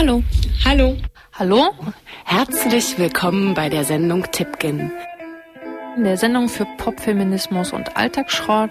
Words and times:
Hallo. 0.00 0.22
Hallo. 0.64 0.96
Hallo. 1.32 1.74
Herzlich 2.24 3.00
willkommen 3.00 3.54
bei 3.54 3.68
der 3.68 3.82
Sendung 3.82 4.30
Tipkin. 4.30 4.92
In 5.96 6.04
der 6.04 6.16
Sendung 6.16 6.48
für 6.48 6.64
Popfeminismus 6.76 7.72
und 7.72 7.96
Alltagsschrott. 7.96 8.70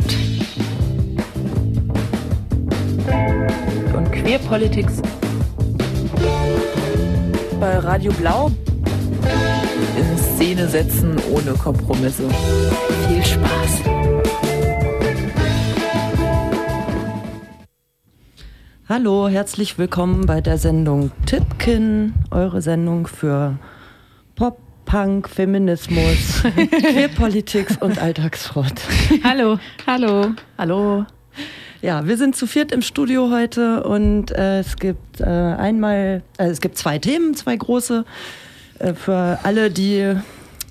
Und 3.94 4.12
Queerpolitics. 4.13 5.02
Bei 7.59 7.78
Radio 7.80 8.14
Blau. 8.14 8.50
In 9.98 10.18
Szene 10.18 10.70
setzen 10.70 11.18
ohne 11.30 11.52
Kompromisse. 11.57 12.23
Viel 13.09 13.25
Spaß. 13.25 14.16
Hallo, 18.90 19.27
herzlich 19.27 19.77
willkommen 19.77 20.27
bei 20.27 20.40
der 20.40 20.58
Sendung 20.58 21.12
Tipkin, 21.26 22.14
eure 22.32 22.62
Sendung 22.62 23.05
für 23.05 23.59
Pop, 24.36 24.59
Punk, 24.86 25.28
Feminismus, 25.28 26.44
Queerpolitik 26.94 27.68
und 27.81 28.02
Alltagsschrott. 28.02 28.72
Hallo. 29.26 29.59
Hallo. 29.86 30.31
Hallo. 30.58 31.05
Ja, 31.81 32.08
wir 32.08 32.16
sind 32.16 32.38
zu 32.38 32.48
viert 32.48 32.72
im 32.72 32.81
Studio 32.81 33.30
heute 33.30 33.84
und 33.84 34.31
äh, 34.31 34.59
es 34.59 34.78
gibt 34.78 35.20
äh, 35.20 35.26
einmal, 35.26 36.23
äh, 36.38 36.45
es 36.45 36.62
gibt 36.62 36.78
zwei 36.78 36.98
Themen, 36.98 37.36
zwei 37.36 37.58
große. 37.58 38.06
Äh, 38.80 38.94
für 38.94 39.40
alle, 39.44 39.70
die 39.70 40.16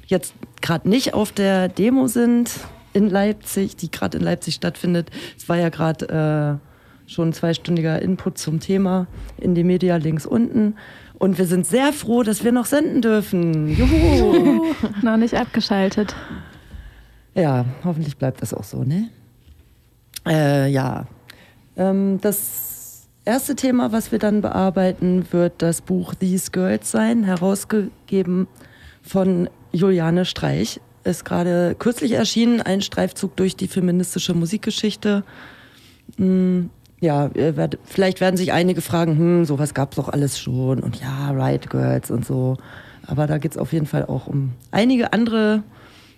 jetzt 0.06 0.32
gerade 0.62 0.88
nicht 0.88 1.12
auf 1.12 1.32
der 1.32 1.68
Demo 1.68 2.06
sind 2.06 2.50
in 2.94 3.10
Leipzig, 3.10 3.76
die 3.76 3.90
gerade 3.90 4.16
in 4.16 4.24
Leipzig 4.24 4.54
stattfindet. 4.54 5.10
Es 5.36 5.50
war 5.50 5.58
ja 5.58 5.68
gerade 5.68 6.58
äh, 6.62 6.65
schon 7.06 7.32
zweistündiger 7.32 8.00
Input 8.02 8.38
zum 8.38 8.60
Thema 8.60 9.06
in 9.38 9.54
die 9.54 9.64
Media 9.64 9.96
links 9.96 10.26
unten. 10.26 10.74
Und 11.18 11.38
wir 11.38 11.46
sind 11.46 11.66
sehr 11.66 11.92
froh, 11.92 12.22
dass 12.22 12.44
wir 12.44 12.52
noch 12.52 12.66
senden 12.66 13.00
dürfen. 13.00 13.68
Juhu! 13.68 14.64
noch 15.02 15.16
nicht 15.16 15.34
abgeschaltet. 15.34 16.14
Ja, 17.34 17.64
hoffentlich 17.84 18.16
bleibt 18.16 18.42
das 18.42 18.52
auch 18.52 18.64
so, 18.64 18.84
ne? 18.84 19.10
Äh, 20.26 20.70
ja. 20.70 21.06
Ähm, 21.76 22.18
das 22.20 23.08
erste 23.24 23.56
Thema, 23.56 23.92
was 23.92 24.12
wir 24.12 24.18
dann 24.18 24.40
bearbeiten, 24.40 25.26
wird 25.30 25.62
das 25.62 25.80
Buch 25.80 26.14
These 26.14 26.50
Girls 26.50 26.90
sein, 26.90 27.24
herausgegeben 27.24 28.48
von 29.02 29.48
Juliane 29.72 30.24
Streich. 30.24 30.80
Ist 31.04 31.24
gerade 31.24 31.76
kürzlich 31.78 32.12
erschienen, 32.12 32.60
ein 32.60 32.80
Streifzug 32.80 33.36
durch 33.36 33.54
die 33.56 33.68
feministische 33.68 34.34
Musikgeschichte. 34.34 35.22
Hm, 36.16 36.70
ja, 37.00 37.30
vielleicht 37.84 38.20
werden 38.20 38.36
sich 38.36 38.52
einige 38.52 38.80
fragen, 38.80 39.18
hm, 39.18 39.44
sowas 39.44 39.74
gab 39.74 39.92
es 39.92 39.96
doch 39.96 40.08
alles 40.08 40.38
schon 40.38 40.80
und 40.80 41.00
ja, 41.00 41.30
Riot 41.30 41.68
Girls 41.70 42.10
und 42.10 42.24
so. 42.24 42.56
Aber 43.06 43.26
da 43.26 43.38
geht 43.38 43.52
es 43.52 43.58
auf 43.58 43.72
jeden 43.72 43.86
Fall 43.86 44.06
auch 44.06 44.26
um 44.26 44.52
einige 44.70 45.12
andere 45.12 45.62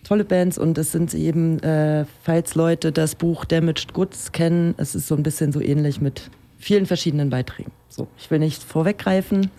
tolle 0.04 0.24
Bands 0.24 0.56
und 0.56 0.78
es 0.78 0.92
sind 0.92 1.12
eben, 1.14 1.58
äh, 1.60 2.06
falls 2.22 2.54
Leute 2.54 2.92
das 2.92 3.14
Buch 3.14 3.44
Damaged 3.44 3.92
Goods 3.92 4.32
kennen, 4.32 4.74
es 4.78 4.94
ist 4.94 5.06
so 5.06 5.14
ein 5.14 5.22
bisschen 5.22 5.52
so 5.52 5.60
ähnlich 5.60 6.00
mit 6.00 6.30
vielen 6.58 6.86
verschiedenen 6.86 7.30
Beiträgen. 7.30 7.72
So, 7.88 8.08
ich 8.16 8.30
will 8.30 8.38
nicht 8.38 8.62
vorweggreifen. 8.62 9.50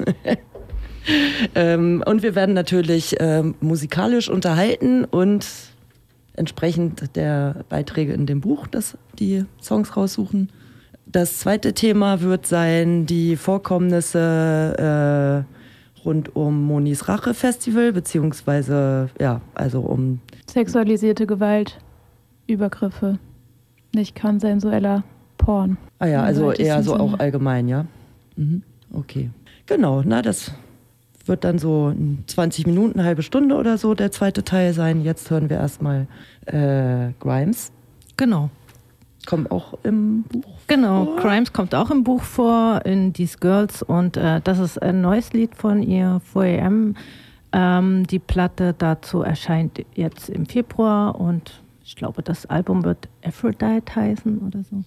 ähm, 1.56 2.04
und 2.06 2.24
wir 2.24 2.36
werden 2.36 2.56
natürlich 2.56 3.18
ähm, 3.20 3.56
musikalisch 3.60 4.30
unterhalten 4.30 5.06
und 5.06 5.48
entsprechend 6.34 7.16
der 7.16 7.66
Beiträge 7.70 8.14
in 8.14 8.26
dem 8.26 8.42
Buch, 8.42 8.66
das 8.68 8.98
die 9.20 9.46
Songs 9.62 9.96
raussuchen. 9.96 10.50
Das 11.12 11.40
zweite 11.40 11.74
Thema 11.74 12.22
wird 12.22 12.46
sein 12.46 13.08
die 13.08 13.36
Vorkommnisse 13.36 15.46
äh, 15.48 16.06
rund 16.06 16.36
um 16.36 16.66
Monis 16.66 17.08
Rache 17.08 17.34
Festival, 17.34 17.94
beziehungsweise 17.94 19.10
ja, 19.20 19.42
also 19.56 19.82
um 19.82 20.20
sexualisierte 20.46 21.26
Gewalt, 21.26 21.80
Übergriffe, 22.46 23.18
nicht 23.96 24.20
konsensueller 24.20 25.04
Porn. 25.38 25.78
Ah 25.98 26.06
ja, 26.06 26.22
also 26.22 26.52
eher 26.52 26.84
so 26.84 26.96
auch 26.96 27.18
allgemein, 27.18 27.68
ja. 27.68 27.88
Mhm. 28.36 28.62
Okay. 28.94 29.32
Genau, 29.66 30.04
na, 30.06 30.22
das 30.22 30.52
wird 31.26 31.44
dann 31.44 31.58
so 31.58 31.92
20 32.28 32.68
Minuten, 32.68 33.00
eine 33.00 33.08
halbe 33.08 33.24
Stunde 33.24 33.56
oder 33.56 33.80
so 33.80 33.96
der 33.96 34.12
zweite 34.12 34.44
Teil 34.44 34.74
sein. 34.74 35.04
Jetzt 35.04 35.32
hören 35.32 35.50
wir 35.50 35.58
erstmal 35.58 36.06
äh, 36.46 37.14
Grimes. 37.20 37.72
Genau. 38.16 38.52
Kommt 39.26 39.52
auch 39.52 39.78
im 39.84 40.24
Buch 40.24 40.58
Genau, 40.68 41.06
vor? 41.06 41.16
Crimes 41.18 41.54
kommt 41.54 41.76
auch 41.76 41.92
im 41.92 42.04
Buch 42.04 42.22
vor, 42.24 42.82
in 42.86 43.14
These 43.14 43.38
Girls. 43.40 43.82
Und 43.84 44.18
äh, 44.18 44.42
das 44.44 44.60
ist 44.60 44.82
ein 44.82 45.02
neues 45.02 45.34
Lied 45.34 45.56
von 45.56 45.84
ihr, 45.84 46.22
4am. 46.34 46.96
Ähm, 47.52 48.06
die 48.08 48.20
Platte 48.20 48.76
dazu 48.78 49.22
erscheint 49.22 49.84
jetzt 49.96 50.30
im 50.30 50.46
Februar 50.46 51.20
und 51.20 51.62
ich 51.84 51.96
glaube, 51.96 52.22
das 52.22 52.46
Album 52.46 52.84
wird 52.84 53.10
Aphrodite 53.26 53.96
heißen 53.96 54.38
oder 54.40 54.64
so. 54.64 54.84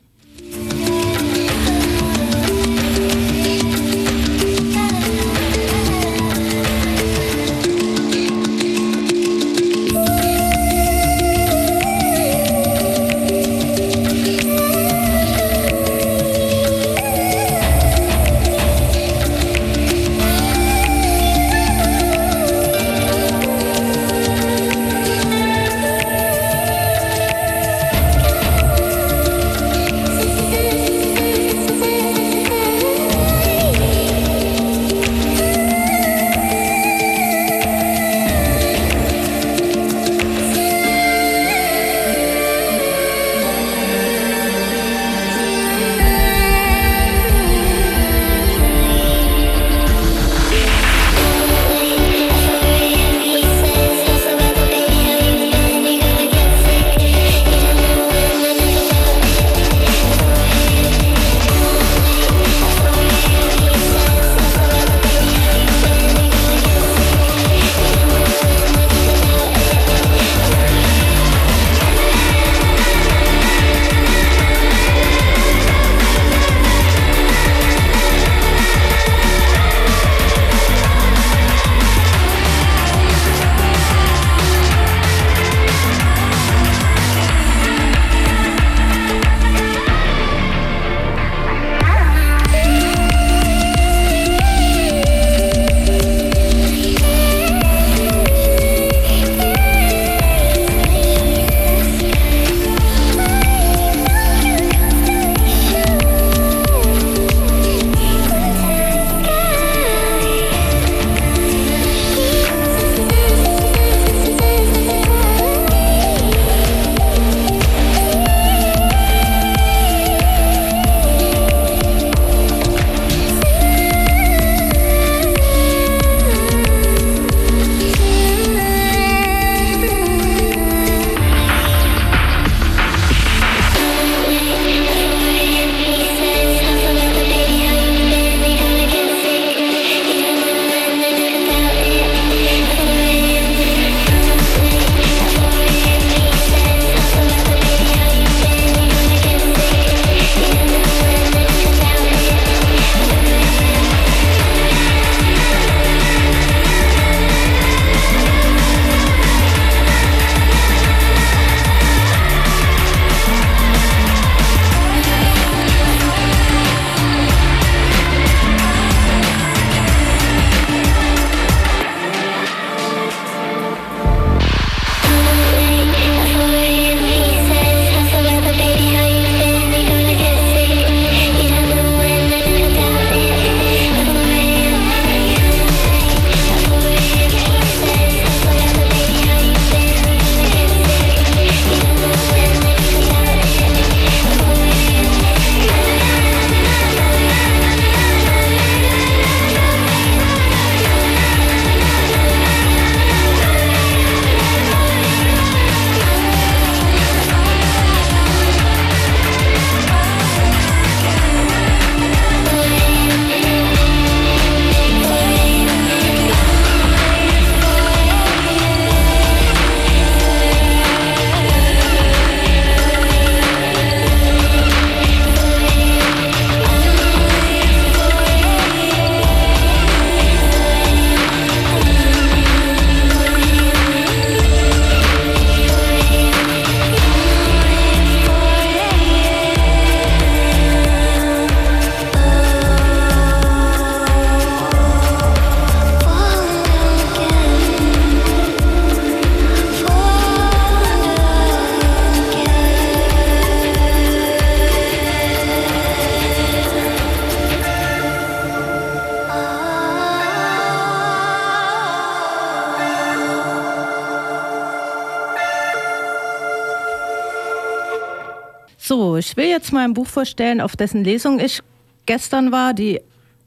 Jetzt 269.62 269.72
mal 269.72 269.84
ein 269.84 269.94
Buch 269.94 270.08
vorstellen, 270.08 270.60
auf 270.60 270.74
dessen 270.74 271.04
Lesung 271.04 271.38
ich 271.38 271.60
gestern 272.04 272.50
war, 272.50 272.74
die 272.74 273.00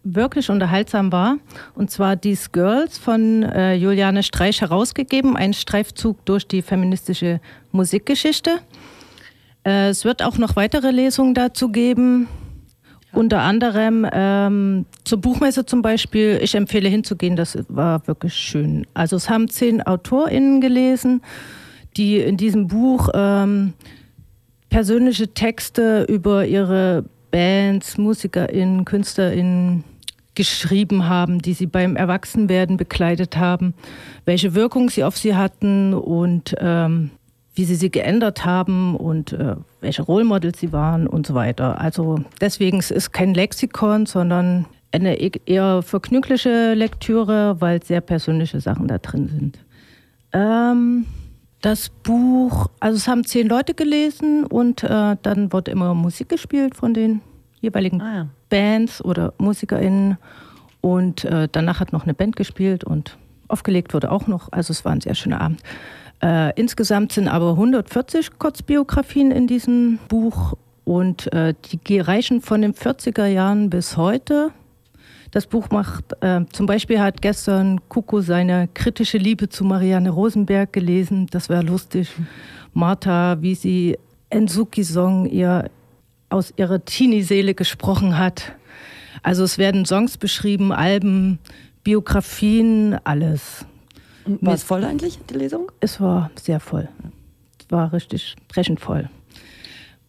wirklich 0.06 0.50
unterhaltsam 0.50 1.12
war. 1.12 1.38
Und 1.73 1.91
zwar 1.91 2.19
These 2.19 2.51
Girls 2.53 2.97
von 2.97 3.44
äh, 3.44 3.73
Juliane 3.73 4.23
Streich 4.23 4.62
herausgegeben, 4.62 5.35
ein 5.35 5.51
Streifzug 5.53 6.23
durch 6.25 6.47
die 6.47 6.62
feministische 6.62 7.41
Musikgeschichte. 7.73 8.59
Äh, 9.65 9.89
es 9.89 10.06
wird 10.06 10.23
auch 10.23 10.38
noch 10.38 10.56
weitere 10.56 10.91
Lesungen 10.91 11.33
dazu 11.33 11.69
geben. 11.69 12.29
Unter 13.11 13.41
anderem 13.41 14.07
ähm, 14.11 14.85
zur 15.03 15.19
Buchmesse 15.19 15.65
zum 15.65 15.81
Beispiel. 15.81 16.39
Ich 16.41 16.56
empfehle 16.56 16.88
hinzugehen, 16.88 17.35
das 17.35 17.57
war 17.68 18.07
wirklich 18.07 18.35
schön. 18.35 18.88
Also 18.94 19.18
es 19.18 19.29
haben 19.29 19.50
zehn 19.50 19.85
AutorInnen 19.85 20.61
gelesen, 20.61 21.21
die 21.97 22.19
in 22.19 22.38
diesem 22.38 22.68
Buch 22.68 23.09
ähm, 23.13 23.73
persönliche 24.69 25.33
Texte 25.33 26.03
über 26.03 26.45
ihre 26.45 27.06
Bands, 27.31 27.97
MusikerInnen, 27.97 28.85
KünstlerInnen 28.85 29.83
geschrieben 30.35 31.07
haben, 31.07 31.41
die 31.41 31.53
sie 31.53 31.65
beim 31.65 31.95
Erwachsenwerden 31.95 32.77
bekleidet 32.77 33.38
haben, 33.38 33.73
welche 34.25 34.53
Wirkung 34.53 34.89
sie 34.89 35.03
auf 35.03 35.17
sie 35.17 35.35
hatten 35.35 35.94
und 35.94 36.56
ähm, 36.59 37.12
wie 37.56 37.63
sie 37.63 37.75
sie 37.75 37.89
geändert 37.89 38.45
haben 38.45 38.95
und 38.95 39.31
äh, 39.31 39.56
welche 39.79 40.03
Rollmodels 40.03 40.59
sie 40.59 40.73
waren 40.73 41.07
und 41.07 41.25
so 41.25 41.33
weiter. 41.33 41.79
Also 41.79 42.19
deswegen 42.41 42.79
es 42.79 42.91
ist 42.91 43.13
kein 43.13 43.33
Lexikon, 43.33 44.06
sondern 44.06 44.65
eine 44.91 45.19
e-, 45.19 45.31
eher 45.45 45.81
vergnügliche 45.81 46.73
Lektüre, 46.73 47.59
weil 47.59 47.81
sehr 47.81 48.01
persönliche 48.01 48.59
Sachen 48.59 48.88
da 48.88 48.97
drin 48.97 49.29
sind. 49.29 49.59
Ähm, 50.33 51.06
das 51.65 51.89
Buch, 51.89 52.67
also 52.79 52.95
es 52.95 53.07
haben 53.07 53.23
zehn 53.25 53.47
Leute 53.47 53.73
gelesen 53.73 54.45
und 54.45 54.83
äh, 54.83 55.15
dann 55.21 55.51
wurde 55.51 55.71
immer 55.71 55.95
Musik 55.95 56.29
gespielt 56.29 56.75
von 56.75 56.94
den 56.94 57.21
jeweiligen 57.59 58.01
ah, 58.01 58.15
ja. 58.15 58.27
Bands 58.50 59.03
oder 59.03 59.33
MusikerInnen. 59.39 60.17
Und 60.81 61.25
äh, 61.25 61.47
danach 61.51 61.79
hat 61.79 61.91
noch 61.91 62.03
eine 62.03 62.13
Band 62.13 62.35
gespielt 62.35 62.83
und 62.83 63.17
aufgelegt 63.47 63.95
wurde 63.95 64.12
auch 64.12 64.27
noch. 64.27 64.51
Also 64.51 64.71
es 64.71 64.85
war 64.85 64.91
ein 64.91 65.01
sehr 65.01 65.15
schöner 65.15 65.41
Abend. 65.41 65.62
Äh, 66.21 66.53
insgesamt 66.59 67.12
sind 67.12 67.27
aber 67.27 67.51
140 67.51 68.38
Kurzbiografien 68.38 69.31
in 69.31 69.47
diesem 69.47 69.97
Buch 70.07 70.53
und 70.83 71.33
äh, 71.33 71.56
die 71.88 72.00
reichen 72.00 72.41
von 72.41 72.61
den 72.61 72.75
40er 72.75 73.25
Jahren 73.25 73.71
bis 73.71 73.97
heute. 73.97 74.51
Das 75.35 75.47
Buch 75.47 75.69
macht, 75.69 76.13
äh, 76.21 76.45
zum 76.54 76.65
Beispiel 76.65 77.01
hat 77.01 77.21
gestern 77.21 77.81
Kuko 77.89 78.21
seine 78.21 78.69
kritische 78.73 79.18
Liebe 79.18 79.49
zu 79.49 79.65
Marianne 79.65 80.09
Rosenberg 80.09 80.71
gelesen. 80.71 81.27
Das 81.30 81.49
war 81.49 81.61
lustig. 81.61 82.09
Martha, 82.73 83.42
wie 83.42 83.54
sie 83.54 83.97
Ensuki-Song 84.30 85.25
ihr 85.25 85.69
aus 86.30 86.54
ihrer 86.56 86.85
Teenie-Seele 86.85 87.54
gesprochen 87.54 88.18
hat. 88.18 88.54
Also 89.23 89.44
es 89.44 89.57
werden 89.57 89.83
Songs 89.85 90.18
beschrieben, 90.18 90.71
Alben, 90.71 91.39
Biografien, 91.83 92.97
alles. 93.04 93.65
War 94.39 94.54
es 94.54 94.63
voll 94.63 94.85
eigentlich, 94.85 95.19
die 95.30 95.33
Lesung? 95.33 95.69
Es 95.81 95.99
war 95.99 96.31
sehr 96.35 96.61
voll. 96.61 96.87
Es 97.59 97.69
war 97.69 97.92
richtig 97.92 98.37
brechend 98.47 98.80
voll. 98.80 99.09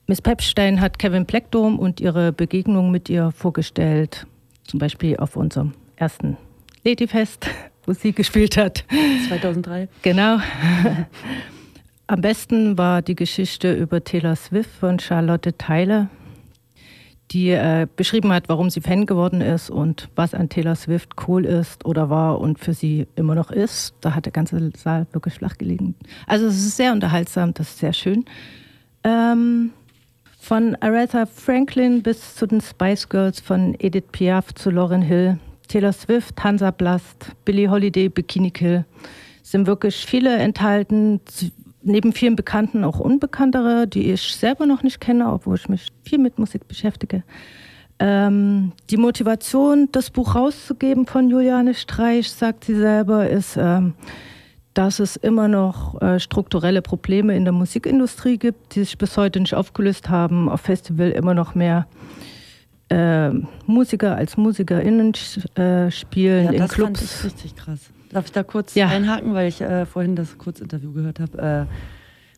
Miss 0.06 0.22
Pepstein 0.22 0.80
hat 0.80 1.00
Kevin 1.00 1.26
Pleckdom 1.26 1.80
und 1.80 2.00
ihre 2.00 2.30
Begegnung 2.32 2.92
mit 2.92 3.08
ihr 3.08 3.32
vorgestellt. 3.32 4.24
Zum 4.66 4.78
Beispiel 4.78 5.16
auf 5.16 5.36
unserem 5.36 5.72
ersten 5.96 6.36
Ladyfest, 6.84 7.48
wo 7.86 7.92
sie 7.92 8.12
gespielt 8.12 8.56
hat. 8.56 8.84
2003. 9.28 9.88
Genau. 10.02 10.38
Am 12.08 12.20
besten 12.20 12.78
war 12.78 13.02
die 13.02 13.16
Geschichte 13.16 13.72
über 13.74 14.02
Taylor 14.02 14.36
Swift 14.36 14.70
von 14.70 15.00
Charlotte 15.00 15.52
Tyler, 15.54 16.08
die 17.32 17.50
äh, 17.50 17.88
beschrieben 17.96 18.32
hat, 18.32 18.48
warum 18.48 18.70
sie 18.70 18.80
Fan 18.80 19.06
geworden 19.06 19.40
ist 19.40 19.70
und 19.70 20.08
was 20.14 20.32
an 20.32 20.48
Taylor 20.48 20.76
Swift 20.76 21.14
cool 21.26 21.44
ist 21.44 21.84
oder 21.84 22.08
war 22.08 22.40
und 22.40 22.60
für 22.60 22.74
sie 22.74 23.08
immer 23.16 23.34
noch 23.34 23.50
ist. 23.50 23.94
Da 24.00 24.14
hat 24.14 24.24
der 24.24 24.32
ganze 24.32 24.70
Saal 24.76 25.08
wirklich 25.10 25.34
flach 25.34 25.58
gelegen. 25.58 25.96
Also 26.28 26.46
es 26.46 26.54
ist 26.54 26.76
sehr 26.76 26.92
unterhaltsam, 26.92 27.52
das 27.54 27.70
ist 27.70 27.78
sehr 27.78 27.92
schön. 27.92 28.24
Ähm, 29.02 29.72
von 30.46 30.76
Aretha 30.76 31.26
Franklin 31.26 32.04
bis 32.04 32.36
zu 32.36 32.46
den 32.46 32.60
Spice 32.60 33.08
Girls, 33.08 33.40
von 33.40 33.74
Edith 33.80 34.04
Piaf 34.12 34.54
zu 34.54 34.70
Lauren 34.70 35.02
Hill, 35.02 35.40
Taylor 35.66 35.92
Swift, 35.92 36.44
Hansa 36.44 36.70
Blast, 36.70 37.32
Billie 37.44 37.68
Holiday, 37.68 38.08
Bikini 38.08 38.52
Kill, 38.52 38.84
sind 39.42 39.66
wirklich 39.66 40.06
viele 40.06 40.36
enthalten 40.36 41.20
neben 41.82 42.12
vielen 42.12 42.36
Bekannten 42.36 42.84
auch 42.84 43.00
Unbekanntere, 43.00 43.88
die 43.88 44.12
ich 44.12 44.22
selber 44.22 44.66
noch 44.66 44.84
nicht 44.84 45.00
kenne, 45.00 45.32
obwohl 45.32 45.56
ich 45.56 45.68
mich 45.68 45.88
viel 46.04 46.18
mit 46.18 46.38
Musik 46.38 46.68
beschäftige. 46.68 47.24
Ähm, 47.98 48.70
die 48.90 48.98
Motivation, 48.98 49.88
das 49.90 50.10
Buch 50.10 50.36
rauszugeben 50.36 51.06
von 51.06 51.28
Juliane 51.28 51.74
Streich, 51.74 52.30
sagt 52.30 52.66
sie 52.66 52.76
selber, 52.76 53.28
ist, 53.28 53.56
ähm, 53.56 53.94
dass 54.76 55.00
es 55.00 55.16
immer 55.16 55.48
noch 55.48 56.00
äh, 56.02 56.20
strukturelle 56.20 56.82
Probleme 56.82 57.34
in 57.34 57.44
der 57.44 57.52
Musikindustrie 57.52 58.36
gibt, 58.36 58.74
die 58.74 58.80
sich 58.80 58.98
bis 58.98 59.16
heute 59.16 59.40
nicht 59.40 59.54
aufgelöst 59.54 60.10
haben. 60.10 60.50
Auf 60.50 60.60
Festival 60.60 61.10
immer 61.12 61.32
noch 61.32 61.54
mehr 61.54 61.86
äh, 62.90 63.30
Musiker 63.66 64.16
als 64.16 64.36
MusikerInnen 64.36 65.14
äh, 65.54 65.90
spielen 65.90 66.44
ja, 66.44 66.50
in 66.50 66.58
das 66.58 66.72
Clubs. 66.72 67.00
Fand 67.00 67.10
ich 67.10 67.24
richtig 67.24 67.56
krass. 67.56 67.80
Darf 68.10 68.26
ich 68.26 68.32
da 68.32 68.42
kurz 68.42 68.74
ja. 68.74 68.88
einhaken, 68.88 69.32
weil 69.32 69.48
ich 69.48 69.62
äh, 69.62 69.86
vorhin 69.86 70.14
das 70.14 70.36
Kurzinterview 70.36 70.92
gehört 70.92 71.20
habe? 71.20 71.66
Äh, 71.68 71.74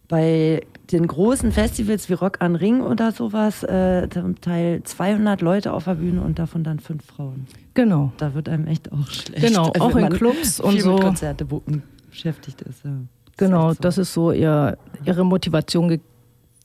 bei 0.06 0.62
den 0.92 1.08
großen 1.08 1.50
Festivals 1.50 2.08
wie 2.08 2.14
Rock 2.14 2.40
an 2.40 2.54
Ring 2.54 2.82
oder 2.82 3.10
sowas, 3.10 3.64
äh, 3.64 4.08
zum 4.10 4.40
Teil 4.40 4.82
200 4.84 5.42
Leute 5.42 5.72
auf 5.72 5.84
der 5.84 5.96
Bühne 5.96 6.22
und 6.22 6.38
davon 6.38 6.62
dann 6.62 6.78
fünf 6.78 7.04
Frauen. 7.04 7.48
Genau. 7.74 8.12
Da 8.16 8.32
wird 8.34 8.48
einem 8.48 8.68
echt 8.68 8.92
auch 8.92 9.08
schlecht. 9.08 9.44
Genau, 9.44 9.72
auch 9.78 9.96
in 9.96 10.08
Clubs 10.10 10.60
und 10.60 10.80
so. 10.80 10.96
Konzerte 10.96 11.44
buchen 11.44 11.82
beschäftigt 12.08 12.62
ist. 12.62 12.84
Ja. 12.84 12.92
Genau, 13.36 13.72
so. 13.72 13.78
das 13.80 13.98
ist 13.98 14.12
so 14.12 14.32
ihr, 14.32 14.76
ihre 15.04 15.24
Motivation 15.24 16.00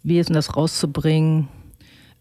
gewesen, 0.03 0.33
das 0.33 0.55
rauszubringen. 0.55 1.47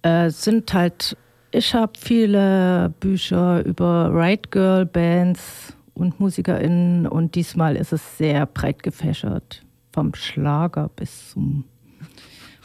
Äh, 0.03 0.31
sind 0.31 0.73
halt, 0.75 1.17
ich 1.51 1.75
habe 1.75 1.93
viele 1.99 2.93
Bücher 3.01 3.65
über 3.65 4.11
Right 4.13 4.51
Girl 4.51 4.85
Bands 4.85 5.75
und 5.95 6.21
MusikerInnen 6.21 7.07
und 7.07 7.35
diesmal 7.35 7.77
ist 7.77 7.93
es 7.93 8.19
sehr 8.19 8.47
breit 8.47 8.83
gefächert. 8.83 9.63
Vom 9.93 10.15
Schlager 10.15 10.91
bis 10.97 11.31
zum 11.31 11.65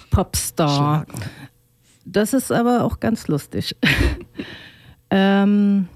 Popstar. 0.09 1.05
Schlager. 1.05 1.29
Das 2.05 2.33
ist 2.33 2.51
aber 2.51 2.85
auch 2.85 2.99
ganz 3.01 3.27
lustig. 3.27 3.75
ähm, 5.09 5.89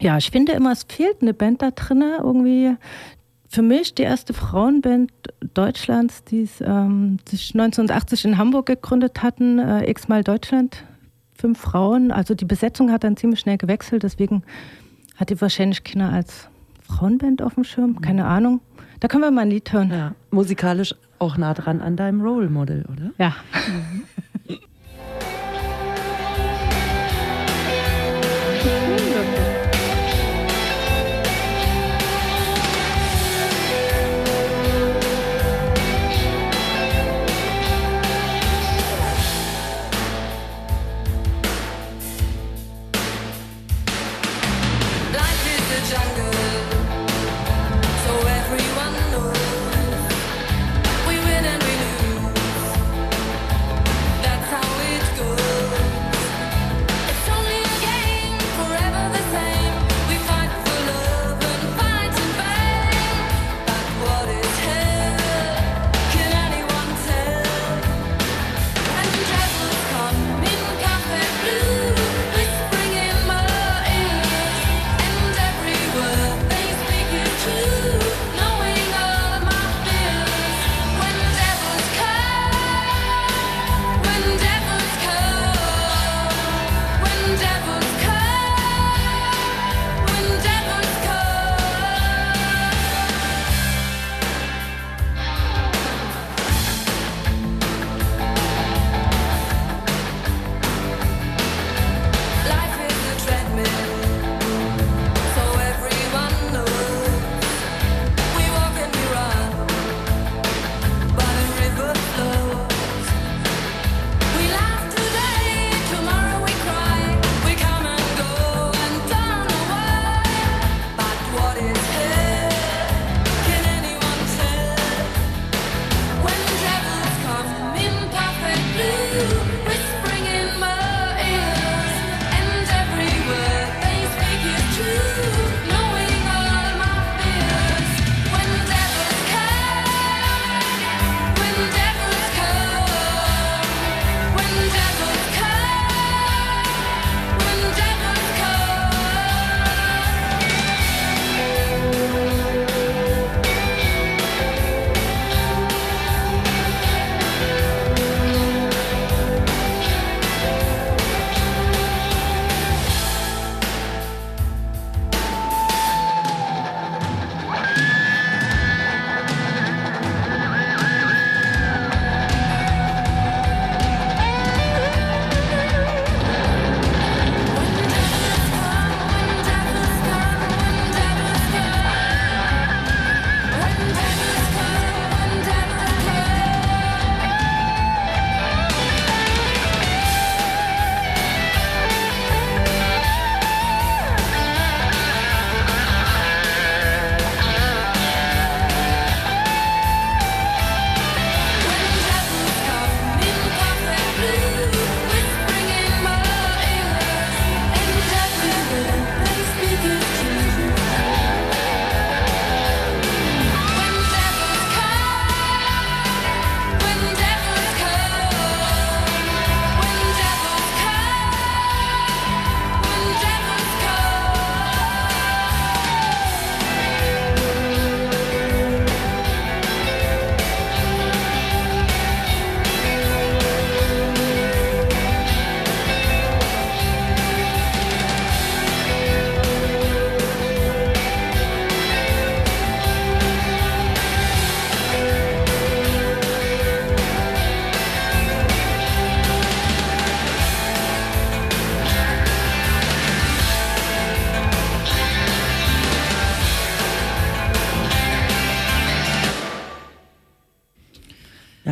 ja, 0.00 0.18
ich 0.18 0.30
finde 0.30 0.52
immer, 0.52 0.72
es 0.72 0.84
fehlt 0.88 1.22
eine 1.22 1.34
Band 1.34 1.62
da 1.62 1.70
drin, 1.70 2.02
irgendwie. 2.18 2.76
Für 3.56 3.62
mich 3.62 3.94
die 3.94 4.02
erste 4.02 4.34
Frauenband 4.34 5.10
Deutschlands, 5.54 6.22
die 6.24 6.46
ähm, 6.60 7.16
sich 7.26 7.54
1980 7.54 8.26
in 8.26 8.36
Hamburg 8.36 8.66
gegründet 8.66 9.22
hatten, 9.22 9.58
äh, 9.58 9.90
X-mal 9.90 10.22
Deutschland, 10.22 10.84
fünf 11.32 11.58
Frauen. 11.58 12.12
Also 12.12 12.34
die 12.34 12.44
Besetzung 12.44 12.92
hat 12.92 13.02
dann 13.02 13.16
ziemlich 13.16 13.40
schnell 13.40 13.56
gewechselt, 13.56 14.02
deswegen 14.02 14.42
hat 15.16 15.30
die 15.30 15.40
wahrscheinlich 15.40 15.84
Kinder 15.84 16.12
als 16.12 16.50
Frauenband 16.82 17.40
auf 17.40 17.54
dem 17.54 17.64
Schirm, 17.64 18.02
keine 18.02 18.24
mhm. 18.24 18.28
Ahnung. 18.28 18.60
Da 19.00 19.08
können 19.08 19.22
wir 19.22 19.30
mal 19.30 19.40
ein 19.40 19.50
Lied 19.50 19.72
hören. 19.72 19.90
Ja, 19.90 20.14
musikalisch 20.30 20.94
auch 21.18 21.38
nah 21.38 21.54
dran 21.54 21.80
an 21.80 21.96
deinem 21.96 22.20
Role 22.20 22.50
Model, 22.50 22.84
oder? 22.92 23.12
Ja. 23.16 23.36
Mhm. 23.68 24.02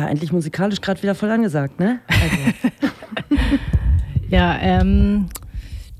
Eigentlich 0.03 0.31
musikalisch 0.31 0.81
gerade 0.81 1.01
wieder 1.01 1.15
voll 1.15 1.31
angesagt, 1.31 1.79
ne? 1.79 1.99
Also. 2.07 2.77
ja, 4.29 4.57
ähm, 4.59 5.27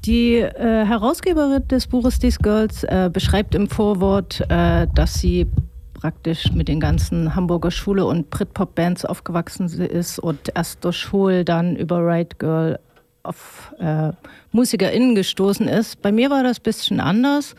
die 0.05 0.35
äh, 0.35 0.85
Herausgeberin 0.85 1.67
des 1.67 1.87
Buches 1.87 2.19
These 2.19 2.39
Girls 2.41 2.83
äh, 2.83 3.09
beschreibt 3.11 3.55
im 3.55 3.67
Vorwort, 3.67 4.41
äh, 4.49 4.87
dass 4.93 5.15
sie 5.15 5.47
praktisch 5.93 6.51
mit 6.51 6.67
den 6.67 6.79
ganzen 6.79 7.35
Hamburger 7.35 7.71
Schule 7.71 8.05
und 8.05 8.29
Britpop-Bands 8.29 9.05
aufgewachsen 9.05 9.67
ist 9.67 10.19
und 10.19 10.51
erst 10.53 10.83
durch 10.85 10.97
Schul, 10.97 11.43
dann 11.43 11.75
über 11.75 12.05
Right 12.05 12.37
Girl 12.37 12.77
auf 13.23 13.73
äh, 13.79 14.11
MusikerInnen 14.51 15.15
gestoßen 15.15 15.67
ist. 15.67 16.01
Bei 16.01 16.11
mir 16.11 16.29
war 16.29 16.43
das 16.43 16.59
ein 16.59 16.63
bisschen 16.63 16.99
anders. 16.99 17.55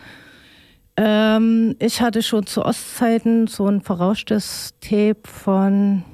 Ähm, 0.96 1.74
ich 1.80 2.00
hatte 2.00 2.22
schon 2.22 2.46
zu 2.46 2.64
Ostzeiten 2.64 3.48
so 3.48 3.66
ein 3.66 3.80
verrauschtes 3.80 4.74
Tape 4.80 5.18
von 5.24 6.04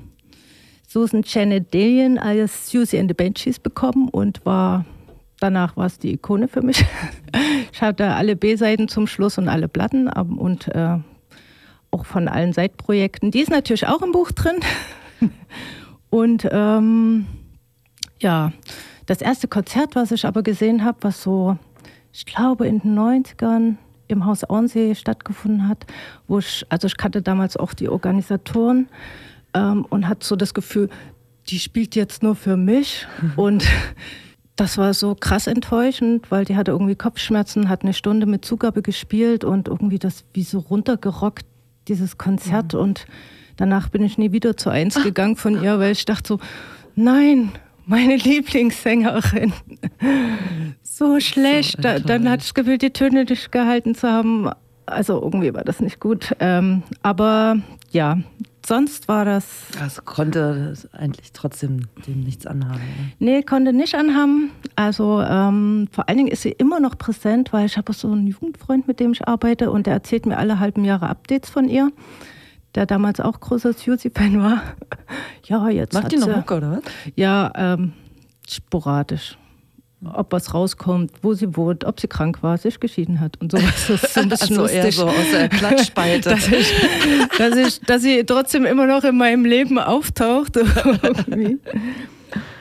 Susan 0.93 1.23
Janet 1.25 1.73
Dillion 1.73 2.19
alias 2.19 2.69
Susie 2.69 2.99
and 2.99 3.09
the 3.09 3.15
Banshees 3.15 3.59
bekommen 3.59 4.11
und 4.11 4.45
war 4.45 4.85
danach 5.41 5.75
war 5.75 5.87
es 5.87 5.99
die 5.99 6.13
Ikone 6.13 6.49
für 6.49 6.61
mich. 6.61 6.85
ich 7.73 7.81
hatte 7.81 8.09
alle 8.09 8.37
B-Seiten 8.37 8.89
zum 8.89 9.07
Schluss 9.07 9.39
und 9.39 9.49
alle 9.49 9.69
Platten 9.69 10.07
und 10.09 10.69
äh, 10.69 10.99
auch 11.91 12.05
von 12.05 12.29
allen 12.29 12.53
Seitprojekten. 12.53 13.31
Die 13.31 13.41
ist 13.41 13.51
natürlich 13.51 13.87
auch 13.87 14.03
im 14.03 14.13
Buch 14.13 14.33
drin. 14.33 14.57
und 16.11 16.47
ähm, 16.53 17.27
ja, 18.21 18.53
das 19.07 19.23
erste 19.23 19.49
Konzert, 19.49 19.97
was 19.97 20.13
ich 20.13 20.27
aber 20.27 20.43
gesehen 20.43 20.85
habe, 20.85 20.99
was 21.01 21.23
so, 21.23 21.57
ich 22.13 22.27
glaube, 22.27 22.67
in 22.67 22.81
den 22.81 22.99
90ern 22.99 23.77
im 24.09 24.27
Haus 24.27 24.45
Auensee 24.45 24.95
stattgefunden 24.95 25.69
hat, 25.69 25.87
wo 26.29 26.39
ich, 26.39 26.67
also 26.69 26.87
ich 26.87 26.99
kannte 26.99 27.23
damals 27.23 27.57
auch 27.57 27.73
die 27.73 27.89
Organisatoren 27.89 28.91
ähm, 29.55 29.85
und 29.89 30.09
hatte 30.09 30.27
so 30.27 30.37
das 30.37 30.55
Gefühl, 30.55 30.89
die 31.49 31.59
spielt 31.59 31.97
jetzt 31.97 32.23
nur 32.23 32.37
für 32.37 32.57
mich 32.57 33.07
und 33.37 33.67
das 34.57 34.79
war 34.79 34.93
so 34.95 35.15
krass 35.15 35.47
enttäuschend, 35.47 36.31
weil 36.31 36.45
die 36.45 36.57
hatte 36.57 36.73
irgendwie 36.73 36.95
Kopfschmerzen, 36.95 37.69
hat 37.69 37.83
eine 37.83 37.95
Stunde 37.95 38.27
mit 38.27 38.45
Zugabe 38.45 38.83
gespielt 38.83 39.45
und 39.45 39.69
irgendwie 39.69 39.99
das 39.99 40.25
wie 40.35 40.43
so 40.43 40.59
runtergerockt, 40.59 41.47
dieses 41.89 42.19
Konzert. 42.19 42.75
Mhm. 42.75 42.81
Und 42.81 43.07
danach 43.57 43.89
bin 43.89 44.05
ich 44.05 44.19
nie 44.19 44.33
wieder 44.33 44.57
zu 44.57 44.71
eins 44.71 44.95
gegangen 45.03 45.37
von 45.37 45.63
ihr, 45.63 45.79
weil 45.79 45.93
ich 45.93 46.05
dachte 46.05 46.29
so, 46.29 46.41
nein, 46.95 47.53
meine 47.87 48.17
Lieblingssängerin. 48.17 49.53
so 50.83 51.19
schlecht. 51.19 51.77
So 51.77 51.83
da, 51.83 51.99
dann 51.99 52.29
hatte 52.29 52.43
ich 52.43 52.49
das 52.49 52.55
Gefühl, 52.55 52.79
die 52.79 52.91
Töne 52.91 53.25
nicht 53.25 53.51
gehalten 53.53 53.95
zu 53.95 54.09
haben. 54.09 54.51
Also 54.85 55.21
irgendwie 55.21 55.55
war 55.55 55.65
das 55.65 55.81
nicht 55.81 55.99
gut. 55.99 56.37
Ähm, 56.41 56.83
aber 57.03 57.57
ja, 57.91 58.19
sonst 58.67 59.09
war 59.09 59.25
das. 59.25 59.47
Also 59.81 60.03
konnte 60.03 60.75
eigentlich 60.93 61.33
trotzdem 61.33 61.89
dem 62.07 62.21
nichts 62.21 62.47
anhaben. 62.47 62.81
Ne? 62.81 63.13
Nee, 63.19 63.43
konnte 63.43 63.73
nicht 63.73 63.95
anhaben. 63.95 64.51
Also 64.77 65.21
ähm, 65.23 65.89
vor 65.91 66.09
allen 66.09 66.19
Dingen 66.19 66.31
ist 66.31 66.43
sie 66.43 66.53
immer 66.53 66.81
noch 66.81 66.99
präsent, 66.99 67.53
weil 67.53 67.67
ich 67.67 67.77
habe 67.77 67.93
so 67.93 68.11
einen 68.11 68.27
Jugendfreund, 68.27 68.87
mit 68.89 69.01
dem 69.01 69.13
ich 69.13 69.27
arbeite 69.27 69.71
und 69.71 69.87
der 69.87 69.95
erzählt 69.95 70.27
mir 70.27 70.39
alle 70.39 70.59
halben 70.59 70.85
Jahre 70.85 71.09
Updates 71.09 71.51
von 71.51 71.69
ihr 71.69 71.91
der 72.75 72.87
damals 72.87 73.21
auch 73.21 73.39
großer 73.39 73.73
Suzy-Fan 73.73 74.39
war. 74.43 74.63
ja, 75.45 75.69
jetzt. 75.69 75.93
Macht 75.95 76.13
die 76.13 76.17
noch 76.17 76.35
Mucke, 76.35 76.57
oder 76.57 76.71
was? 76.73 76.83
Ja, 77.17 77.53
ähm, 77.55 77.93
sporadisch. 78.49 79.37
Ob 80.05 80.33
was 80.33 80.53
rauskommt, 80.53 81.13
wo 81.23 81.35
sie 81.35 81.57
wohnt, 81.57 81.85
ob 81.85 82.01
sie 82.01 82.09
krank 82.09 82.43
war, 82.43 82.59
sich 82.59 82.81
geschieden 82.81 83.21
hat 83.21 83.41
und 83.41 83.53
sowas. 83.53 83.87
Das 83.87 84.03
ist 84.03 84.15
so 84.15 84.21
ein 84.21 84.29
bisschen 84.29 84.57
so, 84.57 84.63
lustig. 84.63 84.85
Eher 84.85 84.93
so 84.93 85.07
aus 85.07 85.31
der 85.33 85.49
Klatschspalte. 85.49 86.31
dass, 86.31 86.49
ich, 86.49 86.73
dass, 87.39 87.57
ich, 87.57 87.81
dass 87.81 88.03
sie 88.03 88.25
trotzdem 88.25 88.65
immer 88.65 88.87
noch 88.87 89.05
in 89.05 89.17
meinem 89.17 89.45
Leben 89.45 89.79
auftaucht. 89.79 90.57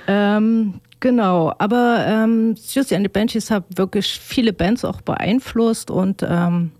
ähm, 0.08 0.74
genau, 1.00 1.54
aber 1.58 2.06
ähm, 2.08 2.56
Susie 2.58 2.96
and 2.96 3.06
the 3.06 3.10
Banshees 3.10 3.50
hat 3.50 3.64
wirklich 3.76 4.20
viele 4.20 4.54
Bands 4.54 4.86
auch 4.86 5.02
beeinflusst 5.02 5.90
und 5.90 6.24
ähm, 6.24 6.72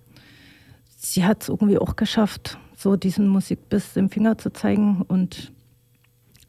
sie 0.96 1.26
hat 1.26 1.42
es 1.42 1.50
irgendwie 1.50 1.80
auch 1.80 1.96
geschafft, 1.96 2.60
so 2.78 2.96
diesen 2.96 3.28
Musik 3.28 3.70
bis 3.70 3.96
im 3.96 4.10
Finger 4.10 4.38
zu 4.38 4.54
zeigen 4.54 5.04
und 5.08 5.52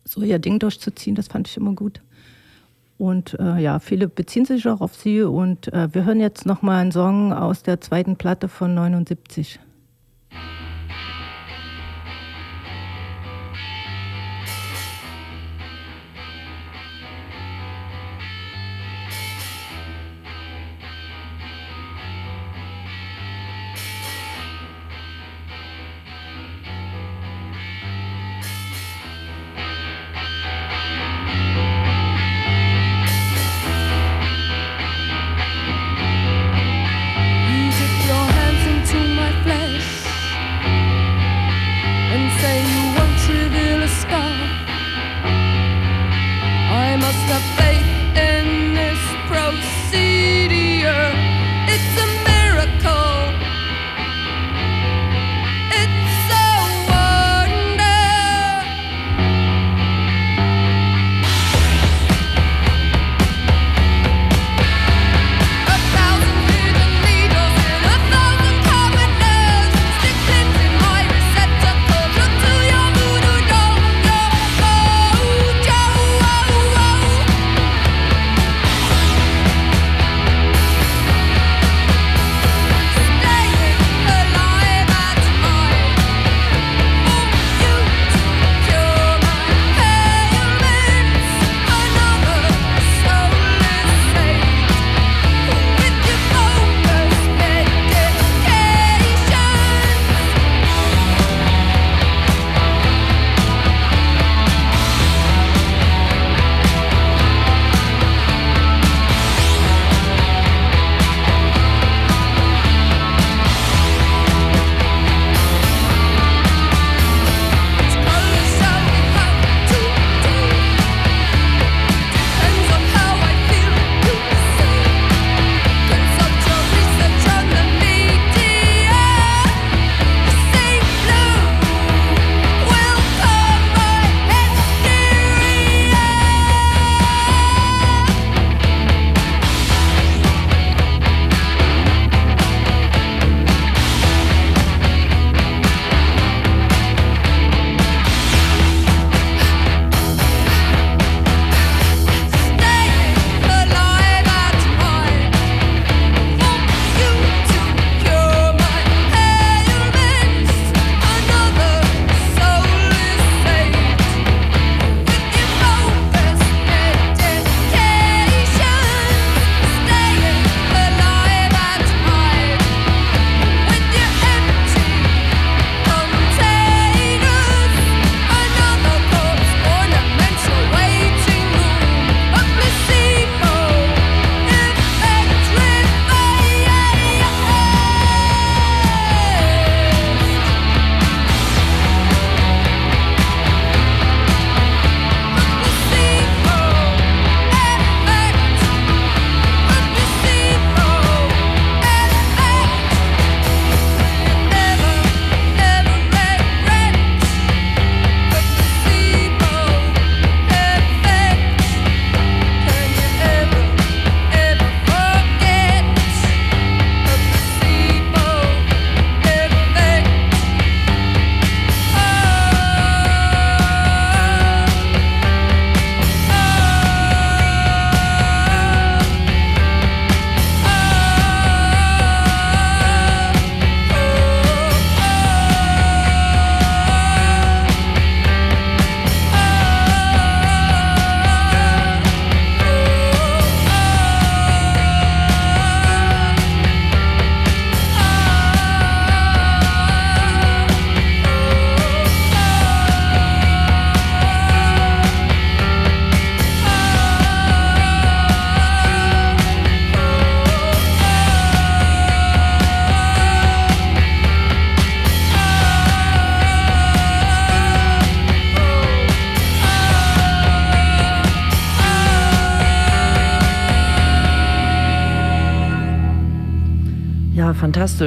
so 0.05 0.23
ihr 0.23 0.39
Ding 0.39 0.59
durchzuziehen, 0.59 1.15
das 1.15 1.29
fand 1.29 1.49
ich 1.49 1.57
immer 1.57 1.73
gut. 1.73 2.01
Und 3.03 3.37
äh, 3.41 3.59
ja, 3.59 3.81
viele 3.81 4.07
beziehen 4.07 4.45
sich 4.45 4.69
auch 4.69 4.81
auf 4.81 4.95
sie 4.95 5.23
und 5.23 5.73
äh, 5.73 5.93
wir 5.93 6.05
hören 6.05 6.21
jetzt 6.21 6.47
nochmal 6.47 6.81
einen 6.81 6.93
Song 6.93 7.33
aus 7.33 7.65
der 7.65 7.81
zweiten 7.81 8.15
Platte 8.15 8.47
von 8.47 8.75
79. 8.75 9.59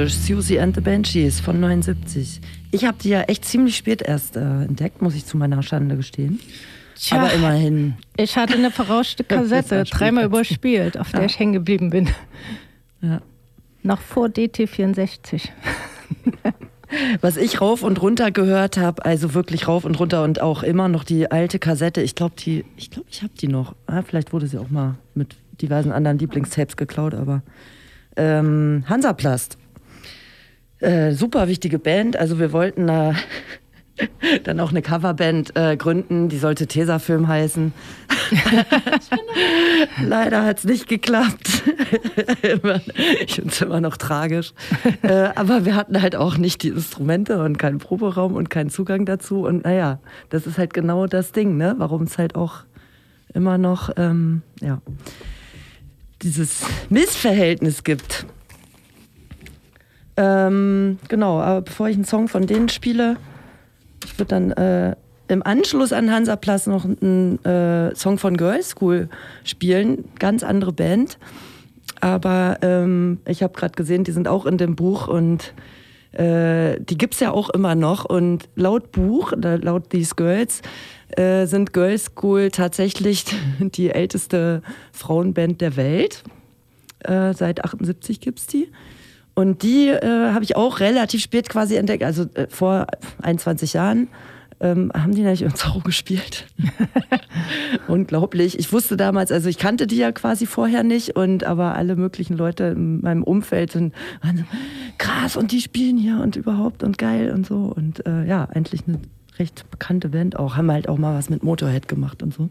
Susie 0.08 0.58
and 0.60 0.74
the 0.74 0.80
Banshees 0.80 1.40
von 1.40 1.60
79. 1.60 2.40
Ich 2.72 2.84
habe 2.84 2.96
die 3.02 3.10
ja 3.10 3.22
echt 3.22 3.44
ziemlich 3.44 3.76
spät 3.76 4.02
erst 4.02 4.36
äh, 4.36 4.40
entdeckt, 4.64 5.02
muss 5.02 5.14
ich 5.14 5.26
zu 5.26 5.36
meiner 5.36 5.62
Schande 5.62 5.96
gestehen. 5.96 6.40
Tja, 6.98 7.18
Aber 7.18 7.32
immerhin. 7.32 7.94
Ich 8.16 8.36
hatte 8.36 8.54
eine 8.54 8.70
verrauschte 8.70 9.24
Kassette, 9.28 9.84
dreimal 9.84 10.24
überspielt, 10.24 10.98
auf 10.98 11.10
der 11.10 11.20
Ja. 11.20 11.26
ich 11.26 11.38
hängen 11.38 11.52
geblieben 11.52 11.90
bin. 11.90 12.08
Ja. 13.02 13.20
Noch 13.82 14.00
vor 14.00 14.26
DT64. 14.26 15.48
Was 17.20 17.36
ich 17.36 17.60
rauf 17.60 17.82
und 17.82 18.00
runter 18.00 18.30
gehört 18.30 18.76
habe, 18.76 19.04
also 19.04 19.34
wirklich 19.34 19.66
rauf 19.66 19.84
und 19.84 19.98
runter 19.98 20.22
und 20.22 20.40
auch 20.40 20.62
immer 20.62 20.88
noch 20.88 21.02
die 21.04 21.30
alte 21.30 21.58
Kassette. 21.58 22.00
Ich 22.00 22.14
glaube, 22.14 22.34
die, 22.38 22.64
ich 22.76 22.90
glaube, 22.90 23.08
ich 23.10 23.22
habe 23.22 23.32
die 23.38 23.48
noch. 23.48 23.74
Ah, 23.86 24.02
vielleicht 24.02 24.32
wurde 24.32 24.46
sie 24.46 24.56
auch 24.58 24.70
mal 24.70 24.94
mit 25.14 25.36
diversen 25.60 25.90
anderen 25.90 26.18
Lieblingstapes 26.18 26.76
geklaut, 26.76 27.14
aber 27.14 27.42
ähm, 28.16 28.84
Hansaplast. 28.88 29.58
Äh, 30.80 31.12
super 31.12 31.48
wichtige 31.48 31.78
Band. 31.78 32.16
Also 32.16 32.38
wir 32.38 32.52
wollten 32.52 32.86
da 32.86 33.14
dann 34.44 34.60
auch 34.60 34.70
eine 34.70 34.82
Coverband 34.82 35.56
äh, 35.56 35.76
gründen. 35.76 36.28
Die 36.28 36.38
sollte 36.38 36.66
Tesafilm 36.66 37.28
heißen. 37.28 37.72
Leider 40.02 40.44
hat 40.44 40.58
es 40.58 40.64
nicht 40.64 40.88
geklappt. 40.88 41.62
Ich 43.26 43.34
finde 43.34 43.50
es 43.50 43.60
immer 43.60 43.80
noch 43.80 43.96
tragisch. 43.96 44.52
äh, 45.02 45.28
aber 45.34 45.64
wir 45.64 45.74
hatten 45.74 46.00
halt 46.00 46.16
auch 46.16 46.36
nicht 46.36 46.62
die 46.62 46.68
Instrumente 46.68 47.42
und 47.42 47.58
keinen 47.58 47.78
Proberaum 47.78 48.34
und 48.34 48.50
keinen 48.50 48.70
Zugang 48.70 49.04
dazu. 49.04 49.42
Und 49.46 49.64
naja, 49.64 49.98
das 50.30 50.46
ist 50.46 50.58
halt 50.58 50.72
genau 50.74 51.06
das 51.06 51.32
Ding, 51.32 51.56
ne? 51.56 51.74
warum 51.78 52.04
es 52.04 52.18
halt 52.18 52.34
auch 52.34 52.64
immer 53.34 53.58
noch 53.58 53.90
ähm, 53.96 54.42
ja, 54.60 54.80
dieses 56.22 56.62
Missverhältnis 56.88 57.84
gibt. 57.84 58.26
Ähm, 60.16 60.98
genau, 61.08 61.40
aber 61.40 61.62
bevor 61.62 61.88
ich 61.88 61.96
einen 61.96 62.04
Song 62.04 62.28
von 62.28 62.46
denen 62.46 62.68
spiele, 62.68 63.16
ich 64.04 64.18
würde 64.18 64.28
dann 64.28 64.50
äh, 64.52 64.96
im 65.28 65.42
Anschluss 65.42 65.92
an 65.92 66.10
Hansaplatz 66.10 66.66
noch 66.66 66.84
einen 66.84 67.44
äh, 67.44 67.94
Song 67.94 68.18
von 68.18 68.36
Girls 68.36 68.70
School 68.70 69.08
spielen. 69.44 70.04
Ganz 70.18 70.42
andere 70.42 70.72
Band. 70.72 71.18
Aber 72.00 72.58
ähm, 72.62 73.20
ich 73.26 73.42
habe 73.42 73.54
gerade 73.54 73.74
gesehen, 73.74 74.04
die 74.04 74.12
sind 74.12 74.28
auch 74.28 74.46
in 74.46 74.58
dem 74.58 74.76
Buch 74.76 75.08
und 75.08 75.54
äh, 76.12 76.80
die 76.80 76.96
gibt's 76.96 77.20
ja 77.20 77.32
auch 77.32 77.50
immer 77.50 77.74
noch. 77.74 78.04
Und 78.04 78.48
laut 78.54 78.92
Buch, 78.92 79.32
laut 79.36 79.90
These 79.90 80.14
Girls, 80.14 80.62
äh, 81.16 81.46
sind 81.46 81.72
Girls 81.72 82.06
School 82.06 82.50
tatsächlich 82.50 83.24
die 83.58 83.90
älteste 83.90 84.62
Frauenband 84.92 85.60
der 85.60 85.76
Welt. 85.76 86.22
Äh, 87.00 87.34
seit 87.34 87.64
78 87.64 88.20
gibt's 88.20 88.46
die. 88.46 88.68
Und 89.36 89.62
die 89.62 89.88
äh, 89.88 90.32
habe 90.32 90.44
ich 90.44 90.56
auch 90.56 90.80
relativ 90.80 91.22
spät 91.22 91.50
quasi 91.50 91.76
entdeckt, 91.76 92.02
also 92.02 92.24
äh, 92.34 92.46
vor 92.48 92.86
21 93.22 93.74
Jahren. 93.74 94.08
Ähm, 94.58 94.90
haben 94.94 95.14
die 95.14 95.20
nicht 95.20 95.42
in 95.42 95.54
Zorro 95.54 95.80
gespielt? 95.80 96.46
Unglaublich. 97.88 98.58
Ich 98.58 98.72
wusste 98.72 98.96
damals, 98.96 99.30
also 99.30 99.50
ich 99.50 99.58
kannte 99.58 99.86
die 99.86 99.98
ja 99.98 100.12
quasi 100.12 100.46
vorher 100.46 100.82
nicht, 100.82 101.16
und 101.16 101.44
aber 101.44 101.74
alle 101.74 101.96
möglichen 101.96 102.38
Leute 102.38 102.64
in 102.64 103.02
meinem 103.02 103.22
Umfeld 103.22 103.72
sind 103.72 103.94
waren 104.22 104.38
so, 104.38 104.44
krass 104.96 105.36
und 105.36 105.52
die 105.52 105.60
spielen 105.60 105.98
hier 105.98 106.20
und 106.20 106.36
überhaupt 106.36 106.82
und 106.82 106.96
geil 106.96 107.30
und 107.30 107.46
so. 107.46 107.70
Und 107.76 108.06
äh, 108.06 108.24
ja, 108.24 108.48
eigentlich 108.50 108.84
eine 108.88 109.00
recht 109.38 109.70
bekannte 109.70 110.08
Band 110.08 110.38
auch. 110.38 110.56
Haben 110.56 110.72
halt 110.72 110.88
auch 110.88 110.96
mal 110.96 111.14
was 111.14 111.28
mit 111.28 111.42
Motorhead 111.42 111.88
gemacht 111.88 112.22
und 112.22 112.32
so. 112.32 112.48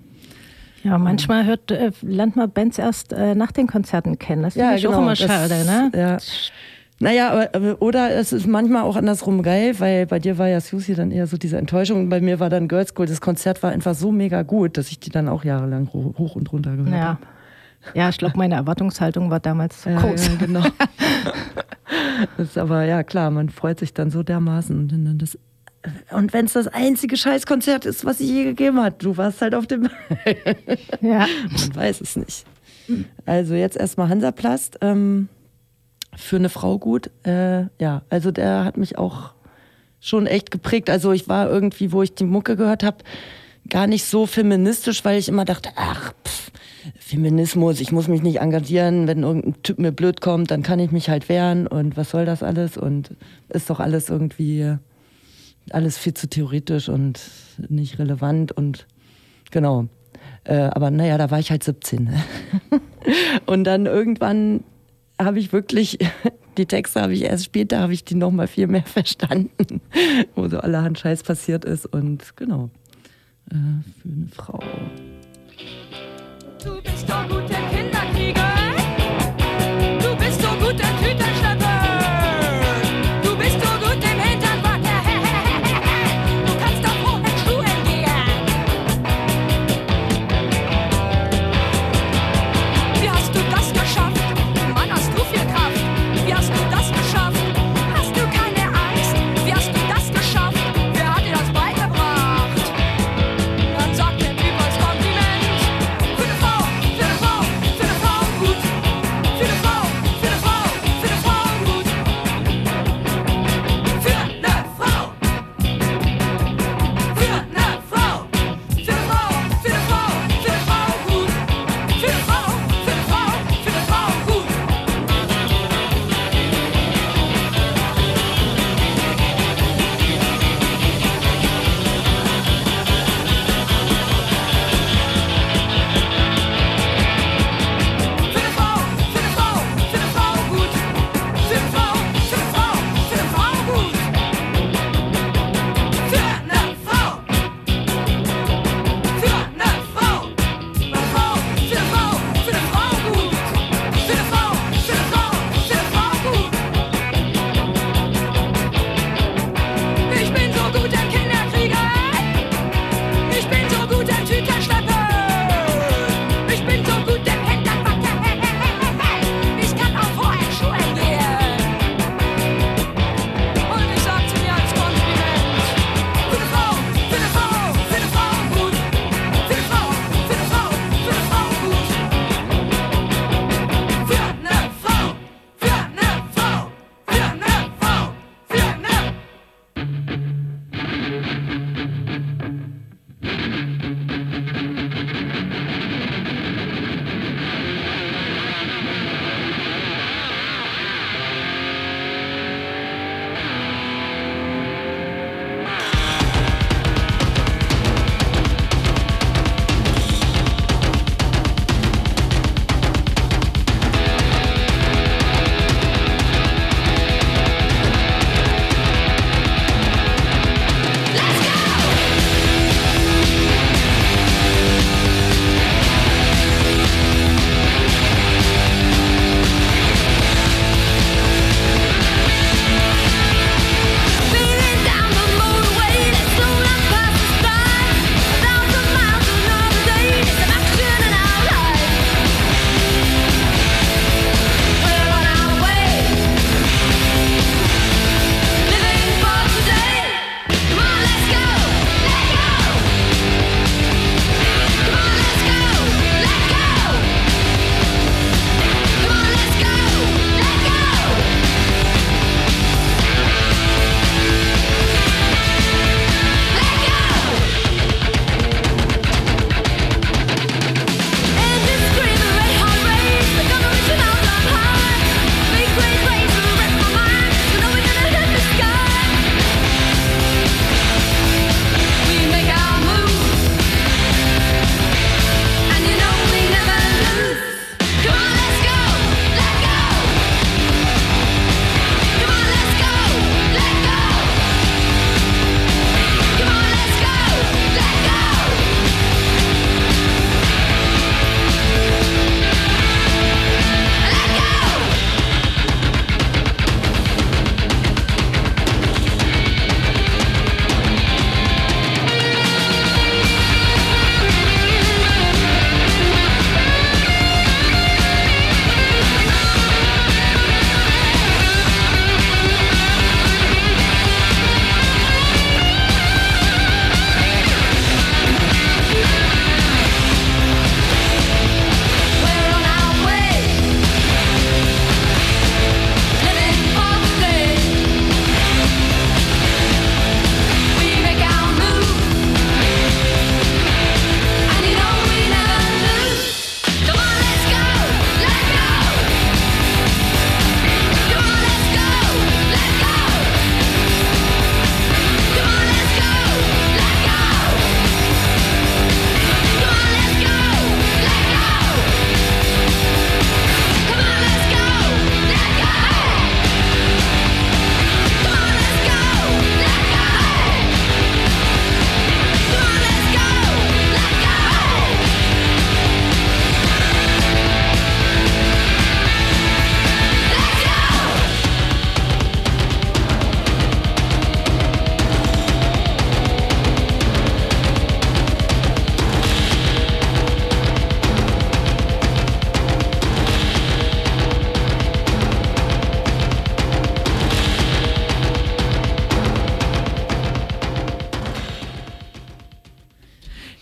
Ja, 0.84 1.00
manchmal 1.00 1.46
hört, 1.46 1.72
äh, 1.72 1.92
lernt 2.04 2.36
man 2.36 2.52
Bands 2.52 2.78
erst 2.78 3.12
äh, 3.12 3.34
nach 3.34 3.52
den 3.52 3.66
Konzerten 3.66 4.20
kennen. 4.20 4.44
Das 4.44 4.54
finde 4.54 4.76
ich 4.76 4.88
auch 4.88 5.00
immer 5.00 5.16
genau, 5.16 5.28
schade, 5.28 5.66
ne? 5.66 5.92
Ja. 5.96 6.18
Naja, 7.00 7.50
oder 7.80 8.12
es 8.16 8.32
ist 8.32 8.48
manchmal 8.48 8.84
auch 8.84 8.96
andersrum 8.96 9.44
geil, 9.44 9.76
weil 9.80 10.06
bei 10.06 10.18
dir 10.20 10.38
war 10.38 10.48
ja 10.48 10.62
Susie 10.62 10.96
dann 10.96 11.12
eher 11.12 11.28
so 11.28 11.36
diese 11.38 11.58
Enttäuschung 11.58 12.00
und 12.04 12.10
bei 12.10 12.22
mir 12.22 12.40
war 12.40 12.50
dann 12.50 12.70
Girls 12.70 12.90
School. 12.92 13.06
Das 13.06 13.20
Konzert 13.20 13.62
war 13.64 13.72
einfach 13.72 13.96
so 13.96 14.12
mega 14.14 14.44
gut, 14.44 14.78
dass 14.78 14.90
ich 14.90 15.00
die 15.02 15.10
dann 15.10 15.28
auch 15.28 15.44
jahrelang 15.44 15.90
ho- 15.94 16.14
hoch 16.18 16.36
und 16.38 16.52
runter 16.54 16.72
gehört 16.78 16.94
Ja. 16.94 17.02
habe. 17.04 17.20
Ja, 17.94 18.10
ich 18.10 18.18
glaube, 18.18 18.38
meine 18.38 18.56
Erwartungshaltung 18.56 19.30
war 19.30 19.40
damals 19.42 19.82
zu 19.82 19.90
groß. 19.94 20.28
ja, 20.28 20.36
genau. 20.40 20.64
das 22.38 22.48
ist 22.50 22.58
aber 22.58 22.84
ja 22.86 23.04
klar, 23.04 23.30
man 23.30 23.50
freut 23.50 23.80
sich 23.80 23.94
dann 23.94 24.10
so 24.10 24.24
dermaßen. 24.24 24.76
Und, 24.80 24.88
dann 24.92 25.18
das, 25.18 25.38
und 26.12 26.34
wenn 26.34 26.46
es 26.46 26.54
das 26.54 26.68
einzige 26.68 27.18
Scheißkonzert 27.18 27.86
ist, 27.86 28.06
was 28.06 28.18
sie 28.20 28.26
je 28.26 28.44
gegeben 28.46 28.82
hat, 28.82 29.04
du 29.04 29.18
warst 29.18 29.42
halt 29.42 29.54
auf 29.54 29.68
dem. 29.68 29.90
Ja. 31.02 31.28
Man 31.52 31.76
weiß 31.76 32.02
es 32.02 32.16
nicht. 32.16 32.46
Also 33.26 33.54
jetzt 33.54 33.78
erstmal 33.78 34.10
Hansaplast. 34.10 34.78
Ähm, 34.82 35.28
für 36.18 36.38
eine 36.38 36.50
Frau 36.50 36.78
gut. 36.80 37.10
Äh, 37.24 37.66
ja, 37.80 38.04
also 38.10 38.32
der 38.32 38.64
hat 38.64 38.78
mich 38.78 38.98
auch 38.98 39.34
schon 40.00 40.28
echt 40.28 40.52
geprägt. 40.52 40.90
Also 40.90 41.12
ich 41.12 41.28
war 41.28 41.50
irgendwie, 41.50 41.92
wo 41.92 42.02
ich 42.02 42.14
die 42.14 42.26
Mucke 42.26 42.56
gehört 42.56 42.84
habe, 42.84 42.98
gar 43.70 43.88
nicht 43.88 44.06
so 44.06 44.26
feministisch, 44.26 45.04
weil 45.04 45.18
ich 45.18 45.30
immer 45.30 45.46
dachte, 45.46 45.70
ach, 45.76 46.14
pff, 46.26 46.52
Feminismus, 47.00 47.80
ich 47.80 47.92
muss 47.92 48.08
mich 48.08 48.22
nicht 48.22 48.40
engagieren, 48.40 49.08
wenn 49.08 49.24
irgendein 49.24 49.62
Typ 49.64 49.80
mir 49.80 49.92
blöd 49.92 50.22
kommt, 50.22 50.52
dann 50.52 50.64
kann 50.64 50.80
ich 50.80 50.92
mich 50.92 51.10
halt 51.10 51.30
wehren 51.30 51.68
und 51.68 51.98
was 51.98 52.12
soll 52.12 52.26
das 52.26 52.44
alles 52.44 52.78
und 52.78 53.16
ist 53.50 53.70
doch 53.70 53.80
alles 53.80 54.10
irgendwie 54.10 54.78
alles 55.72 55.98
viel 55.98 56.14
zu 56.14 56.28
theoretisch 56.30 56.90
und 56.90 57.20
nicht 57.70 57.98
relevant 57.98 58.52
und 58.52 58.86
genau. 59.50 59.88
Äh, 60.44 60.58
aber 60.58 60.92
naja, 60.92 61.18
da 61.18 61.32
war 61.32 61.40
ich 61.40 61.50
halt 61.50 61.64
17. 61.64 62.04
ne? 62.04 62.24
und 63.48 63.64
dann 63.64 63.88
irgendwann 63.88 64.64
habe 65.20 65.40
ich 65.40 65.54
wirklich, 65.54 65.98
die 66.58 66.66
Texte 66.66 67.02
habe 67.02 67.14
ich 67.14 67.24
erst 67.24 67.46
später, 67.46 67.80
habe 67.80 67.94
ich 67.94 68.04
die 68.04 68.16
noch 68.16 68.32
mal 68.32 68.48
viel 68.48 68.68
mehr 68.68 68.84
verstanden, 68.86 69.82
wo 70.36 70.48
so 70.48 70.60
allerhand 70.60 71.00
Scheiß 71.00 71.24
passiert 71.24 71.66
ist 71.66 71.86
und 71.86 72.36
genau, 72.36 72.70
äh, 73.52 73.56
für 74.02 74.10
eine 74.10 74.28
Frau. 74.34 74.60
Du 76.64 76.82
bist 76.82 77.08
so 77.08 77.36
gut 77.36 77.45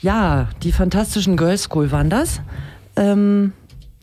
Ja, 0.04 0.50
die 0.63 0.74
fantastischen 0.74 1.38
Girls 1.38 1.63
School 1.63 1.89
waren 1.92 2.10
das. 2.10 2.42
Ähm, 2.98 3.54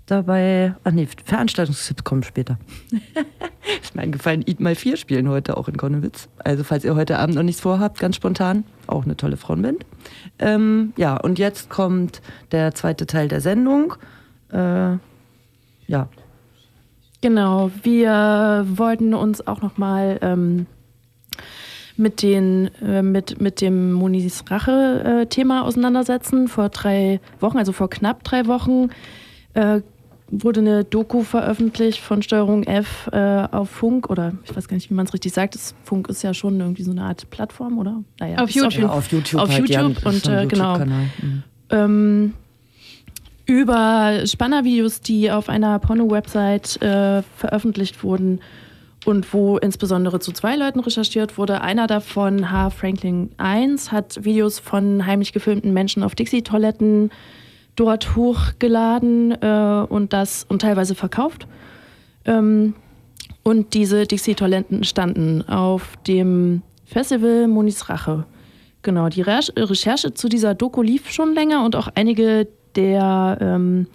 dabei, 0.06 0.74
ach 0.82 0.92
nee, 0.92 1.06
Veranstaltungstipps 1.26 2.04
kommen 2.04 2.22
später. 2.22 2.58
ist 3.82 3.94
mir 3.94 4.00
eingefallen, 4.00 4.42
Eat 4.46 4.60
mal 4.60 4.74
4 4.74 4.96
spielen 4.96 5.28
heute 5.28 5.58
auch 5.58 5.68
in 5.68 5.76
Konnewitz. 5.76 6.30
Also 6.38 6.64
falls 6.64 6.84
ihr 6.84 6.94
heute 6.94 7.18
Abend 7.18 7.34
noch 7.36 7.42
nichts 7.42 7.60
vorhabt, 7.60 7.98
ganz 7.98 8.16
spontan, 8.16 8.64
auch 8.86 9.04
eine 9.04 9.14
tolle 9.14 9.36
Frauenband. 9.36 9.84
Ähm, 10.38 10.94
ja, 10.96 11.18
und 11.18 11.38
jetzt 11.38 11.68
kommt 11.68 12.22
der 12.50 12.74
zweite 12.74 13.04
Teil 13.04 13.28
der 13.28 13.42
Sendung. 13.42 13.92
Äh, 14.50 14.96
ja, 15.86 16.08
Genau, 17.22 17.70
wir 17.82 18.64
wollten 18.66 19.12
uns 19.12 19.46
auch 19.46 19.60
nochmal 19.60 20.18
ähm, 20.22 20.64
mit, 22.00 22.22
den, 22.22 22.70
äh, 22.82 23.02
mit, 23.02 23.40
mit 23.40 23.60
dem 23.60 23.92
Monis 23.92 24.44
Rache-Thema 24.48 25.64
auseinandersetzen. 25.64 26.48
Vor 26.48 26.70
drei 26.70 27.20
Wochen, 27.38 27.58
also 27.58 27.72
vor 27.72 27.90
knapp 27.90 28.24
drei 28.24 28.46
Wochen, 28.46 28.88
äh, 29.54 29.82
wurde 30.30 30.60
eine 30.60 30.84
Doku 30.84 31.22
veröffentlicht 31.22 32.00
von 32.00 32.22
Steuerung 32.22 32.62
F 32.62 33.08
äh, 33.12 33.46
auf 33.50 33.68
Funk 33.68 34.08
oder 34.08 34.32
ich 34.44 34.56
weiß 34.56 34.68
gar 34.68 34.76
nicht, 34.76 34.88
wie 34.90 34.94
man 34.94 35.06
es 35.06 35.12
richtig 35.12 35.32
sagt. 35.32 35.54
Das 35.54 35.74
Funk 35.84 36.08
ist 36.08 36.22
ja 36.22 36.34
schon 36.34 36.58
irgendwie 36.58 36.82
so 36.82 36.92
eine 36.92 37.02
Art 37.02 37.28
Plattform, 37.30 37.78
oder? 37.78 38.02
Naja, 38.18 38.38
Auf 38.38 38.50
YouTube. 38.50 38.74
ja 38.74 38.88
auf 38.88 39.10
YouTube. 39.10 39.40
Auf 39.40 39.50
halt, 39.50 39.68
YouTube 39.68 40.06
und, 40.06 40.28
ein 40.28 40.44
äh, 40.44 40.46
genau. 40.46 40.78
Mhm. 40.78 41.42
ähm, 41.70 42.34
über 43.44 44.24
Spannervideos, 44.24 45.00
die 45.00 45.30
auf 45.30 45.48
einer 45.48 45.78
Porno-Website 45.80 46.80
äh, 46.80 47.22
veröffentlicht 47.36 48.04
wurden 48.04 48.40
und 49.06 49.32
wo 49.32 49.56
insbesondere 49.58 50.20
zu 50.20 50.32
zwei 50.32 50.56
Leuten 50.56 50.80
recherchiert 50.80 51.38
wurde. 51.38 51.62
Einer 51.62 51.86
davon, 51.86 52.50
H. 52.50 52.70
Franklin 52.70 53.30
1, 53.38 53.92
hat 53.92 54.24
Videos 54.24 54.58
von 54.58 55.06
heimlich 55.06 55.32
gefilmten 55.32 55.72
Menschen 55.72 56.02
auf 56.02 56.14
Dixie-Toiletten 56.14 57.10
dort 57.76 58.14
hochgeladen 58.14 59.32
äh, 59.40 59.86
und 59.88 60.12
das 60.12 60.44
und 60.48 60.62
teilweise 60.62 60.94
verkauft. 60.94 61.46
Ähm, 62.26 62.74
und 63.42 63.72
diese 63.72 64.06
Dixie-Toiletten 64.06 64.84
standen 64.84 65.42
auf 65.48 65.96
dem 66.06 66.62
Festival 66.84 67.48
Monis 67.48 67.88
Rache. 67.88 68.26
Genau, 68.82 69.08
die 69.08 69.22
Re 69.22 69.40
Recherche 69.56 70.12
zu 70.14 70.28
dieser 70.28 70.54
Doku 70.54 70.82
lief 70.82 71.10
schon 71.10 71.34
länger 71.34 71.64
und 71.64 71.76
auch 71.76 71.88
einige 71.94 72.48
der 72.76 73.38
ähm, 73.40 73.86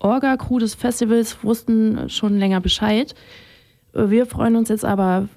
Orga-Crew 0.00 0.58
des 0.58 0.74
Festivals 0.74 1.42
wussten 1.42 2.08
schon 2.08 2.38
länger 2.38 2.60
Bescheid. 2.60 3.14
Wir 4.06 4.26
freuen 4.26 4.54
uns 4.54 4.68
jetzt 4.68 4.84
aber, 4.84 5.28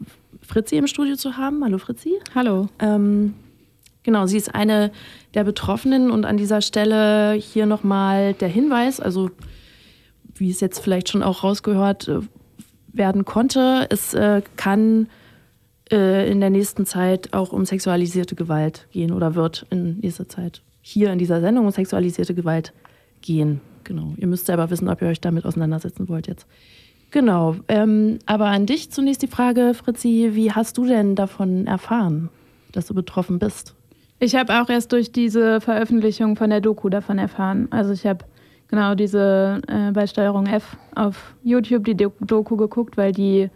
Fritzi 0.41 0.76
im 0.76 0.88
Studio 0.88 1.15
zu 1.15 1.38
haben. 1.38 1.63
Hallo 1.63 1.80
Fritzi. 1.80 2.13
Hallo. 2.36 2.67
Ähm, 2.80 3.34
genau, 4.04 4.28
sie 4.28 4.38
ist 4.38 4.54
eine 4.54 4.91
der 5.34 5.43
Betroffenen 5.43 6.12
und 6.12 6.26
an 6.26 6.38
dieser 6.38 6.62
Stelle 6.62 7.34
hier 7.34 7.65
nochmal 7.65 8.34
der 8.34 8.50
Hinweis, 8.50 9.00
also 9.00 9.32
wie 10.36 10.52
es 10.52 10.60
jetzt 10.60 10.80
vielleicht 10.80 11.10
schon 11.10 11.24
auch 11.24 11.43
rausgehört 11.43 12.08
äh, 12.08 12.19
werden 12.93 13.26
konnte, 13.26 13.88
es 13.89 14.13
äh, 14.13 14.41
kann 14.58 15.08
äh, 15.91 16.30
in 16.30 16.39
der 16.39 16.50
nächsten 16.50 16.86
Zeit 16.86 17.34
auch 17.34 17.54
um 17.54 17.65
sexualisierte 17.65 18.36
Gewalt 18.36 18.88
gehen 18.91 19.12
oder 19.12 19.36
wird 19.36 19.65
in 19.69 20.00
nächster 20.00 20.28
Zeit 20.28 20.62
hier 20.82 21.12
in 21.12 21.19
dieser 21.19 21.41
Sendung 21.41 21.65
um 21.65 21.71
sexualisierte 21.71 22.36
Gewalt 22.36 22.74
gehen. 23.21 23.62
Genau. 23.84 24.13
Ihr 24.17 24.28
müsst 24.28 24.45
selber 24.45 24.69
wissen, 24.69 24.89
ob 24.89 25.02
ihr 25.02 25.08
euch 25.08 25.21
damit 25.21 25.45
auseinandersetzen 25.45 26.10
wollt 26.10 26.28
jetzt. 26.28 26.45
Genau. 27.12 27.56
Ähm, 27.67 28.19
aber 28.26 28.45
an 28.45 28.65
dich 28.65 28.89
zunächst 28.91 29.21
die 29.21 29.28
Frage, 29.28 29.74
Fritzi, 29.74 30.32
wie 30.34 30.52
hast 30.52 30.78
du 30.78 30.86
denn 30.86 31.15
davon 31.15 31.67
erfahren, 31.67 32.30
dass 32.71 32.88
du 32.88 32.93
betroffen 32.93 33.38
bist? 33.38 33.76
Ich 34.19 34.36
habe 34.36 34.62
auch 34.62 34.69
erst 34.69 34.91
durch 34.93 35.12
diese 35.12 35.60
Veröffentlichung 35.62 36.36
von 36.36 36.50
der 36.50 36.62
Doku 36.62 36.89
davon 36.89 37.17
erfahren. 37.17 37.67
Also 37.71 37.91
ich 37.91 38.06
habe 38.06 38.24
genau 38.69 38.95
diese 38.95 39.62
äh, 39.67 39.91
bei 39.91 40.08
Steuerung 40.08 40.45
F 40.45 40.78
auf 40.95 41.36
YouTube 41.43 41.84
die 41.86 41.95
Do- 41.95 42.13
Doku 42.21 42.56
geguckt, 42.56 42.95
weil 42.97 43.12
die 43.12 43.50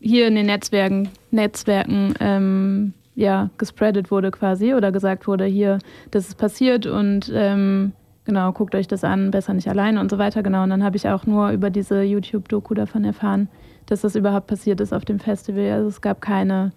hier 0.00 0.28
in 0.28 0.36
den 0.36 0.46
Netzwerken, 0.46 1.08
Netzwerken 1.32 2.14
ähm, 2.20 2.92
ja, 3.16 3.50
gespreadet 3.58 4.12
wurde 4.12 4.30
quasi 4.30 4.74
oder 4.74 4.92
gesagt 4.92 5.26
wurde, 5.26 5.44
hier, 5.46 5.78
das 6.12 6.28
ist 6.28 6.38
passiert 6.38 6.86
und 6.86 7.32
ähm, 7.34 7.92
genau, 8.28 8.52
guckt 8.52 8.74
euch 8.74 8.86
das 8.86 9.04
an, 9.04 9.30
besser 9.30 9.54
nicht 9.54 9.68
alleine 9.68 10.00
und 10.00 10.10
so 10.10 10.18
weiter. 10.18 10.42
Genau, 10.42 10.62
und 10.62 10.68
dann 10.68 10.84
habe 10.84 10.98
ich 10.98 11.08
auch 11.08 11.24
nur 11.24 11.48
über 11.50 11.70
diese 11.70 12.02
YouTube-Doku 12.02 12.74
davon 12.74 13.02
erfahren, 13.02 13.48
dass 13.86 14.02
das 14.02 14.16
überhaupt 14.16 14.48
passiert 14.48 14.82
ist 14.82 14.92
auf 14.92 15.06
dem 15.06 15.18
Festival. 15.18 15.72
Also 15.72 15.88
es 15.88 16.02
gab 16.02 16.20
keine 16.20 16.72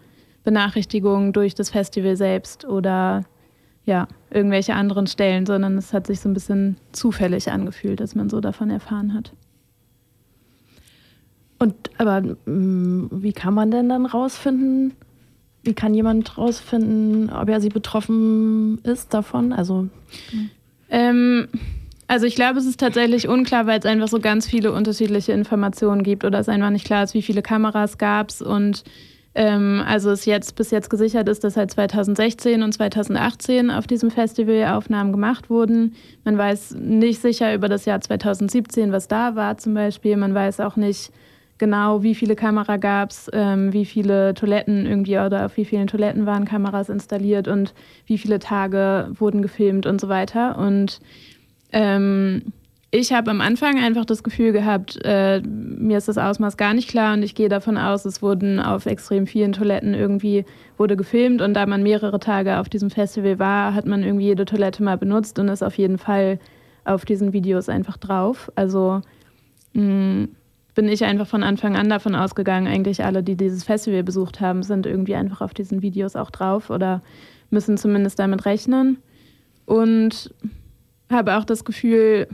Benachrichtigung 0.46 1.34
durch 1.34 1.54
das 1.54 1.70
Festival 1.70 2.16
selbst 2.16 2.64
oder 2.64 3.26
ja, 3.84 4.08
irgendwelche 4.30 4.76
anderen 4.76 5.08
Stellen, 5.08 5.46
sondern 5.46 5.78
es 5.78 5.92
hat 5.92 6.08
sich 6.08 6.22
so 6.22 6.30
ein 6.30 6.34
bisschen 6.34 6.78
zufällig 6.94 7.52
angefühlt, 7.52 8.00
dass 8.00 8.16
man 8.16 8.30
so 8.30 8.40
davon 8.40 8.70
erfahren 8.70 9.14
hat. 9.14 9.34
Und 11.60 11.76
aber 11.98 12.24
wie 12.46 13.34
kann 13.34 13.54
man 13.54 13.72
denn 13.72 13.90
dann 13.90 14.06
rausfinden? 14.06 14.94
Wie 15.64 15.74
kann 15.74 15.94
jemand 15.94 16.38
rausfinden, 16.38 17.30
ob 17.30 17.50
er 17.50 17.60
sie 17.60 17.70
betroffen 17.70 18.80
ist 18.84 19.14
davon? 19.14 19.52
Also 19.52 19.90
Ähm, 20.92 21.48
also 22.08 22.26
ich 22.26 22.36
glaube, 22.36 22.60
es 22.60 22.66
ist 22.66 22.80
tatsächlich 22.80 23.30
unklar, 23.30 23.66
weil 23.66 23.80
es 23.80 23.86
einfach 23.86 24.10
so 24.10 24.20
ganz 24.20 24.46
viele 24.46 24.74
unterschiedliche 24.74 25.32
Informationen 25.32 26.04
gibt 26.04 26.26
oder 26.26 26.40
es 26.40 26.50
einfach 26.50 26.70
nicht 26.70 26.86
klar 26.86 27.04
ist, 27.04 27.14
wie 27.14 27.22
viele 27.22 27.42
Kameras 27.42 27.98
gab 27.98 28.30
es 28.30 28.42
und 28.42 28.84
ähm, 29.34 29.82
also 29.88 30.12
es 30.12 30.26
jetzt 30.26 30.58
bis 30.58 30.72
jetzt 30.72 30.90
gesichert 30.90 31.30
ist, 31.30 31.46
dass 31.46 31.54
seit 31.54 31.72
2016 31.72 32.64
und 32.64 32.74
2018 32.74 33.72
auf 33.72 33.88
diesem 33.88 34.12
Festival 34.12 34.76
Aufnahmen 34.76 35.14
gemacht 35.14 35.50
wurden. 35.50 35.96
Man 36.26 36.38
weiß 36.38 36.76
nicht 36.78 37.22
sicher 37.22 37.56
über 37.56 37.70
das 37.70 37.86
Jahr 37.86 38.02
2017, 38.02 38.92
was 38.92 39.08
da 39.08 39.36
war 39.36 39.58
zum 39.58 39.74
Beispiel. 39.74 40.18
Man 40.18 40.34
weiß 40.34 40.60
auch 40.60 40.76
nicht 40.76 41.12
genau, 41.62 42.02
wie 42.02 42.16
viele 42.16 42.36
Kamera 42.36 42.78
gab 42.78 43.12
es, 43.12 43.30
ähm, 43.34 43.72
wie 43.72 43.86
viele 43.86 44.34
Toiletten 44.34 44.88
irgendwie 44.88 45.20
oder 45.20 45.46
auf 45.46 45.58
wie 45.58 45.64
vielen 45.64 45.86
Toiletten 45.86 46.26
waren 46.26 46.44
Kameras 46.44 46.90
installiert 46.90 47.48
und 47.48 47.76
wie 48.08 48.18
viele 48.18 48.40
Tage 48.40 49.12
wurden 49.14 49.44
gefilmt 49.44 49.86
und 49.86 50.02
so 50.02 50.10
weiter. 50.10 50.58
Und 50.58 51.00
ähm, 51.72 52.52
ich 52.90 53.14
habe 53.14 53.30
am 53.30 53.42
Anfang 53.42 53.78
einfach 53.78 54.06
das 54.06 54.24
Gefühl 54.24 54.54
gehabt, 54.54 54.98
äh, 55.06 55.40
mir 55.42 56.00
ist 56.00 56.08
das 56.08 56.18
Ausmaß 56.18 56.58
gar 56.58 56.74
nicht 56.74 56.90
klar 56.90 57.14
und 57.14 57.22
ich 57.22 57.36
gehe 57.36 57.48
davon 57.48 57.78
aus, 57.78 58.06
es 58.06 58.24
wurden 58.24 58.60
auf 58.60 58.88
extrem 58.88 59.28
vielen 59.28 59.52
Toiletten 59.52 59.94
irgendwie 59.94 60.46
wurde 60.80 60.98
gefilmt 60.98 61.44
und 61.44 61.54
da 61.54 61.68
man 61.68 61.84
mehrere 61.84 62.20
Tage 62.20 62.58
auf 62.58 62.70
diesem 62.70 62.90
Festival 62.90 63.38
war, 63.38 63.76
hat 63.76 63.86
man 63.86 64.02
irgendwie 64.02 64.26
jede 64.26 64.46
Toilette 64.46 64.82
mal 64.82 64.98
benutzt 64.98 65.38
und 65.38 65.48
ist 65.48 65.62
auf 65.62 65.78
jeden 65.78 66.00
Fall 66.00 66.40
auf 66.86 67.06
diesen 67.06 67.34
Videos 67.34 67.70
einfach 67.70 67.98
drauf. 67.98 68.52
Also 68.56 69.02
mh, 69.74 70.28
bin 70.74 70.88
ich 70.88 71.04
einfach 71.04 71.28
von 71.28 71.44
Anfang 71.44 71.76
an 71.76 71.90
davon 71.90 72.16
ausgegangen, 72.16 72.68
eigentlich 72.68 73.04
alle, 73.04 73.24
die 73.24 73.36
dieses 73.36 73.64
Festival 73.64 74.04
besucht 74.04 74.40
haben, 74.40 74.64
sind 74.64 74.86
irgendwie 74.86 75.16
einfach 75.16 75.42
auf 75.42 75.54
diesen 75.54 75.82
Videos 75.82 76.16
auch 76.16 76.32
drauf 76.32 76.70
oder 76.70 77.02
müssen 77.50 77.78
zumindest 77.78 78.20
damit 78.20 78.46
rechnen. 78.46 78.98
Und 79.66 80.34
habe 81.10 81.38
auch 81.38 81.44
das 81.44 81.66
Gefühl, 81.66 82.28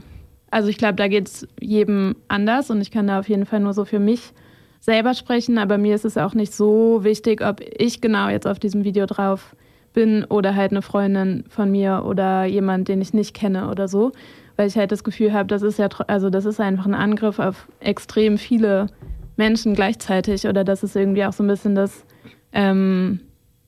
also 0.50 0.68
ich 0.68 0.78
glaube, 0.78 0.94
da 0.94 1.08
geht 1.08 1.28
es 1.28 1.48
jedem 1.60 2.16
anders 2.28 2.70
und 2.70 2.80
ich 2.80 2.90
kann 2.90 3.06
da 3.06 3.18
auf 3.18 3.28
jeden 3.28 3.46
Fall 3.46 3.60
nur 3.60 3.74
so 3.74 3.84
für 3.84 3.98
mich 3.98 4.32
selber 4.80 5.14
sprechen, 5.14 5.58
aber 5.58 5.76
mir 5.76 5.94
ist 5.94 6.04
es 6.04 6.16
auch 6.16 6.34
nicht 6.34 6.54
so 6.54 7.02
wichtig, 7.02 7.44
ob 7.44 7.60
ich 7.60 8.00
genau 8.00 8.28
jetzt 8.28 8.46
auf 8.46 8.58
diesem 8.58 8.84
Video 8.84 9.06
drauf 9.06 9.56
bin 9.92 10.24
oder 10.24 10.54
halt 10.54 10.70
eine 10.70 10.82
Freundin 10.82 11.44
von 11.48 11.70
mir 11.70 12.04
oder 12.06 12.44
jemand, 12.44 12.88
den 12.88 13.00
ich 13.02 13.12
nicht 13.12 13.34
kenne 13.34 13.70
oder 13.70 13.88
so, 13.88 14.12
weil 14.58 14.66
ich 14.66 14.76
halt 14.76 14.90
das 14.90 15.04
Gefühl 15.04 15.32
habe, 15.32 15.46
das 15.46 15.62
ist 15.62 15.78
ja, 15.78 15.88
also 16.08 16.30
das 16.30 16.44
ist 16.44 16.60
einfach 16.60 16.84
ein 16.84 16.94
Angriff 16.94 17.38
auf 17.38 17.68
extrem 17.78 18.38
viele 18.38 18.88
Menschen 19.36 19.72
gleichzeitig 19.72 20.48
oder 20.48 20.64
das 20.64 20.82
ist 20.82 20.96
irgendwie 20.96 21.24
auch 21.24 21.32
so 21.32 21.44
ein 21.44 21.46
bisschen 21.46 21.76
das 21.76 22.04
ähm, 22.52 23.20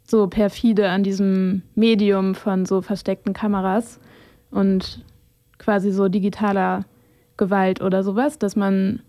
so 0.03 0.27
perfide 0.27 0.89
an 0.89 1.05
diesem 1.05 1.63
Medium 1.77 2.35
von 2.35 2.67
so 2.67 2.83
versteckten 2.83 3.35
Kameras 3.35 4.01
und 4.51 5.05
quasi 5.59 5.93
so 5.93 6.09
digitaler 6.09 6.85
Gewalt 7.37 7.81
oder 7.81 8.03
sowas, 8.03 8.41
dass 8.41 8.57
man 8.57 9.01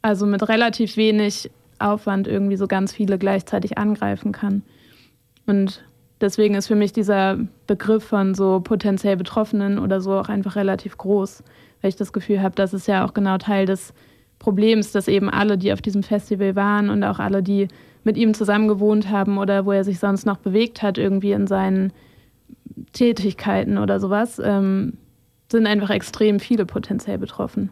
also 0.00 0.24
mit 0.24 0.48
relativ 0.48 0.96
wenig 0.96 1.50
Aufwand 1.78 2.26
irgendwie 2.26 2.56
so 2.56 2.66
ganz 2.66 2.94
viele 2.94 3.18
gleichzeitig 3.18 3.76
angreifen 3.76 4.32
kann. 4.32 4.62
Und 5.44 5.84
deswegen 6.24 6.54
ist 6.54 6.66
für 6.66 6.74
mich 6.74 6.92
dieser 6.92 7.38
Begriff 7.66 8.02
von 8.02 8.34
so 8.34 8.60
potenziell 8.60 9.16
Betroffenen 9.16 9.78
oder 9.78 10.00
so 10.00 10.14
auch 10.14 10.28
einfach 10.28 10.56
relativ 10.56 10.96
groß, 10.96 11.44
weil 11.80 11.90
ich 11.90 11.96
das 11.96 12.12
Gefühl 12.12 12.42
habe, 12.42 12.54
das 12.54 12.72
ist 12.72 12.88
ja 12.88 13.04
auch 13.04 13.14
genau 13.14 13.38
Teil 13.38 13.66
des 13.66 13.92
Problems, 14.38 14.90
dass 14.90 15.06
eben 15.06 15.30
alle, 15.30 15.58
die 15.58 15.72
auf 15.72 15.82
diesem 15.82 16.02
Festival 16.02 16.56
waren 16.56 16.90
und 16.90 17.04
auch 17.04 17.18
alle, 17.18 17.42
die 17.42 17.68
mit 18.02 18.16
ihm 18.16 18.34
zusammen 18.34 18.68
gewohnt 18.68 19.08
haben 19.10 19.38
oder 19.38 19.64
wo 19.66 19.72
er 19.72 19.84
sich 19.84 19.98
sonst 19.98 20.26
noch 20.26 20.38
bewegt 20.38 20.82
hat, 20.82 20.98
irgendwie 20.98 21.32
in 21.32 21.46
seinen 21.46 21.92
Tätigkeiten 22.92 23.78
oder 23.78 24.00
sowas, 24.00 24.40
ähm, 24.42 24.94
sind 25.50 25.66
einfach 25.66 25.90
extrem 25.90 26.40
viele 26.40 26.66
potenziell 26.66 27.18
betroffen. 27.18 27.70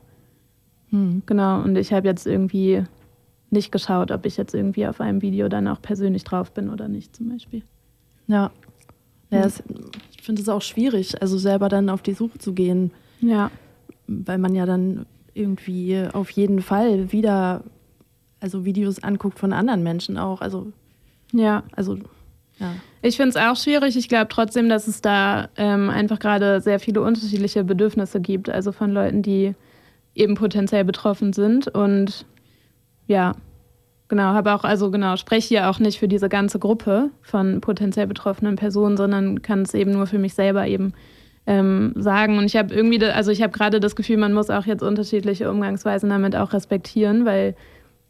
hm. 0.90 1.22
Genau, 1.26 1.62
und 1.62 1.76
ich 1.76 1.92
habe 1.92 2.07
jetzt 2.07 2.26
irgendwie 2.26 2.84
nicht 3.50 3.72
geschaut, 3.72 4.11
ob 4.11 4.24
ich 4.24 4.36
jetzt 4.36 4.55
irgendwie 4.55 4.86
auf 4.86 5.00
einem 5.00 5.20
Video 5.20 5.48
dann 5.48 5.68
auch 5.68 5.82
persönlich 5.82 6.24
drauf 6.24 6.53
bin 6.53 6.70
oder 6.70 6.88
nicht 6.88 7.16
zum 7.16 7.28
Beispiel. 7.30 7.62
Ja. 8.33 8.51
ja 9.30 9.41
es, 9.45 9.61
ich 9.68 9.76
ich 10.20 10.26
finde 10.26 10.41
es 10.43 10.49
auch 10.49 10.62
schwierig, 10.62 11.20
also 11.20 11.37
selber 11.37 11.68
dann 11.68 11.89
auf 11.89 12.01
die 12.03 12.14
Suche 12.14 12.39
zu 12.39 12.53
gehen, 12.53 12.93
Ja. 13.20 13.51
weil 14.07 14.39
man 14.39 14.55
ja 14.55 14.66
dann 14.66 15.05
irgendwie 15.35 16.01
auf 16.12 16.30
jeden 16.30 16.62
Fall 16.62 17.11
wieder, 17.11 17.64
also 18.39 18.64
Videos 18.64 19.03
anguckt 19.03 19.39
von 19.41 19.53
anderen 19.53 19.83
Menschen 19.83 20.16
auch. 20.18 20.41
Also, 20.41 20.70
Ja. 21.33 21.64
also, 21.74 21.97
ja. 22.61 22.72
Ich 23.01 23.16
finde 23.16 23.30
es 23.30 23.37
auch 23.37 23.57
schwierig. 23.57 23.97
Ich 23.97 24.09
glaube 24.09 24.28
trotzdem, 24.28 24.68
dass 24.68 24.87
es 24.87 25.01
da 25.01 25.49
ähm, 25.57 25.91
einfach 25.91 26.20
gerade 26.20 26.61
sehr 26.61 26.78
viele 26.78 27.01
unterschiedliche 27.03 27.64
Bedürfnisse 27.64 28.20
gibt. 28.20 28.49
Also 28.49 28.70
von 28.70 28.93
Leuten, 28.93 29.22
die 29.22 29.55
eben 30.14 30.37
potenziell 30.37 30.85
betroffen 30.85 31.33
sind. 31.33 31.66
Und 31.66 32.26
ja, 33.09 33.35
genau, 34.13 34.35
habe 34.35 34.53
auch, 34.53 34.63
also 34.63 34.91
genau, 34.91 35.17
spreche 35.17 35.49
hier 35.49 35.71
auch 35.71 35.79
nicht 35.79 35.99
für 35.99 36.07
diese 36.07 36.29
ganze 36.29 36.59
Gruppe 36.59 37.09
von 37.23 37.63
potenziell 37.63 38.07
betroffenen 38.07 38.57
Personen, 38.57 38.99
sondern 38.99 39.41
kann 39.41 39.63
es 39.63 39.73
eben 39.73 39.93
nur 39.93 40.07
für 40.07 40.19
mich 40.19 40.35
selber 40.35 40.67
eben 40.67 40.93
ähm, 41.47 41.95
sagen. 41.97 42.37
Und 42.37 42.45
ich 42.45 42.55
habe 42.57 42.75
irgendwie, 42.75 43.03
also 43.07 43.31
ich 43.31 43.41
habe 43.41 43.55
gerade 43.55 43.81
das 43.81 43.97
Gefühl, 43.97 44.19
man 44.19 44.35
muss 44.35 44.51
auch 44.51 44.67
jetzt 44.67 44.83
unterschiedliche 44.83 45.51
Umgangsweisen 45.51 46.11
damit 46.11 46.37
auch 46.37 46.53
respektieren, 46.53 47.25
weil 47.25 47.57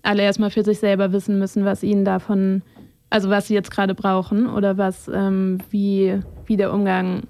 alle 0.03 0.25
erstmal 0.25 0.51
für 0.51 0.65
sich 0.65 0.81
selber 0.81 1.13
wissen 1.13 1.39
müssen, 1.39 1.65
was 1.65 1.85
ihnen 1.85 2.05
davon, 2.05 2.63
also 3.09 3.31
was 3.31 3.47
sie 3.47 3.55
jetzt 3.55 3.71
gerade 3.71 3.95
brauchen 3.95 4.49
oder 4.49 4.79
was, 4.79 5.07
ähm, 5.07 5.59
wie, 5.71 6.19
wie 6.47 6.57
der 6.57 6.73
Umgang 6.73 7.29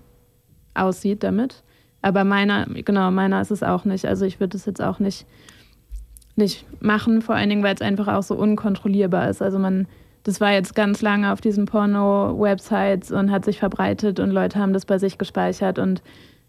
aussieht 0.73 1.23
damit. 1.23 1.63
Aber 2.01 2.25
meiner, 2.25 2.65
genau, 2.65 3.11
meiner 3.11 3.43
ist 3.43 3.51
es 3.51 3.63
auch 3.63 3.85
nicht. 3.85 4.07
Also 4.07 4.25
ich 4.25 4.41
würde 4.41 4.57
es 4.57 4.65
jetzt 4.65 4.81
auch 4.81 4.99
nicht, 4.99 5.27
nicht 6.37 6.67
machen, 6.83 7.23
vor 7.23 7.35
allen 7.35 7.49
Dingen, 7.49 7.63
weil 7.63 7.75
es 7.75 7.83
einfach 7.83 8.09
auch 8.09 8.23
so 8.23 8.35
unkontrollierbar 8.35 9.29
ist. 9.29 9.43
Also 9.43 9.59
man, 9.59 9.87
das 10.23 10.41
war 10.41 10.53
jetzt 10.53 10.75
ganz 10.75 11.03
lange 11.03 11.33
auf 11.33 11.41
diesen 11.41 11.67
Porno-Websites 11.67 13.11
und 13.13 13.31
hat 13.31 13.45
sich 13.45 13.59
verbreitet 13.59 14.21
und 14.21 14.31
Leute 14.31 14.59
haben 14.59 14.73
das 14.73 14.87
bei 14.87 14.99
sich 14.99 15.19
gespeichert 15.19 15.79
und 15.79 16.03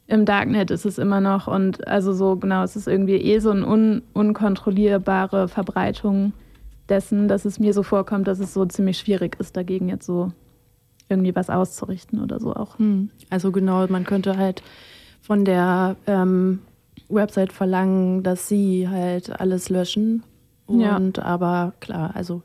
im 0.06 0.26
Darknet 0.26 0.70
ist 0.70 0.86
es 0.86 0.98
immer 0.98 1.22
noch 1.22 1.48
und 1.48 1.88
also 1.88 2.14
so 2.14 2.36
genau, 2.36 2.64
es 2.64 2.76
ist 2.76 2.88
irgendwie 2.88 3.16
eh 3.16 3.40
so 3.40 3.52
eine 3.52 3.66
un 3.66 4.02
unkontrollierbare 4.14 5.48
Verbreitung 5.48 6.34
dessen, 6.90 7.28
dass 7.28 7.46
es 7.46 7.60
mir 7.60 7.74
so 7.74 7.84
vorkommt, 7.84 8.28
dass 8.28 8.40
es 8.40 8.54
so 8.54 8.66
ziemlich 8.66 8.98
schwierig 8.98 9.38
ist, 9.40 9.56
dagegen 9.56 9.88
jetzt 9.88 10.06
so 10.06 10.32
irgendwie 11.10 11.36
was 11.36 11.50
auszurichten 11.50 12.22
oder 12.22 12.40
so 12.40 12.54
auch. 12.54 12.78
Hm. 12.80 13.10
Also 13.30 13.52
genau, 13.52 13.88
man 13.88 14.04
könnte 14.04 14.38
halt 14.38 14.62
von 15.22 15.46
der 15.46 15.96
ähm, 16.06 16.60
Website 17.14 17.54
verlangen, 17.54 18.24
dass 18.24 18.48
sie 18.48 18.88
halt 18.90 19.40
alles 19.40 19.70
löschen. 19.70 20.24
Ja. 20.70 20.96
Und 20.98 21.20
aber 21.20 21.74
klar, 21.80 22.12
also 22.16 22.42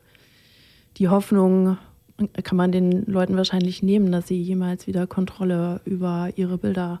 die 0.97 1.07
Hoffnung 1.09 1.77
kann 2.43 2.57
man 2.57 2.71
den 2.71 3.05
Leuten 3.05 3.37
wahrscheinlich 3.37 3.81
nehmen, 3.81 4.11
dass 4.11 4.27
sie 4.27 4.41
jemals 4.41 4.87
wieder 4.87 5.07
Kontrolle 5.07 5.79
über 5.85 6.29
ihre 6.35 6.57
Bilder 6.57 6.99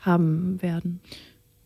haben 0.00 0.60
werden. 0.60 1.00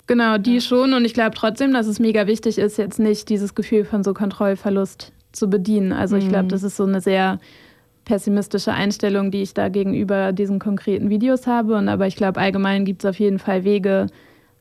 Genau, 0.07 0.37
die 0.39 0.61
schon. 0.61 0.93
Und 0.93 1.05
ich 1.05 1.15
glaube 1.15 1.35
trotzdem, 1.35 1.73
dass 1.73 1.87
es 1.87 1.99
mega 1.99 2.27
wichtig 2.27 2.59
ist, 2.59 2.77
jetzt 2.77 2.99
nicht 2.99 3.29
dieses 3.29 3.55
Gefühl 3.55 3.85
von 3.85 4.05
so 4.05 4.13
Kontrollverlust 4.15 5.13
zu 5.33 5.49
bedienen. 5.49 5.93
Also 5.93 6.17
ich 6.17 6.29
glaube, 6.29 6.45
Mhm. 6.45 6.49
das 6.51 6.63
ist 6.63 6.77
so 6.77 6.85
eine 6.85 7.01
sehr 7.01 7.41
pessimistische 8.05 8.73
Einstellung, 8.73 9.31
die 9.31 9.43
ich 9.43 9.53
da 9.55 9.69
gegenüber 9.69 10.33
diesen 10.33 10.59
konkreten 10.61 11.11
Videos 11.11 11.47
habe. 11.47 11.77
Und 11.77 11.89
aber 11.89 12.07
ich 12.07 12.15
glaube, 12.15 12.39
allgemein 12.41 12.85
gibt 12.85 13.03
es 13.05 13.11
auf 13.11 13.19
jeden 13.19 13.39
Fall 13.39 13.65
Wege, 13.65 14.07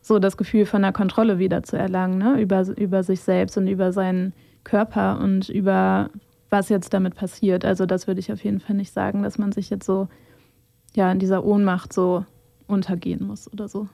so 0.05 0.19
das 0.19 0.37
Gefühl 0.37 0.67
von 0.67 0.83
einer 0.83 0.93
Kontrolle 0.93 1.39
wieder 1.39 1.63
zu 1.63 1.77
erlangen, 1.77 2.19
ne? 2.19 2.39
über, 2.39 2.61
über 2.77 3.01
sich 3.01 3.21
selbst 3.21 3.57
und 3.57 3.67
über 3.67 3.91
seinen 3.91 4.33
Körper 4.63 5.19
und 5.19 5.49
über 5.49 6.11
was 6.51 6.69
jetzt 6.69 6.93
damit 6.93 7.15
passiert. 7.15 7.65
Also 7.65 7.87
das 7.87 8.05
würde 8.05 8.19
ich 8.19 8.31
auf 8.31 8.43
jeden 8.43 8.59
Fall 8.59 8.75
nicht 8.75 8.93
sagen, 8.93 9.23
dass 9.23 9.39
man 9.39 9.51
sich 9.51 9.71
jetzt 9.71 9.87
so 9.87 10.07
ja 10.93 11.11
in 11.11 11.17
dieser 11.17 11.43
Ohnmacht 11.43 11.91
so 11.91 12.23
untergehen 12.67 13.25
muss 13.25 13.51
oder 13.51 13.67
so. 13.67 13.87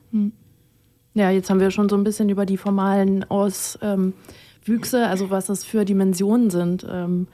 Ja, 1.14 1.30
jetzt 1.30 1.50
haben 1.50 1.62
wir 1.62 1.72
schon 1.72 1.88
so 1.88 1.96
ein 1.96 2.04
bisschen 2.04 2.28
über 2.28 2.46
die 2.46 2.58
formalen 2.58 3.24
Auswüchse, 3.30 5.08
also 5.08 5.30
was 5.30 5.46
das 5.46 5.64
für 5.64 5.86
Dimensionen 5.86 6.50
sind, 6.50 6.86
ähm, 6.92 7.28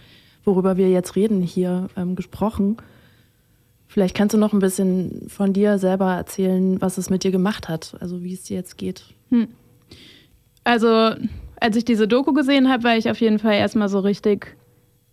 worüber 0.45 0.77
wir 0.77 0.91
jetzt 0.91 1.15
reden, 1.15 1.41
hier 1.41 1.87
ähm, 1.97 2.15
gesprochen. 2.15 2.77
Vielleicht 3.87 4.15
kannst 4.15 4.33
du 4.33 4.37
noch 4.37 4.53
ein 4.53 4.59
bisschen 4.59 5.27
von 5.29 5.53
dir 5.53 5.77
selber 5.77 6.13
erzählen, 6.13 6.79
was 6.81 6.97
es 6.97 7.09
mit 7.09 7.23
dir 7.23 7.31
gemacht 7.31 7.69
hat, 7.69 7.95
also 7.99 8.21
wie 8.23 8.33
es 8.33 8.43
dir 8.43 8.57
jetzt 8.57 8.77
geht. 8.77 9.05
Also, 10.63 11.15
als 11.59 11.75
ich 11.77 11.85
diese 11.85 12.07
Doku 12.07 12.33
gesehen 12.33 12.69
habe, 12.69 12.83
war 12.83 12.97
ich 12.97 13.09
auf 13.09 13.19
jeden 13.21 13.39
Fall 13.39 13.53
erstmal 13.53 13.89
so 13.89 13.99
richtig 13.99 14.57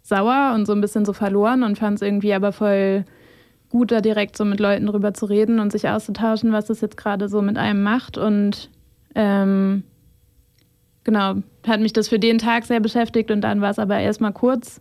sauer 0.03 0.53
und 0.55 0.67
so 0.67 0.73
ein 0.73 0.81
bisschen 0.81 1.05
so 1.05 1.13
verloren 1.13 1.63
und 1.63 1.79
fand 1.79 1.97
es 1.97 2.03
irgendwie 2.03 2.35
aber 2.35 2.53
voll 2.53 3.05
gut, 3.71 3.91
da 3.91 4.01
direkt 4.01 4.37
so 4.37 4.45
mit 4.45 4.61
Leuten 4.61 4.87
drüber 4.87 5.15
zu 5.15 5.27
reden 5.27 5.59
und 5.59 5.73
sich 5.73 5.89
auszutauschen, 5.89 6.53
was 6.53 6.67
das 6.67 6.81
jetzt 6.81 6.97
gerade 6.97 7.29
so 7.29 7.43
mit 7.43 7.57
einem 7.57 7.83
macht. 7.83 8.19
Und 8.19 8.71
ähm, 9.15 9.85
genau, 11.03 11.37
hat 11.67 11.81
mich 11.81 11.93
das 11.93 12.09
für 12.09 12.19
den 12.19 12.39
Tag 12.39 12.67
sehr 12.67 12.81
beschäftigt 12.81 13.31
und 13.31 13.41
dann 13.41 13.61
war 13.61 13.71
es 13.71 13.79
aber 13.79 13.99
erstmal 13.99 14.33
kurz. 14.33 14.81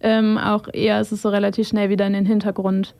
Ähm, 0.00 0.38
auch 0.38 0.68
eher 0.72 1.00
ist 1.00 1.10
es 1.10 1.22
so 1.22 1.28
relativ 1.30 1.66
schnell 1.66 1.90
wieder 1.90 2.06
in 2.06 2.12
den 2.12 2.26
Hintergrund 2.26 2.94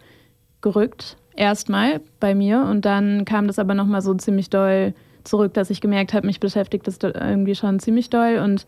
gerückt. 0.61 1.17
Erstmal 1.37 2.01
bei 2.21 2.35
mir 2.35 2.63
und 2.63 2.85
dann 2.85 3.25
kam 3.25 3.47
das 3.47 3.59
aber 3.59 3.75
nochmal 3.75 4.03
so 4.03 4.15
ziemlich 4.15 4.51
doll 4.51 4.95
zurück, 5.25 5.55
dass 5.55 5.71
ich 5.71 5.81
gemerkt 5.81 6.15
habe, 6.15 6.27
mich 6.27 6.41
beschäftigt 6.41 6.87
das 6.87 6.99
irgendwie 7.03 7.55
schon 7.55 7.79
ziemlich 7.79 8.11
doll 8.11 8.41
und 8.43 8.67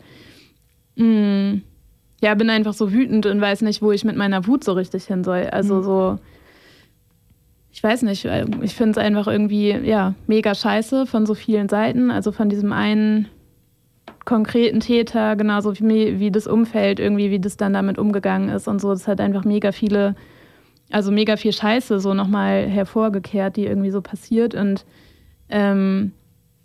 mh, 0.95 1.59
ja, 2.21 2.35
bin 2.35 2.49
einfach 2.49 2.73
so 2.73 2.91
wütend 2.93 3.25
und 3.25 3.41
weiß 3.41 3.61
nicht, 3.61 3.81
wo 3.81 3.91
ich 3.91 4.05
mit 4.05 4.15
meiner 4.15 4.45
Wut 4.47 4.63
so 4.63 4.73
richtig 4.73 5.05
hin 5.05 5.23
soll. 5.23 5.47
Also 5.51 5.75
Mhm. 5.75 5.83
so, 5.83 6.19
ich 7.71 7.81
weiß 7.81 8.03
nicht, 8.03 8.25
ich 8.61 8.75
finde 8.75 8.91
es 8.91 8.97
einfach 8.97 9.27
irgendwie, 9.27 9.71
ja, 9.71 10.13
mega 10.27 10.53
scheiße 10.53 11.05
von 11.07 11.25
so 11.25 11.33
vielen 11.33 11.67
Seiten. 11.67 12.11
Also 12.11 12.31
von 12.31 12.49
diesem 12.49 12.73
einen 12.73 13.27
konkreten 14.25 14.81
Täter, 14.81 15.35
genauso 15.35 15.79
wie, 15.79 16.19
wie 16.19 16.31
das 16.31 16.47
Umfeld 16.47 16.99
irgendwie, 16.99 17.31
wie 17.31 17.39
das 17.39 17.57
dann 17.57 17.73
damit 17.73 17.97
umgegangen 17.97 18.49
ist 18.49 18.67
und 18.67 18.79
so. 18.79 18.89
Das 18.89 19.07
hat 19.07 19.19
einfach 19.19 19.45
mega 19.45 19.71
viele, 19.71 20.15
also 20.91 21.11
mega 21.11 21.37
viel 21.37 21.53
Scheiße 21.53 21.99
so 21.99 22.13
nochmal 22.13 22.67
hervorgekehrt, 22.67 23.55
die 23.55 23.65
irgendwie 23.65 23.91
so 23.91 24.01
passiert. 24.01 24.55
Und 24.55 24.85
ähm, 25.49 26.11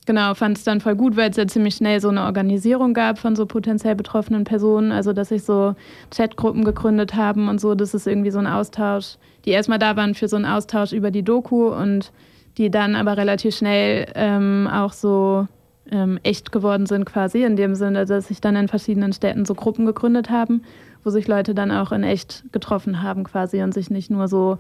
genau, 0.07 0.35
fand 0.35 0.59
es 0.59 0.65
dann 0.65 0.81
voll 0.81 0.95
gut, 0.97 1.17
weil 1.17 1.31
es 1.31 1.37
ja 1.37 1.47
ziemlich 1.47 1.75
schnell 1.75 2.01
so 2.01 2.09
eine 2.09 2.25
Organisierung 2.25 2.95
gab 2.95 3.19
von 3.19 3.37
so 3.37 3.47
potenziell 3.47 3.95
betroffenen 3.95 4.45
Personen, 4.45 4.93
also 4.93 5.13
dass 5.13 5.29
sich 5.29 5.43
so 5.43 5.75
Chatgruppen 6.15 6.65
gegründet 6.65 7.15
haben 7.15 7.49
und 7.49 7.61
so, 7.61 7.75
das 7.75 7.95
ist 7.95 8.07
irgendwie 8.07 8.31
so 8.31 8.39
ein 8.39 8.47
Austausch, 8.47 9.17
die 9.45 9.51
erstmal 9.51 9.79
da 9.79 9.97
waren 9.97 10.15
für 10.15 10.29
so 10.29 10.37
einen 10.37 10.45
Austausch 10.45 10.93
über 10.93 11.11
die 11.11 11.23
Doku 11.23 11.69
und 11.69 12.13
die 12.57 12.71
dann 12.71 12.97
aber 12.97 13.17
relativ 13.17 13.55
schnell 13.55 14.07
ähm, 14.15 14.69
auch 14.73 14.93
so 14.93 15.47
ähm, 15.91 16.19
echt 16.23 16.53
geworden 16.53 16.87
sind 16.87 17.05
quasi, 17.05 17.45
in 17.45 17.57
dem 17.57 17.75
Sinne, 17.75 18.07
dass 18.07 18.29
sich 18.29 18.41
dann 18.41 18.57
in 18.57 18.69
verschiedenen 18.69 19.13
Städten 19.13 19.45
so 19.45 19.55
Gruppen 19.55 19.87
gegründet 19.87 20.31
haben, 20.31 20.63
wo 21.07 21.11
sich 21.11 21.29
Leute 21.29 21.55
dann 21.55 21.71
auch 21.71 21.93
in 21.93 22.03
echt 22.03 22.45
getroffen 22.53 23.03
haben 23.03 23.25
quasi 23.25 23.63
und 23.63 23.73
sich 23.73 23.91
nicht 23.91 24.11
nur 24.11 24.29
so 24.29 24.59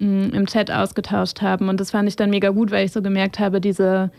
mh, 0.00 0.36
im 0.36 0.46
Chat 0.46 0.70
ausgetauscht 0.70 1.40
haben. 1.40 1.68
Und 1.68 1.80
das 1.80 1.92
fand 1.92 2.08
ich 2.08 2.16
dann 2.16 2.30
mega 2.30 2.50
gut, 2.50 2.70
weil 2.72 2.84
ich 2.84 2.92
so 2.92 3.00
gemerkt 3.00 3.38
habe, 3.38 3.60
diese 3.60 4.10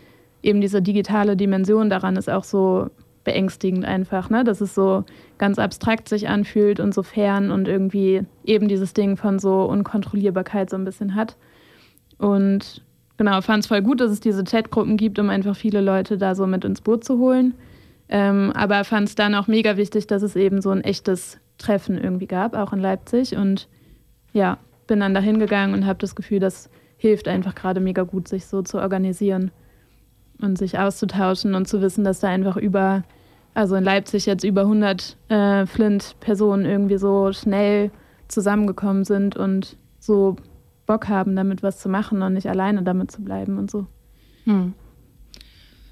eben 0.42 0.60
diese 0.60 0.80
digitale 0.82 1.36
Dimension 1.36 1.90
daran 1.90 2.16
ist 2.16 2.30
auch 2.30 2.44
so 2.44 2.90
beängstigend 3.24 3.84
einfach, 3.84 4.30
ne? 4.30 4.44
dass 4.44 4.60
es 4.60 4.74
so 4.74 5.04
ganz 5.36 5.58
abstrakt 5.58 6.08
sich 6.08 6.28
anfühlt 6.28 6.80
und 6.80 6.94
so 6.94 7.02
fern 7.02 7.50
und 7.50 7.68
irgendwie 7.68 8.22
eben 8.44 8.68
dieses 8.68 8.94
Ding 8.94 9.16
von 9.16 9.38
so 9.38 9.64
Unkontrollierbarkeit 9.64 10.70
so 10.70 10.76
ein 10.76 10.84
bisschen 10.84 11.14
hat. 11.14 11.36
Und 12.16 12.82
genau, 13.18 13.40
fand 13.42 13.64
es 13.64 13.66
voll 13.66 13.82
gut, 13.82 14.00
dass 14.00 14.10
es 14.10 14.20
diese 14.20 14.44
Chatgruppen 14.44 14.96
gibt, 14.96 15.18
um 15.18 15.28
einfach 15.28 15.56
viele 15.56 15.80
Leute 15.80 16.16
da 16.16 16.34
so 16.34 16.46
mit 16.46 16.64
ins 16.64 16.80
Boot 16.80 17.04
zu 17.04 17.18
holen. 17.18 17.54
Ähm, 18.08 18.52
aber 18.54 18.84
fand 18.84 19.08
es 19.08 19.14
dann 19.14 19.34
auch 19.34 19.48
mega 19.48 19.76
wichtig, 19.76 20.06
dass 20.06 20.22
es 20.22 20.34
eben 20.34 20.62
so 20.62 20.70
ein 20.70 20.82
echtes 20.82 21.38
Treffen 21.58 21.98
irgendwie 21.98 22.26
gab, 22.26 22.54
auch 22.54 22.72
in 22.72 22.80
Leipzig. 22.80 23.36
Und 23.36 23.68
ja, 24.32 24.58
bin 24.86 25.00
dann 25.00 25.14
da 25.14 25.20
hingegangen 25.20 25.74
und 25.74 25.86
habe 25.86 25.98
das 25.98 26.16
Gefühl, 26.16 26.40
das 26.40 26.70
hilft 26.96 27.28
einfach 27.28 27.54
gerade 27.54 27.80
mega 27.80 28.02
gut, 28.02 28.28
sich 28.28 28.46
so 28.46 28.62
zu 28.62 28.78
organisieren 28.78 29.50
und 30.40 30.58
sich 30.58 30.78
auszutauschen 30.78 31.54
und 31.54 31.68
zu 31.68 31.80
wissen, 31.80 32.04
dass 32.04 32.20
da 32.20 32.28
einfach 32.28 32.56
über, 32.56 33.04
also 33.54 33.76
in 33.76 33.84
Leipzig 33.84 34.26
jetzt 34.26 34.44
über 34.44 34.62
100 34.62 35.16
äh, 35.28 35.66
Flint-Personen 35.66 36.64
irgendwie 36.64 36.98
so 36.98 37.32
schnell 37.32 37.90
zusammengekommen 38.28 39.04
sind 39.04 39.36
und 39.36 39.76
so 39.98 40.36
Bock 40.86 41.08
haben, 41.08 41.36
damit 41.36 41.62
was 41.62 41.78
zu 41.78 41.88
machen 41.88 42.22
und 42.22 42.34
nicht 42.34 42.48
alleine 42.48 42.82
damit 42.82 43.10
zu 43.10 43.22
bleiben 43.22 43.58
und 43.58 43.70
so. 43.70 43.86
Hm. 44.44 44.74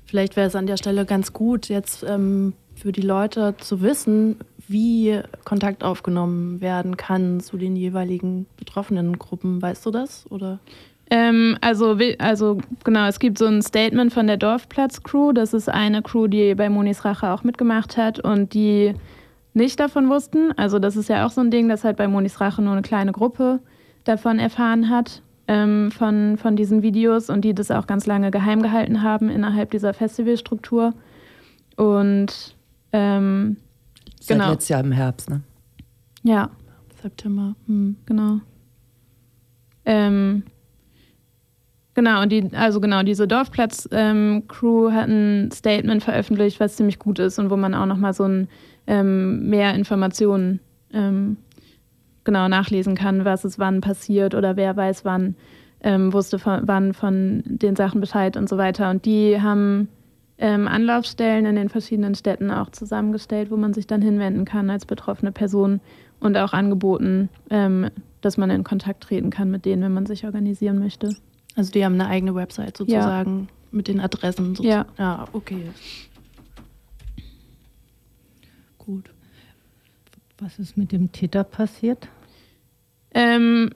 Vielleicht 0.06 0.36
wäre 0.36 0.46
es 0.46 0.56
an 0.56 0.66
der 0.66 0.76
Stelle 0.76 1.04
ganz 1.04 1.32
gut, 1.32 1.68
jetzt 1.68 2.04
ähm, 2.04 2.54
für 2.74 2.92
die 2.92 3.02
Leute 3.02 3.54
zu 3.58 3.82
wissen, 3.82 4.36
wie 4.68 5.20
Kontakt 5.44 5.84
aufgenommen 5.84 6.60
werden 6.60 6.96
kann 6.96 7.40
zu 7.40 7.56
den 7.56 7.76
jeweiligen 7.76 8.46
betroffenen 8.56 9.18
Gruppen. 9.18 9.62
Weißt 9.62 9.84
du 9.86 9.90
das? 9.90 10.30
Oder? 10.30 10.58
Ähm, 11.10 11.56
also, 11.60 11.96
also 12.18 12.58
genau, 12.84 13.06
es 13.06 13.18
gibt 13.18 13.38
so 13.38 13.46
ein 13.46 13.62
Statement 13.62 14.12
von 14.12 14.26
der 14.26 14.36
Dorfplatz-Crew. 14.36 15.32
Das 15.32 15.54
ist 15.54 15.68
eine 15.68 16.02
Crew, 16.02 16.26
die 16.26 16.54
bei 16.54 16.68
Monis 16.68 17.04
Rache 17.04 17.30
auch 17.30 17.44
mitgemacht 17.44 17.96
hat 17.96 18.18
und 18.18 18.54
die 18.54 18.94
nicht 19.54 19.78
davon 19.78 20.08
wussten. 20.08 20.52
Also 20.56 20.78
das 20.78 20.96
ist 20.96 21.08
ja 21.08 21.24
auch 21.24 21.30
so 21.30 21.40
ein 21.40 21.50
Ding, 21.50 21.68
dass 21.68 21.84
halt 21.84 21.96
bei 21.96 22.08
Monis 22.08 22.40
Rache 22.40 22.62
nur 22.62 22.72
eine 22.72 22.82
kleine 22.82 23.12
Gruppe 23.12 23.60
davon 24.04 24.38
erfahren 24.38 24.90
hat. 24.90 25.22
ähm, 25.48 25.90
von, 25.90 26.38
von 26.38 26.56
diesen 26.56 26.82
Videos 26.82 27.30
und 27.30 27.42
die 27.42 27.54
das 27.54 27.70
auch 27.70 27.86
ganz 27.86 28.06
lange 28.06 28.30
geheim 28.30 28.62
gehalten 28.62 29.02
haben 29.02 29.30
innerhalb 29.30 29.70
dieser 29.70 29.94
Festivalstruktur. 29.94 30.92
Und 31.76 32.56
ähm, 32.92 33.56
Seit 34.26 34.38
Genau. 34.38 34.50
letztes 34.50 34.68
Jahr 34.70 34.80
im 34.80 34.90
Herbst, 34.92 35.30
ne? 35.30 35.42
ja, 36.24 36.50
September. 37.00 37.54
Hm. 37.66 37.96
genau. 38.06 38.40
Ähm, 39.84 40.42
genau, 41.94 42.22
und 42.22 42.32
die, 42.32 42.50
also 42.52 42.80
genau, 42.80 43.04
diese 43.04 43.28
Dorfplatz-Crew 43.28 44.90
hat 44.90 45.08
ein 45.08 45.50
Statement 45.52 46.02
veröffentlicht, 46.02 46.58
was 46.58 46.74
ziemlich 46.74 46.98
gut 46.98 47.20
ist 47.20 47.38
und 47.38 47.50
wo 47.50 47.56
man 47.56 47.72
auch 47.74 47.86
nochmal 47.86 48.12
so 48.12 48.24
ein 48.24 48.48
ähm, 48.88 49.48
mehr 49.48 49.74
Informationen 49.74 50.58
ähm, 50.92 51.36
genau 52.24 52.48
nachlesen 52.48 52.96
kann, 52.96 53.24
was 53.24 53.44
ist 53.44 53.60
wann 53.60 53.80
passiert 53.80 54.34
oder 54.34 54.56
wer 54.56 54.76
weiß 54.76 55.04
wann, 55.04 55.36
ähm, 55.82 56.12
wusste 56.12 56.40
von, 56.40 56.62
wann 56.64 56.94
von 56.94 57.44
den 57.44 57.76
Sachen 57.76 58.00
Bescheid 58.00 58.36
und 58.36 58.48
so 58.48 58.58
weiter. 58.58 58.90
Und 58.90 59.04
die 59.04 59.40
haben 59.40 59.86
ähm, 60.38 60.68
Anlaufstellen 60.68 61.46
in 61.46 61.56
den 61.56 61.68
verschiedenen 61.68 62.14
Städten 62.14 62.50
auch 62.50 62.70
zusammengestellt, 62.70 63.50
wo 63.50 63.56
man 63.56 63.72
sich 63.74 63.86
dann 63.86 64.02
hinwenden 64.02 64.44
kann 64.44 64.68
als 64.70 64.84
betroffene 64.86 65.32
Person 65.32 65.80
und 66.20 66.36
auch 66.36 66.52
angeboten, 66.52 67.28
ähm, 67.50 67.90
dass 68.20 68.36
man 68.36 68.50
in 68.50 68.64
Kontakt 68.64 69.02
treten 69.04 69.30
kann 69.30 69.50
mit 69.50 69.64
denen, 69.64 69.82
wenn 69.82 69.94
man 69.94 70.06
sich 70.06 70.24
organisieren 70.24 70.78
möchte. 70.78 71.08
Also 71.54 71.70
die 71.72 71.84
haben 71.84 71.94
eine 71.94 72.08
eigene 72.08 72.34
Website 72.34 72.76
sozusagen 72.76 73.48
mit 73.70 73.88
den 73.88 74.00
Adressen. 74.00 74.54
sozu- 74.54 74.64
Ja. 74.68 74.86
Ja, 74.98 75.24
okay. 75.32 75.70
Gut. 78.78 79.10
Was 80.38 80.58
ist 80.58 80.76
mit 80.76 80.92
dem 80.92 81.12
Täter 81.12 81.44
passiert? 81.44 82.08
Ähm, 83.14 83.70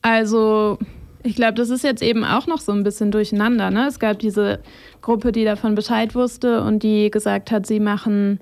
also, 0.00 0.78
ich 1.22 1.36
glaube, 1.36 1.54
das 1.54 1.70
ist 1.70 1.84
jetzt 1.84 2.02
eben 2.02 2.24
auch 2.24 2.46
noch 2.46 2.60
so 2.60 2.72
ein 2.72 2.82
bisschen 2.82 3.10
durcheinander. 3.10 3.70
Ne? 3.70 3.86
Es 3.86 3.98
gab 3.98 4.18
diese 4.18 4.60
Gruppe, 5.02 5.32
die 5.32 5.44
davon 5.44 5.74
Bescheid 5.74 6.14
wusste 6.14 6.62
und 6.62 6.82
die 6.82 7.10
gesagt 7.10 7.50
hat, 7.50 7.66
sie 7.66 7.80
machen 7.80 8.40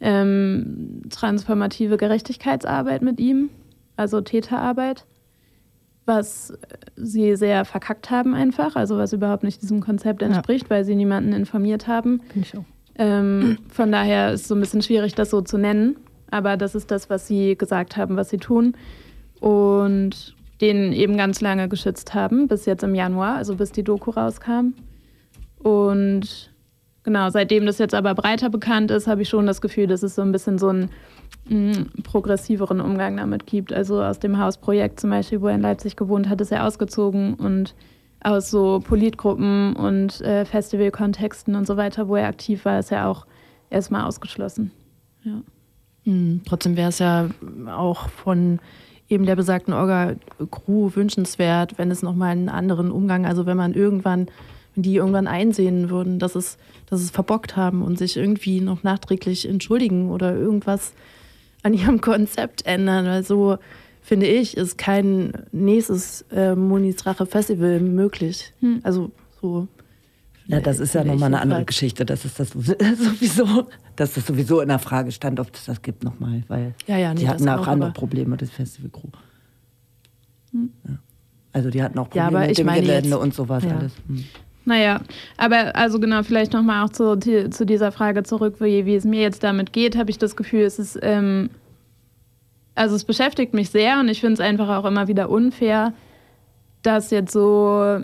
ähm, 0.00 1.02
transformative 1.10 1.96
Gerechtigkeitsarbeit 1.96 3.02
mit 3.02 3.20
ihm, 3.20 3.50
also 3.96 4.20
Täterarbeit, 4.20 5.06
was 6.04 6.52
sie 6.96 7.36
sehr 7.36 7.64
verkackt 7.64 8.10
haben 8.10 8.34
einfach, 8.34 8.76
also 8.76 8.98
was 8.98 9.12
überhaupt 9.12 9.42
nicht 9.42 9.62
diesem 9.62 9.80
Konzept 9.80 10.22
entspricht, 10.22 10.70
weil 10.70 10.84
sie 10.84 10.94
niemanden 10.94 11.32
informiert 11.32 11.86
haben. 11.86 12.20
Ich 12.34 12.56
auch. 12.56 12.64
Ähm, 12.98 13.58
von 13.68 13.92
daher 13.92 14.32
ist 14.32 14.42
es 14.42 14.48
so 14.48 14.54
ein 14.54 14.60
bisschen 14.60 14.82
schwierig, 14.82 15.14
das 15.14 15.30
so 15.30 15.40
zu 15.42 15.58
nennen. 15.58 15.96
Aber 16.30 16.56
das 16.56 16.74
ist 16.74 16.90
das, 16.90 17.10
was 17.10 17.26
sie 17.26 17.56
gesagt 17.56 17.96
haben, 17.96 18.16
was 18.16 18.30
sie 18.30 18.38
tun. 18.38 18.74
Und 19.40 20.35
den 20.60 20.92
eben 20.92 21.16
ganz 21.16 21.40
lange 21.40 21.68
geschützt 21.68 22.14
haben, 22.14 22.48
bis 22.48 22.66
jetzt 22.66 22.82
im 22.82 22.94
Januar, 22.94 23.36
also 23.36 23.56
bis 23.56 23.72
die 23.72 23.82
Doku 23.82 24.10
rauskam. 24.10 24.74
Und 25.58 26.50
genau, 27.02 27.30
seitdem 27.30 27.66
das 27.66 27.78
jetzt 27.78 27.94
aber 27.94 28.14
breiter 28.14 28.50
bekannt 28.50 28.90
ist, 28.90 29.06
habe 29.06 29.22
ich 29.22 29.28
schon 29.28 29.46
das 29.46 29.60
Gefühl, 29.60 29.86
dass 29.86 30.02
es 30.02 30.14
so 30.14 30.22
ein 30.22 30.32
bisschen 30.32 30.58
so 30.58 30.68
einen 30.68 30.90
mh, 31.48 31.86
progressiveren 32.04 32.80
Umgang 32.80 33.16
damit 33.16 33.46
gibt. 33.46 33.72
Also 33.72 34.02
aus 34.02 34.18
dem 34.18 34.38
Hausprojekt 34.38 35.00
zum 35.00 35.10
Beispiel, 35.10 35.40
wo 35.40 35.48
er 35.48 35.54
in 35.54 35.62
Leipzig 35.62 35.96
gewohnt 35.96 36.28
hat, 36.28 36.40
ist 36.40 36.52
er 36.52 36.66
ausgezogen 36.66 37.34
und 37.34 37.74
aus 38.20 38.50
so 38.50 38.80
Politgruppen 38.80 39.76
und 39.76 40.20
äh, 40.22 40.44
Festivalkontexten 40.44 41.54
und 41.54 41.66
so 41.66 41.76
weiter, 41.76 42.08
wo 42.08 42.16
er 42.16 42.28
aktiv 42.28 42.64
war, 42.64 42.78
ist 42.78 42.90
er 42.90 43.08
auch 43.08 43.26
erstmal 43.70 44.04
ausgeschlossen. 44.04 44.72
Ja. 45.22 45.42
Hm, 46.04 46.40
trotzdem 46.46 46.76
wäre 46.76 46.88
es 46.88 46.98
ja 46.98 47.28
auch 47.68 48.08
von 48.08 48.58
eben 49.08 49.26
der 49.26 49.36
besagten 49.36 49.72
Orga-Crew 49.72 50.90
wünschenswert, 50.94 51.78
wenn 51.78 51.90
es 51.90 52.02
nochmal 52.02 52.32
einen 52.32 52.48
anderen 52.48 52.90
Umgang, 52.90 53.26
also 53.26 53.46
wenn 53.46 53.56
man 53.56 53.74
irgendwann, 53.74 54.28
wenn 54.74 54.82
die 54.82 54.96
irgendwann 54.96 55.26
einsehen 55.26 55.90
würden, 55.90 56.18
dass 56.18 56.34
es, 56.34 56.58
dass 56.86 57.00
es 57.00 57.10
verbockt 57.10 57.56
haben 57.56 57.82
und 57.82 57.98
sich 57.98 58.16
irgendwie 58.16 58.60
noch 58.60 58.82
nachträglich 58.82 59.48
entschuldigen 59.48 60.10
oder 60.10 60.34
irgendwas 60.34 60.92
an 61.62 61.74
ihrem 61.74 62.00
Konzept 62.00 62.66
ändern. 62.66 63.06
Weil 63.06 63.22
so, 63.22 63.58
finde 64.02 64.26
ich, 64.26 64.56
ist 64.56 64.76
kein 64.78 65.32
nächstes 65.52 66.24
äh, 66.32 66.54
Monis 66.54 67.06
Rache 67.06 67.26
Festival 67.26 67.80
möglich. 67.80 68.52
Hm. 68.60 68.80
Also 68.82 69.10
so. 69.40 69.68
Ja, 70.48 70.60
das 70.60 70.78
ist 70.78 70.94
ja 70.94 71.02
nochmal 71.02 71.26
eine 71.26 71.40
andere. 71.40 71.64
Geschichte. 71.64 72.04
Das 72.04 72.24
ist 72.24 72.38
das 72.38 72.50
sowieso, 72.50 73.68
dass 73.96 74.14
das 74.14 74.26
sowieso 74.26 74.60
in 74.60 74.68
der 74.68 74.78
Frage 74.78 75.10
stand, 75.10 75.40
ob 75.40 75.52
es 75.54 75.64
das 75.64 75.82
gibt 75.82 76.04
nochmal, 76.04 76.42
weil 76.48 76.74
Ja, 76.86 76.96
ja, 76.98 77.12
nee, 77.14 77.20
die 77.20 77.28
hatten 77.28 77.48
auch, 77.48 77.62
auch, 77.62 77.66
andere 77.66 77.92
Probleme, 77.92 78.36
das 78.36 78.50
Festival 78.50 78.90
Crew. 78.90 79.08
Ja. 80.52 80.98
Also 81.52 81.70
die 81.70 81.82
hatten 81.82 81.98
auch 81.98 82.08
Ja, 82.14 82.24
Probleme 82.24 82.26
aber 82.26 82.40
mit 82.40 82.50
ich 82.50 82.56
dem 82.56 82.66
meine 82.66 82.82
Gelände 82.82 83.08
jetzt- 83.08 83.18
und 83.18 83.34
sowas 83.34 83.64
ja. 83.64 83.76
alles. 83.76 83.92
Hm. 84.06 84.24
Naja, 84.66 85.00
aber 85.36 85.76
also 85.76 86.00
genau, 86.00 86.22
vielleicht 86.24 86.52
nochmal 86.52 86.84
auch 86.84 86.90
zu, 86.90 87.16
zu 87.18 87.64
dieser 87.64 87.92
Frage 87.92 88.24
zurück, 88.24 88.56
wie, 88.60 88.84
wie 88.84 88.96
es 88.96 89.04
mir 89.04 89.20
jetzt 89.22 89.44
damit 89.44 89.72
geht, 89.72 89.96
habe 89.96 90.10
ich 90.10 90.18
das 90.18 90.34
Gefühl, 90.34 90.62
es 90.62 90.80
ist, 90.80 90.98
ähm, 91.02 91.50
also 92.74 92.96
es 92.96 93.04
beschäftigt 93.04 93.54
mich 93.54 93.70
sehr 93.70 94.00
und 94.00 94.08
ich 94.08 94.20
finde 94.20 94.34
es 94.34 94.40
einfach 94.40 94.68
auch 94.68 94.84
immer 94.84 95.06
wieder 95.06 95.30
unfair, 95.30 95.92
dass 96.82 97.10
jetzt 97.12 97.32
so 97.32 98.00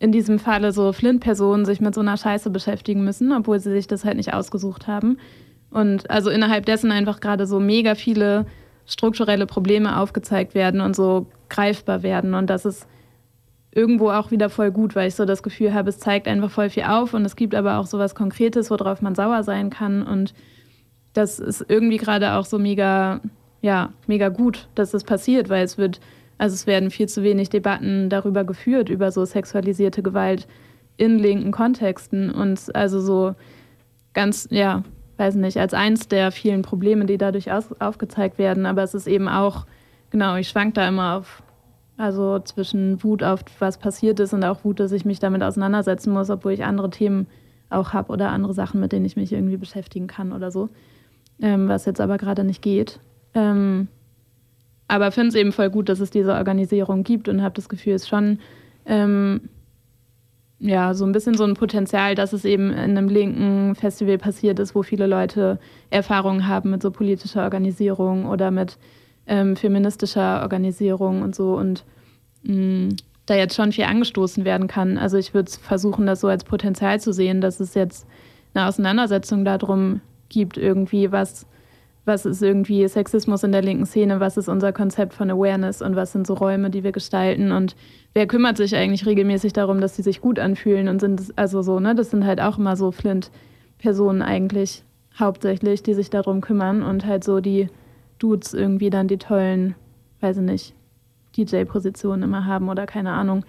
in 0.00 0.12
diesem 0.12 0.38
Falle 0.38 0.72
so 0.72 0.92
Flint-Personen 0.92 1.64
sich 1.64 1.80
mit 1.80 1.94
so 1.94 2.00
einer 2.00 2.16
Scheiße 2.16 2.50
beschäftigen 2.50 3.04
müssen, 3.04 3.32
obwohl 3.32 3.58
sie 3.58 3.72
sich 3.72 3.86
das 3.86 4.04
halt 4.04 4.16
nicht 4.16 4.32
ausgesucht 4.32 4.86
haben. 4.86 5.18
Und 5.70 6.10
also 6.10 6.30
innerhalb 6.30 6.66
dessen 6.66 6.92
einfach 6.92 7.20
gerade 7.20 7.46
so 7.46 7.60
mega 7.60 7.94
viele 7.94 8.46
strukturelle 8.86 9.46
Probleme 9.46 9.98
aufgezeigt 9.98 10.54
werden 10.54 10.80
und 10.80 10.96
so 10.96 11.26
greifbar 11.48 12.02
werden. 12.02 12.34
Und 12.34 12.48
das 12.48 12.64
ist 12.64 12.86
irgendwo 13.70 14.10
auch 14.10 14.30
wieder 14.30 14.48
voll 14.48 14.70
gut, 14.70 14.96
weil 14.96 15.08
ich 15.08 15.14
so 15.14 15.24
das 15.24 15.42
Gefühl 15.42 15.74
habe, 15.74 15.90
es 15.90 15.98
zeigt 15.98 16.26
einfach 16.26 16.50
voll 16.50 16.70
viel 16.70 16.84
auf 16.84 17.12
und 17.12 17.24
es 17.24 17.36
gibt 17.36 17.54
aber 17.54 17.78
auch 17.78 17.86
so 17.86 17.98
was 17.98 18.14
Konkretes, 18.14 18.70
worauf 18.70 19.02
man 19.02 19.14
sauer 19.14 19.42
sein 19.42 19.70
kann. 19.70 20.02
Und 20.02 20.32
das 21.12 21.38
ist 21.38 21.64
irgendwie 21.68 21.98
gerade 21.98 22.32
auch 22.32 22.46
so 22.46 22.58
mega, 22.58 23.20
ja, 23.60 23.92
mega 24.06 24.30
gut, 24.30 24.68
dass 24.74 24.92
das 24.92 25.04
passiert, 25.04 25.48
weil 25.48 25.64
es 25.64 25.76
wird, 25.76 26.00
also 26.38 26.54
es 26.54 26.66
werden 26.66 26.90
viel 26.90 27.08
zu 27.08 27.22
wenig 27.22 27.50
Debatten 27.50 28.08
darüber 28.08 28.44
geführt, 28.44 28.88
über 28.88 29.10
so 29.10 29.24
sexualisierte 29.24 30.02
Gewalt 30.02 30.46
in 30.96 31.18
linken 31.18 31.50
Kontexten. 31.50 32.30
Und 32.30 32.74
also 32.74 33.00
so 33.00 33.34
ganz, 34.14 34.48
ja, 34.50 34.84
weiß 35.16 35.34
nicht, 35.34 35.58
als 35.58 35.74
eins 35.74 36.06
der 36.08 36.30
vielen 36.30 36.62
Probleme, 36.62 37.04
die 37.04 37.18
dadurch 37.18 37.50
aufgezeigt 37.50 38.38
werden, 38.38 38.66
aber 38.66 38.84
es 38.84 38.94
ist 38.94 39.08
eben 39.08 39.28
auch, 39.28 39.66
genau, 40.10 40.36
ich 40.36 40.48
schwank 40.48 40.74
da 40.74 40.86
immer 40.86 41.16
auf, 41.16 41.42
also 41.96 42.38
zwischen 42.38 43.02
Wut 43.02 43.24
auf 43.24 43.40
was 43.58 43.78
passiert 43.78 44.20
ist 44.20 44.32
und 44.32 44.44
auch 44.44 44.64
Wut, 44.64 44.78
dass 44.78 44.92
ich 44.92 45.04
mich 45.04 45.18
damit 45.18 45.42
auseinandersetzen 45.42 46.12
muss, 46.12 46.30
obwohl 46.30 46.52
ich 46.52 46.64
andere 46.64 46.90
Themen 46.90 47.26
auch 47.68 47.92
habe 47.92 48.12
oder 48.12 48.30
andere 48.30 48.54
Sachen, 48.54 48.80
mit 48.80 48.92
denen 48.92 49.04
ich 49.04 49.16
mich 49.16 49.32
irgendwie 49.32 49.56
beschäftigen 49.56 50.06
kann 50.06 50.32
oder 50.32 50.52
so, 50.52 50.68
ähm, 51.40 51.68
was 51.68 51.84
jetzt 51.84 52.00
aber 52.00 52.16
gerade 52.16 52.44
nicht 52.44 52.62
geht. 52.62 53.00
Ähm, 53.34 53.88
aber 54.88 55.12
finde 55.12 55.28
es 55.28 55.34
eben 55.34 55.52
voll 55.52 55.70
gut, 55.70 55.88
dass 55.88 56.00
es 56.00 56.10
diese 56.10 56.34
Organisierung 56.34 57.04
gibt 57.04 57.28
und 57.28 57.42
habe 57.42 57.54
das 57.54 57.68
Gefühl, 57.68 57.94
es 57.94 58.02
ist 58.02 58.08
schon 58.08 58.38
ähm, 58.86 59.42
ja, 60.60 60.92
so 60.94 61.04
ein 61.04 61.12
bisschen 61.12 61.34
so 61.34 61.44
ein 61.44 61.54
Potenzial, 61.54 62.14
dass 62.14 62.32
es 62.32 62.44
eben 62.44 62.70
in 62.70 62.78
einem 62.78 63.08
linken 63.08 63.74
Festival 63.76 64.18
passiert 64.18 64.58
ist, 64.58 64.74
wo 64.74 64.82
viele 64.82 65.06
Leute 65.06 65.58
Erfahrungen 65.90 66.48
haben 66.48 66.70
mit 66.70 66.82
so 66.82 66.90
politischer 66.90 67.44
Organisierung 67.44 68.26
oder 68.26 68.50
mit 68.50 68.76
ähm, 69.26 69.54
feministischer 69.54 70.42
Organisierung 70.42 71.22
und 71.22 71.34
so 71.36 71.54
und 71.54 71.84
mh, 72.42 72.96
da 73.26 73.34
jetzt 73.34 73.54
schon 73.54 73.72
viel 73.72 73.84
angestoßen 73.84 74.44
werden 74.44 74.66
kann. 74.66 74.98
Also 74.98 75.16
ich 75.16 75.34
würde 75.34 75.50
versuchen, 75.50 76.06
das 76.06 76.20
so 76.20 76.28
als 76.28 76.44
Potenzial 76.44 76.98
zu 76.98 77.12
sehen, 77.12 77.40
dass 77.40 77.60
es 77.60 77.74
jetzt 77.74 78.06
eine 78.54 78.66
Auseinandersetzung 78.66 79.44
darum 79.44 80.00
gibt, 80.28 80.56
irgendwie 80.56 81.12
was, 81.12 81.46
was 82.08 82.26
ist 82.26 82.42
irgendwie 82.42 82.88
Sexismus 82.88 83.44
in 83.44 83.52
der 83.52 83.62
linken 83.62 83.86
Szene, 83.86 84.18
was 84.18 84.36
ist 84.36 84.48
unser 84.48 84.72
Konzept 84.72 85.14
von 85.14 85.30
Awareness 85.30 85.80
und 85.80 85.94
was 85.94 86.10
sind 86.10 86.26
so 86.26 86.34
Räume, 86.34 86.70
die 86.70 86.82
wir 86.82 86.90
gestalten 86.90 87.52
und 87.52 87.76
wer 88.14 88.26
kümmert 88.26 88.56
sich 88.56 88.74
eigentlich 88.74 89.06
regelmäßig 89.06 89.52
darum, 89.52 89.80
dass 89.80 89.94
sie 89.94 90.02
sich 90.02 90.20
gut 90.20 90.40
anfühlen 90.40 90.88
und 90.88 91.00
sind 91.00 91.32
also 91.36 91.62
so, 91.62 91.78
ne, 91.78 91.94
das 91.94 92.10
sind 92.10 92.26
halt 92.26 92.40
auch 92.40 92.58
immer 92.58 92.74
so 92.74 92.90
Flint-Personen 92.90 94.22
eigentlich 94.22 94.82
hauptsächlich, 95.16 95.84
die 95.84 95.94
sich 95.94 96.10
darum 96.10 96.40
kümmern 96.40 96.82
und 96.82 97.06
halt 97.06 97.22
so 97.22 97.38
die 97.40 97.68
Dudes 98.18 98.54
irgendwie 98.54 98.90
dann 98.90 99.06
die 99.06 99.18
tollen, 99.18 99.76
weiß 100.20 100.38
ich 100.38 100.42
nicht, 100.42 100.74
DJ-Positionen 101.36 102.24
immer 102.24 102.46
haben 102.46 102.68
oder 102.68 102.86
keine 102.86 103.12
Ahnung, 103.12 103.44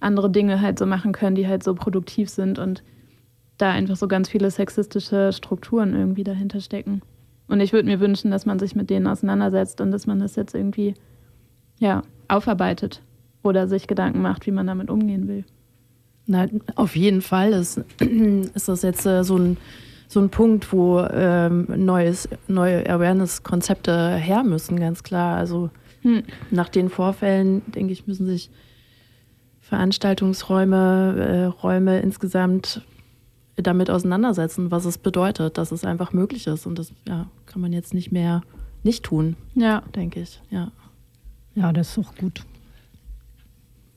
andere 0.00 0.30
Dinge 0.30 0.60
halt 0.60 0.78
so 0.78 0.86
machen 0.86 1.12
können, 1.12 1.36
die 1.36 1.46
halt 1.46 1.62
so 1.62 1.74
produktiv 1.74 2.30
sind 2.30 2.58
und 2.58 2.82
da 3.58 3.70
einfach 3.70 3.96
so 3.96 4.08
ganz 4.08 4.28
viele 4.28 4.50
sexistische 4.50 5.32
Strukturen 5.32 5.94
irgendwie 5.94 6.24
dahinter 6.24 6.60
stecken. 6.60 7.02
Und 7.48 7.60
ich 7.60 7.72
würde 7.72 7.88
mir 7.88 8.00
wünschen, 8.00 8.30
dass 8.30 8.46
man 8.46 8.58
sich 8.58 8.74
mit 8.74 8.90
denen 8.90 9.06
auseinandersetzt 9.06 9.80
und 9.80 9.90
dass 9.90 10.06
man 10.06 10.18
das 10.18 10.36
jetzt 10.36 10.54
irgendwie, 10.54 10.94
ja, 11.78 12.02
aufarbeitet 12.28 13.02
oder 13.42 13.68
sich 13.68 13.86
Gedanken 13.86 14.22
macht, 14.22 14.46
wie 14.46 14.50
man 14.50 14.66
damit 14.66 14.90
umgehen 14.90 15.28
will. 15.28 15.44
Na, 16.26 16.46
auf 16.76 16.96
jeden 16.96 17.20
Fall 17.20 17.52
ist, 17.52 17.78
ist 18.54 18.68
das 18.68 18.82
jetzt 18.82 19.04
äh, 19.04 19.22
so, 19.24 19.36
ein, 19.36 19.58
so 20.08 20.20
ein 20.20 20.30
Punkt, 20.30 20.72
wo 20.72 21.00
ähm, 21.00 21.66
neues, 21.76 22.28
neue 22.48 22.88
Awareness-Konzepte 22.88 24.16
her 24.16 24.42
müssen, 24.42 24.80
ganz 24.80 25.02
klar. 25.02 25.36
Also 25.36 25.70
Hm. 26.04 26.22
nach 26.50 26.68
den 26.68 26.90
Vorfällen, 26.90 27.62
denke 27.72 27.92
ich, 27.94 28.06
müssen 28.06 28.26
sich 28.26 28.50
Veranstaltungsräume, 29.60 31.16
äh, 31.18 31.44
Räume 31.46 32.00
insgesamt 32.00 32.82
damit 33.56 33.90
auseinandersetzen, 33.90 34.70
was 34.70 34.84
es 34.84 34.98
bedeutet, 34.98 35.58
dass 35.58 35.70
es 35.72 35.84
einfach 35.84 36.12
möglich 36.12 36.46
ist. 36.46 36.66
Und 36.66 36.78
das 36.78 36.92
ja, 37.06 37.26
kann 37.46 37.60
man 37.60 37.72
jetzt 37.72 37.94
nicht 37.94 38.10
mehr 38.12 38.42
nicht 38.82 39.04
tun, 39.04 39.36
Ja. 39.54 39.82
denke 39.94 40.20
ich. 40.20 40.40
Ja. 40.50 40.70
Ja, 41.54 41.72
das 41.72 41.96
ist 41.96 41.98
auch 42.06 42.14
gut. 42.16 42.44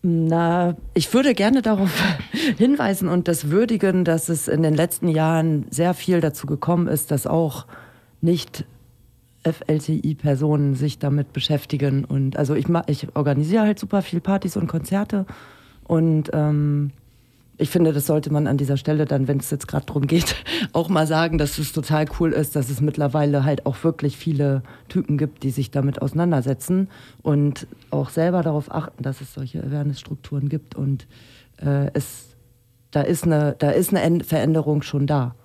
Na, 0.03 0.75
ich 0.93 1.11
würde 1.13 1.33
gerne 1.33 1.61
darauf 1.61 1.91
hinweisen 2.57 3.09
und 3.09 3.27
das 3.27 3.49
würdigen, 3.49 4.05
dass 4.05 4.29
es 4.29 4.47
in 4.47 4.61
den 4.61 4.75
letzten 4.75 5.07
Jahren 5.09 5.65
sehr 5.71 5.93
viel 5.93 6.21
dazu 6.21 6.45
gekommen 6.47 6.87
ist, 6.87 7.09
dass 7.11 7.25
auch 7.27 7.65
nicht 8.21 8.63
FLTI-Personen 9.43 10.75
sich 10.75 10.99
damit 10.99 11.33
beschäftigen. 11.33 12.05
Und 12.05 12.37
also 12.37 12.53
ich, 12.55 12.67
ma- 12.67 12.83
ich 12.87 13.07
organisiere 13.15 13.63
halt 13.63 13.79
super 13.79 14.01
viel 14.01 14.19
Partys 14.21 14.55
und 14.55 14.67
Konzerte 14.67 15.25
und 15.83 16.29
ähm, 16.33 16.91
ich 17.57 17.69
finde, 17.69 17.91
das 17.91 18.05
sollte 18.05 18.31
man 18.31 18.45
an 18.45 18.57
dieser 18.57 18.77
Stelle 18.77 19.05
dann, 19.05 19.27
wenn 19.27 19.39
es 19.39 19.49
jetzt 19.49 19.67
gerade 19.67 19.85
darum 19.85 20.05
geht, 20.05 20.35
auch 20.73 20.89
mal 20.89 21.07
sagen, 21.07 21.37
dass 21.37 21.57
es 21.57 21.73
total 21.73 22.05
cool 22.19 22.33
ist, 22.33 22.55
dass 22.55 22.69
es 22.69 22.81
mittlerweile 22.81 23.43
halt 23.43 23.65
auch 23.65 23.83
wirklich 23.83 24.15
viele 24.17 24.61
Typen 24.89 25.17
gibt, 25.17 25.43
die 25.43 25.49
sich 25.49 25.71
damit 25.71 26.01
auseinandersetzen 26.01 26.89
und 27.23 27.67
auch 27.89 28.09
selber 28.09 28.43
darauf 28.43 28.71
achten, 28.71 29.01
dass 29.01 29.21
es 29.21 29.33
solche 29.33 29.63
Awareness-Strukturen 29.63 30.49
gibt 30.49 30.75
und 30.75 31.07
äh, 31.57 31.89
es, 31.93 32.35
da 32.91 33.01
ist 33.01 33.23
eine, 33.23 33.55
da 33.57 33.71
ist 33.71 33.93
eine 33.93 34.23
Veränderung 34.23 34.83
schon 34.83 35.07
da. 35.07 35.35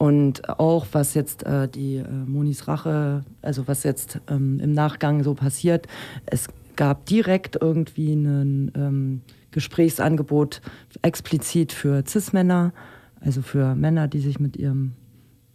Und 0.00 0.48
auch 0.48 0.86
was 0.92 1.14
jetzt 1.14 1.42
äh, 1.42 1.66
die 1.66 1.96
äh, 1.96 2.08
Monis 2.08 2.68
Rache, 2.68 3.24
also 3.42 3.66
was 3.66 3.82
jetzt 3.82 4.20
ähm, 4.30 4.60
im 4.60 4.72
Nachgang 4.72 5.24
so 5.24 5.34
passiert, 5.34 5.88
es 6.26 6.46
gab 6.76 7.06
direkt 7.06 7.58
irgendwie 7.60 8.12
ein 8.12 8.70
ähm, 8.76 9.22
Gesprächsangebot 9.50 10.60
explizit 11.02 11.72
für 11.72 12.04
Cis-Männer, 12.06 12.72
also 13.20 13.42
für 13.42 13.74
Männer, 13.74 14.08
die 14.08 14.20
sich 14.20 14.38
mit 14.38 14.56
ihrem 14.56 14.92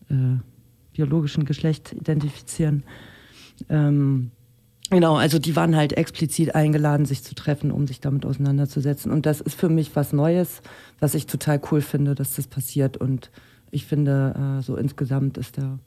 äh, 0.09 0.37
biologischen 0.93 1.45
Geschlecht 1.45 1.93
identifizieren. 1.93 2.83
Ähm, 3.69 4.31
Genau, 4.89 5.15
also 5.15 5.39
die 5.39 5.55
waren 5.55 5.75
halt 5.75 5.93
explizit 5.93 6.53
eingeladen, 6.53 7.05
sich 7.05 7.23
zu 7.23 7.33
treffen, 7.33 7.71
um 7.71 7.87
sich 7.87 7.99
damit 7.99 8.25
auseinanderzusetzen. 8.25 9.11
Und 9.11 9.25
das 9.25 9.41
ist 9.41 9.59
für 9.59 9.69
mich 9.69 9.95
was 9.95 10.13
Neues, 10.13 10.61
was 10.99 11.15
ich 11.15 11.25
total 11.25 11.59
cool 11.71 11.81
finde, 11.81 12.13
dass 12.13 12.35
das 12.35 12.45
passiert. 12.47 12.97
Und 12.97 13.31
ich 13.71 13.85
finde, 13.85 14.59
äh, 14.59 14.61
so 14.61 14.75
insgesamt 14.75 15.37
ist 15.39 15.57
da, 15.57 15.79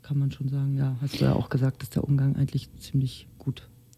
kann 0.00 0.18
man 0.18 0.30
schon 0.30 0.48
sagen, 0.48 0.76
ja, 0.78 0.96
hast 1.02 1.20
du 1.20 1.26
ja 1.26 1.34
auch 1.34 1.50
gesagt, 1.50 1.82
ist 1.82 1.94
der 1.94 2.04
Umgang 2.04 2.36
eigentlich 2.36 2.70
ziemlich. 2.78 3.28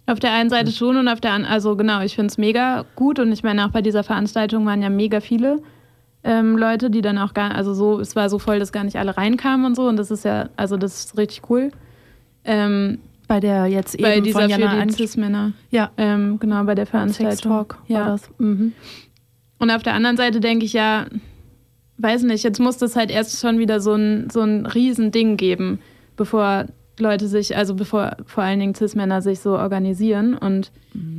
Auf 0.07 0.21
der 0.21 0.33
einen 0.33 0.51
Seite 0.51 0.71
schon 0.71 0.97
und 0.97 1.09
auf 1.09 1.21
der 1.21 1.33
anderen, 1.33 1.53
also 1.53 1.77
genau, 1.77 2.03
ich 2.03 2.15
finde 2.15 2.31
es 2.31 2.39
mega 2.39 2.85
gut 2.95 3.19
und 3.19 3.33
ich 3.33 3.43
meine 3.43 3.65
auch 3.65 3.71
bei 3.71 3.81
dieser 3.81 4.05
Veranstaltung 4.05 4.67
waren 4.67 4.83
ja 4.83 4.91
mega 4.91 5.21
viele 5.21 5.63
ähm, 6.25 6.59
Leute, 6.59 6.91
die 6.91 7.01
dann 7.01 7.19
auch 7.19 7.33
gar, 7.33 7.55
also 7.55 7.73
so, 7.75 8.01
es 8.01 8.15
war 8.15 8.29
so 8.29 8.39
voll, 8.39 8.59
dass 8.59 8.73
gar 8.73 8.85
nicht 8.85 8.97
alle 8.97 9.17
reinkamen 9.17 9.65
und 9.65 9.77
so 9.77 9.89
und 9.89 9.97
das 9.97 10.11
ist 10.11 10.25
ja, 10.25 10.51
also 10.57 10.77
das 10.77 11.07
ist 11.07 11.19
richtig 11.19 11.49
cool. 11.49 11.71
Ähm, 12.45 12.99
Bei 13.29 13.41
der 13.41 13.67
jetzt 13.67 13.95
eben 13.95 14.05
bei 14.05 14.21
dieser 14.21 14.41
von 14.41 14.51
Jana 14.51 14.81
für 14.81 14.87
die 14.87 14.93
Cis-Männer, 14.93 15.53
ja, 15.71 15.91
ähm, 15.97 16.39
genau, 16.39 16.65
bei 16.65 16.75
der 16.75 16.87
Veranstaltung. 16.87 17.53
Talk 17.53 17.79
ja. 17.87 18.01
war 18.01 18.07
das. 18.09 18.31
Mhm. 18.39 18.73
Und 19.59 19.71
auf 19.71 19.83
der 19.83 19.95
anderen 19.95 20.19
Seite 20.19 20.41
denke 20.41 20.67
ich 20.67 20.75
ja, 20.75 21.07
weiß 21.97 22.25
nicht, 22.25 22.45
jetzt 22.45 22.61
muss 22.61 22.77
das 22.77 22.97
halt 22.97 23.11
erst 23.11 23.41
schon 23.41 23.59
wieder 23.59 23.81
so 23.81 23.95
ein, 23.95 24.29
so 24.29 24.43
ein 24.43 24.67
Riesending 24.67 25.39
geben, 25.39 25.79
bevor 26.17 26.67
Leute 26.99 27.27
sich, 27.27 27.57
also 27.57 27.75
bevor 27.75 28.17
vor 28.25 28.45
allen 28.45 28.61
Dingen 28.61 28.75
Cis-Männer 28.75 29.21
sich 29.21 29.41
so 29.41 29.59
organisieren 29.59 30.35
und 30.37 30.71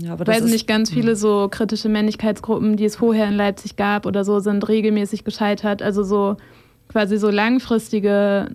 Ja, 0.02 0.18
weiß 0.18 0.42
ist- 0.46 0.52
nicht, 0.52 0.68
ganz 0.68 0.90
viele 0.90 1.16
so 1.16 1.48
kritische 1.50 1.90
Männlichkeitsgruppen, 1.90 2.78
die 2.78 2.86
es 2.86 2.96
vorher 2.96 3.28
in 3.28 3.34
Leipzig 3.36 3.76
gab 3.76 4.06
oder 4.06 4.24
so, 4.24 4.40
sind 4.40 4.68
regelmäßig 4.68 5.24
gescheitert. 5.26 5.82
Also 5.82 6.04
so 6.04 6.38
quasi 6.88 7.18
so 7.18 7.30
langfristige, 7.30 8.52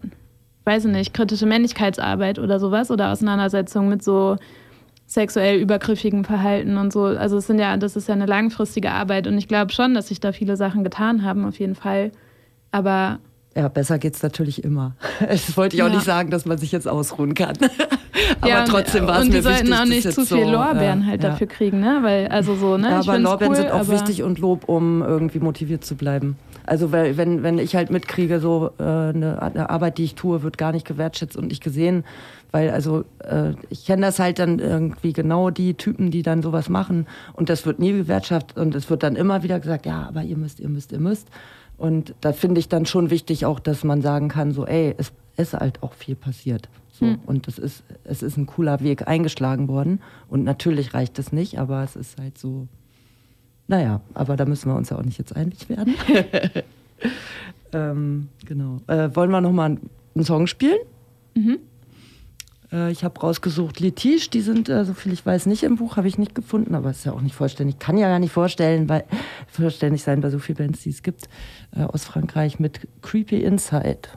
weiß 0.64 0.86
ich 0.86 0.92
nicht, 0.92 1.12
kritische 1.12 1.44
Männlichkeitsarbeit 1.46 2.38
oder 2.38 2.58
sowas 2.58 2.90
oder 2.90 3.10
Auseinandersetzung 3.12 3.88
mit 3.88 4.02
so 4.02 4.36
sexuell 5.06 5.60
übergriffigen 5.60 6.24
Verhalten 6.24 6.76
und 6.78 6.92
so. 6.92 7.02
Also 7.04 7.36
es 7.38 7.46
sind 7.48 7.58
ja, 7.58 7.76
das 7.76 7.96
ist 7.96 8.08
ja 8.08 8.14
eine 8.14 8.26
langfristige 8.26 8.92
Arbeit 8.92 9.26
und 9.26 9.36
ich 9.36 9.48
glaube 9.48 9.72
schon, 9.72 9.92
dass 9.92 10.08
sich 10.08 10.20
da 10.20 10.32
viele 10.32 10.56
Sachen 10.56 10.84
getan 10.84 11.24
haben, 11.24 11.44
auf 11.44 11.58
jeden 11.58 11.74
Fall. 11.74 12.12
Aber 12.70 13.18
Ja, 13.56 13.66
besser 13.68 13.98
geht's 13.98 14.22
natürlich 14.22 14.62
immer. 14.64 14.94
Das 15.28 15.56
wollte 15.56 15.76
ich 15.76 15.82
auch 15.82 15.88
Ja. 15.88 15.94
nicht 15.94 16.04
sagen, 16.04 16.30
dass 16.30 16.46
man 16.46 16.56
sich 16.58 16.70
jetzt 16.72 16.86
ausruhen 16.88 17.34
kann. 17.34 17.56
aber 18.40 18.48
ja, 18.48 18.60
und- 18.60 18.68
trotzdem 18.68 19.06
war 19.06 19.16
es 19.18 19.22
Und 19.24 19.28
mir 19.30 19.38
die 19.38 19.42
sollten 19.42 19.66
wichtig, 19.68 19.80
auch 19.80 19.84
nicht 19.86 20.02
zu 20.12 20.24
viel 20.24 20.44
so, 20.44 20.50
Lorbeeren 20.50 21.02
äh, 21.02 21.06
halt 21.06 21.22
ja. 21.22 21.30
dafür 21.30 21.46
kriegen, 21.48 21.80
ne? 21.80 21.98
Weil, 22.02 22.28
also 22.28 22.54
so, 22.54 22.76
ne? 22.76 22.90
Ja, 22.90 23.00
aber 23.00 23.18
Lorbeeren 23.18 23.52
cool, 23.52 23.56
sind 23.56 23.70
auch 23.72 23.88
wichtig 23.88 24.22
und 24.22 24.38
Lob, 24.38 24.68
um 24.68 25.02
irgendwie 25.02 25.40
motiviert 25.40 25.84
zu 25.84 25.96
bleiben. 25.96 26.36
Also 26.64 26.92
weil, 26.92 27.16
wenn, 27.16 27.42
wenn 27.42 27.58
ich 27.58 27.74
halt 27.74 27.90
mitkriege, 27.90 28.38
so 28.38 28.70
äh, 28.78 28.82
eine, 28.82 29.42
eine 29.42 29.68
Arbeit, 29.70 29.98
die 29.98 30.04
ich 30.04 30.14
tue, 30.14 30.42
wird 30.44 30.56
gar 30.56 30.70
nicht 30.72 30.86
gewertschätzt 30.86 31.36
und 31.36 31.48
nicht 31.48 31.62
gesehen, 31.64 32.04
weil 32.52 32.70
also 32.70 33.04
äh, 33.20 33.54
ich 33.68 33.84
kenne 33.86 34.02
das 34.02 34.18
halt 34.20 34.38
dann 34.38 34.58
irgendwie 34.60 35.12
genau 35.12 35.50
die 35.50 35.74
Typen, 35.74 36.10
die 36.12 36.22
dann 36.22 36.42
sowas 36.42 36.68
machen 36.68 37.06
und 37.32 37.48
das 37.48 37.66
wird 37.66 37.80
nie 37.80 37.92
gewertschätzt 37.92 38.56
und 38.56 38.74
es 38.76 38.88
wird 38.90 39.02
dann 39.02 39.16
immer 39.16 39.42
wieder 39.42 39.58
gesagt, 39.58 39.86
ja, 39.86 40.06
aber 40.08 40.22
ihr 40.22 40.36
müsst, 40.36 40.60
ihr 40.60 40.68
müsst, 40.68 40.92
ihr 40.92 41.00
müsst. 41.00 41.28
Und 41.80 42.14
da 42.20 42.34
finde 42.34 42.60
ich 42.60 42.68
dann 42.68 42.84
schon 42.84 43.08
wichtig 43.08 43.46
auch, 43.46 43.58
dass 43.58 43.84
man 43.84 44.02
sagen 44.02 44.28
kann, 44.28 44.52
so, 44.52 44.66
ey, 44.66 44.94
es 44.98 45.12
ist 45.38 45.54
halt 45.54 45.82
auch 45.82 45.94
viel 45.94 46.14
passiert. 46.14 46.68
So. 46.92 47.06
Hm. 47.06 47.20
Und 47.24 47.48
es 47.48 47.58
ist, 47.58 47.82
es 48.04 48.22
ist 48.22 48.36
ein 48.36 48.44
cooler 48.44 48.80
Weg 48.80 49.08
eingeschlagen 49.08 49.66
worden. 49.66 50.00
Und 50.28 50.44
natürlich 50.44 50.92
reicht 50.92 51.18
es 51.18 51.32
nicht, 51.32 51.58
aber 51.58 51.82
es 51.82 51.96
ist 51.96 52.20
halt 52.20 52.36
so, 52.36 52.68
naja, 53.66 54.02
aber 54.12 54.36
da 54.36 54.44
müssen 54.44 54.70
wir 54.70 54.76
uns 54.76 54.90
ja 54.90 54.98
auch 54.98 55.02
nicht 55.02 55.16
jetzt 55.16 55.34
einig 55.34 55.70
werden. 55.70 55.94
ähm, 57.72 58.28
genau. 58.44 58.80
Äh, 58.86 59.16
wollen 59.16 59.30
wir 59.30 59.40
nochmal 59.40 59.78
einen 60.14 60.24
Song 60.24 60.46
spielen? 60.46 60.80
Äh, 62.72 62.90
ich 62.90 63.04
habe 63.04 63.20
rausgesucht 63.20 63.80
Litige, 63.80 64.28
die 64.30 64.40
sind, 64.40 64.68
äh, 64.68 64.84
soviel 64.84 65.12
ich 65.12 65.24
weiß, 65.24 65.46
nicht 65.46 65.62
im 65.62 65.76
Buch, 65.76 65.96
habe 65.96 66.08
ich 66.08 66.18
nicht 66.18 66.34
gefunden, 66.34 66.74
aber 66.74 66.90
ist 66.90 67.04
ja 67.04 67.12
auch 67.12 67.20
nicht 67.20 67.34
vollständig. 67.34 67.78
Kann 67.78 67.98
ja 67.98 68.08
gar 68.08 68.18
nicht 68.18 68.32
vorstellen, 68.32 68.88
weil, 68.88 69.04
vollständig 69.48 70.02
sein 70.02 70.20
bei 70.20 70.30
so 70.30 70.38
vielen 70.38 70.58
Bands, 70.58 70.82
die 70.82 70.90
es 70.90 71.02
gibt, 71.02 71.28
äh, 71.76 71.82
aus 71.82 72.04
Frankreich 72.04 72.58
mit 72.60 72.86
Creepy 73.02 73.42
Inside. 73.42 74.08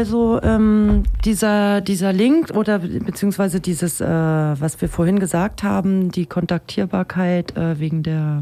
Also 0.00 0.40
ähm, 0.42 1.02
dieser, 1.26 1.82
dieser 1.82 2.14
Link 2.14 2.52
oder 2.56 2.78
be- 2.78 3.00
beziehungsweise 3.00 3.60
dieses, 3.60 4.00
äh, 4.00 4.06
was 4.06 4.80
wir 4.80 4.88
vorhin 4.88 5.18
gesagt 5.18 5.62
haben, 5.62 6.10
die 6.10 6.24
Kontaktierbarkeit 6.24 7.54
äh, 7.54 7.78
wegen 7.78 8.02
der 8.02 8.40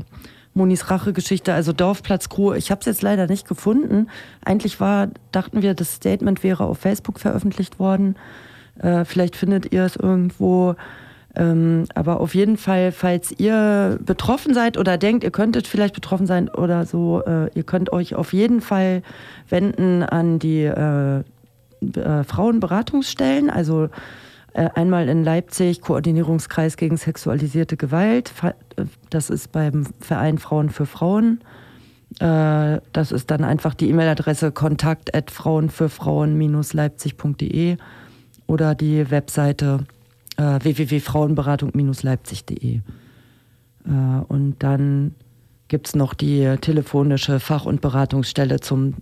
Monis 0.54 0.88
Rache-Geschichte, 0.88 1.52
also 1.52 1.72
Dorfplatz 1.72 2.28
Crew, 2.28 2.52
ich 2.52 2.70
habe 2.70 2.78
es 2.78 2.86
jetzt 2.86 3.02
leider 3.02 3.26
nicht 3.26 3.48
gefunden. 3.48 4.06
Eigentlich 4.44 4.78
war, 4.78 5.08
dachten 5.32 5.60
wir, 5.60 5.74
das 5.74 5.94
Statement 5.94 6.44
wäre 6.44 6.62
auf 6.62 6.78
Facebook 6.78 7.18
veröffentlicht 7.18 7.80
worden. 7.80 8.14
Äh, 8.80 9.04
vielleicht 9.04 9.34
findet 9.34 9.72
ihr 9.72 9.82
es 9.82 9.96
irgendwo. 9.96 10.76
Ähm, 11.34 11.86
aber 11.92 12.20
auf 12.20 12.36
jeden 12.36 12.56
Fall, 12.56 12.92
falls 12.92 13.32
ihr 13.36 13.98
betroffen 14.06 14.54
seid 14.54 14.78
oder 14.78 14.96
denkt, 14.96 15.24
ihr 15.24 15.32
könntet 15.32 15.66
vielleicht 15.66 15.94
betroffen 15.94 16.28
sein 16.28 16.48
oder 16.48 16.86
so, 16.86 17.20
äh, 17.26 17.50
ihr 17.54 17.64
könnt 17.64 17.92
euch 17.92 18.14
auf 18.14 18.32
jeden 18.32 18.60
Fall 18.60 19.02
wenden 19.48 20.04
an 20.04 20.38
die 20.38 20.62
äh, 20.62 21.24
äh, 21.80 22.24
Frauenberatungsstellen, 22.24 23.50
also 23.50 23.88
äh, 24.54 24.68
einmal 24.74 25.08
in 25.08 25.24
Leipzig 25.24 25.80
Koordinierungskreis 25.80 26.76
gegen 26.76 26.96
sexualisierte 26.96 27.76
Gewalt. 27.76 28.32
Äh, 28.42 28.52
Das 29.10 29.30
ist 29.30 29.52
beim 29.52 29.86
Verein 30.00 30.38
Frauen 30.38 30.70
für 30.70 30.86
Frauen. 30.86 31.40
Das 32.18 33.12
ist 33.12 33.30
dann 33.30 33.44
einfach 33.44 33.74
die 33.74 33.90
E-Mail-Adresse 33.90 34.50
kontakt 34.50 35.14
at 35.14 35.30
frauenfürfrauen-leipzig.de 35.30 37.76
oder 38.46 38.74
die 38.74 39.10
Webseite 39.10 39.80
www.frauenberatung-leipzig.de. 40.38 42.80
Und 44.28 44.56
dann 44.60 45.14
gibt 45.68 45.88
es 45.88 45.94
noch 45.94 46.14
die 46.14 46.56
telefonische 46.62 47.40
Fach- 47.40 47.66
und 47.66 47.82
Beratungsstelle 47.82 48.60
zum 48.60 48.94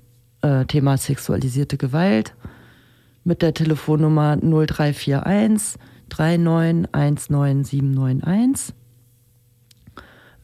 Thema 0.66 0.96
sexualisierte 0.96 1.76
Gewalt 1.76 2.34
mit 3.26 3.42
der 3.42 3.52
Telefonnummer 3.52 4.36
0341 4.36 5.78
3919791. 6.08 8.72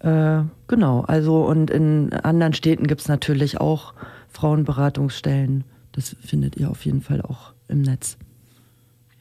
Äh, 0.01 0.43
genau, 0.67 1.03
also 1.03 1.47
und 1.47 1.71
in 1.71 2.13
anderen 2.13 2.55
Städten 2.55 2.89
gibt 2.89 3.03
es 3.03 3.09
natürlich 3.09 3.61
auch 3.61 3.95
Frauenberatungsstellen. 4.29 5.63
Das 5.93 6.17
findet 6.21 6.57
ihr 6.57 6.69
auf 6.71 6.85
jeden 6.85 7.03
Fall 7.03 7.23
auch 7.23 7.53
im 7.69 7.83
Netz. 7.83 8.19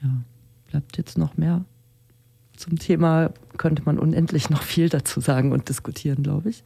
Ja, 0.01 0.09
bleibt 0.67 0.97
jetzt 0.97 1.19
noch 1.19 1.37
mehr 1.37 1.63
zum 2.57 2.79
Thema, 2.79 3.29
könnte 3.57 3.83
man 3.85 3.99
unendlich 3.99 4.49
noch 4.49 4.63
viel 4.63 4.89
dazu 4.89 5.19
sagen 5.19 5.51
und 5.51 5.69
diskutieren, 5.69 6.23
glaube 6.23 6.49
ich. 6.49 6.63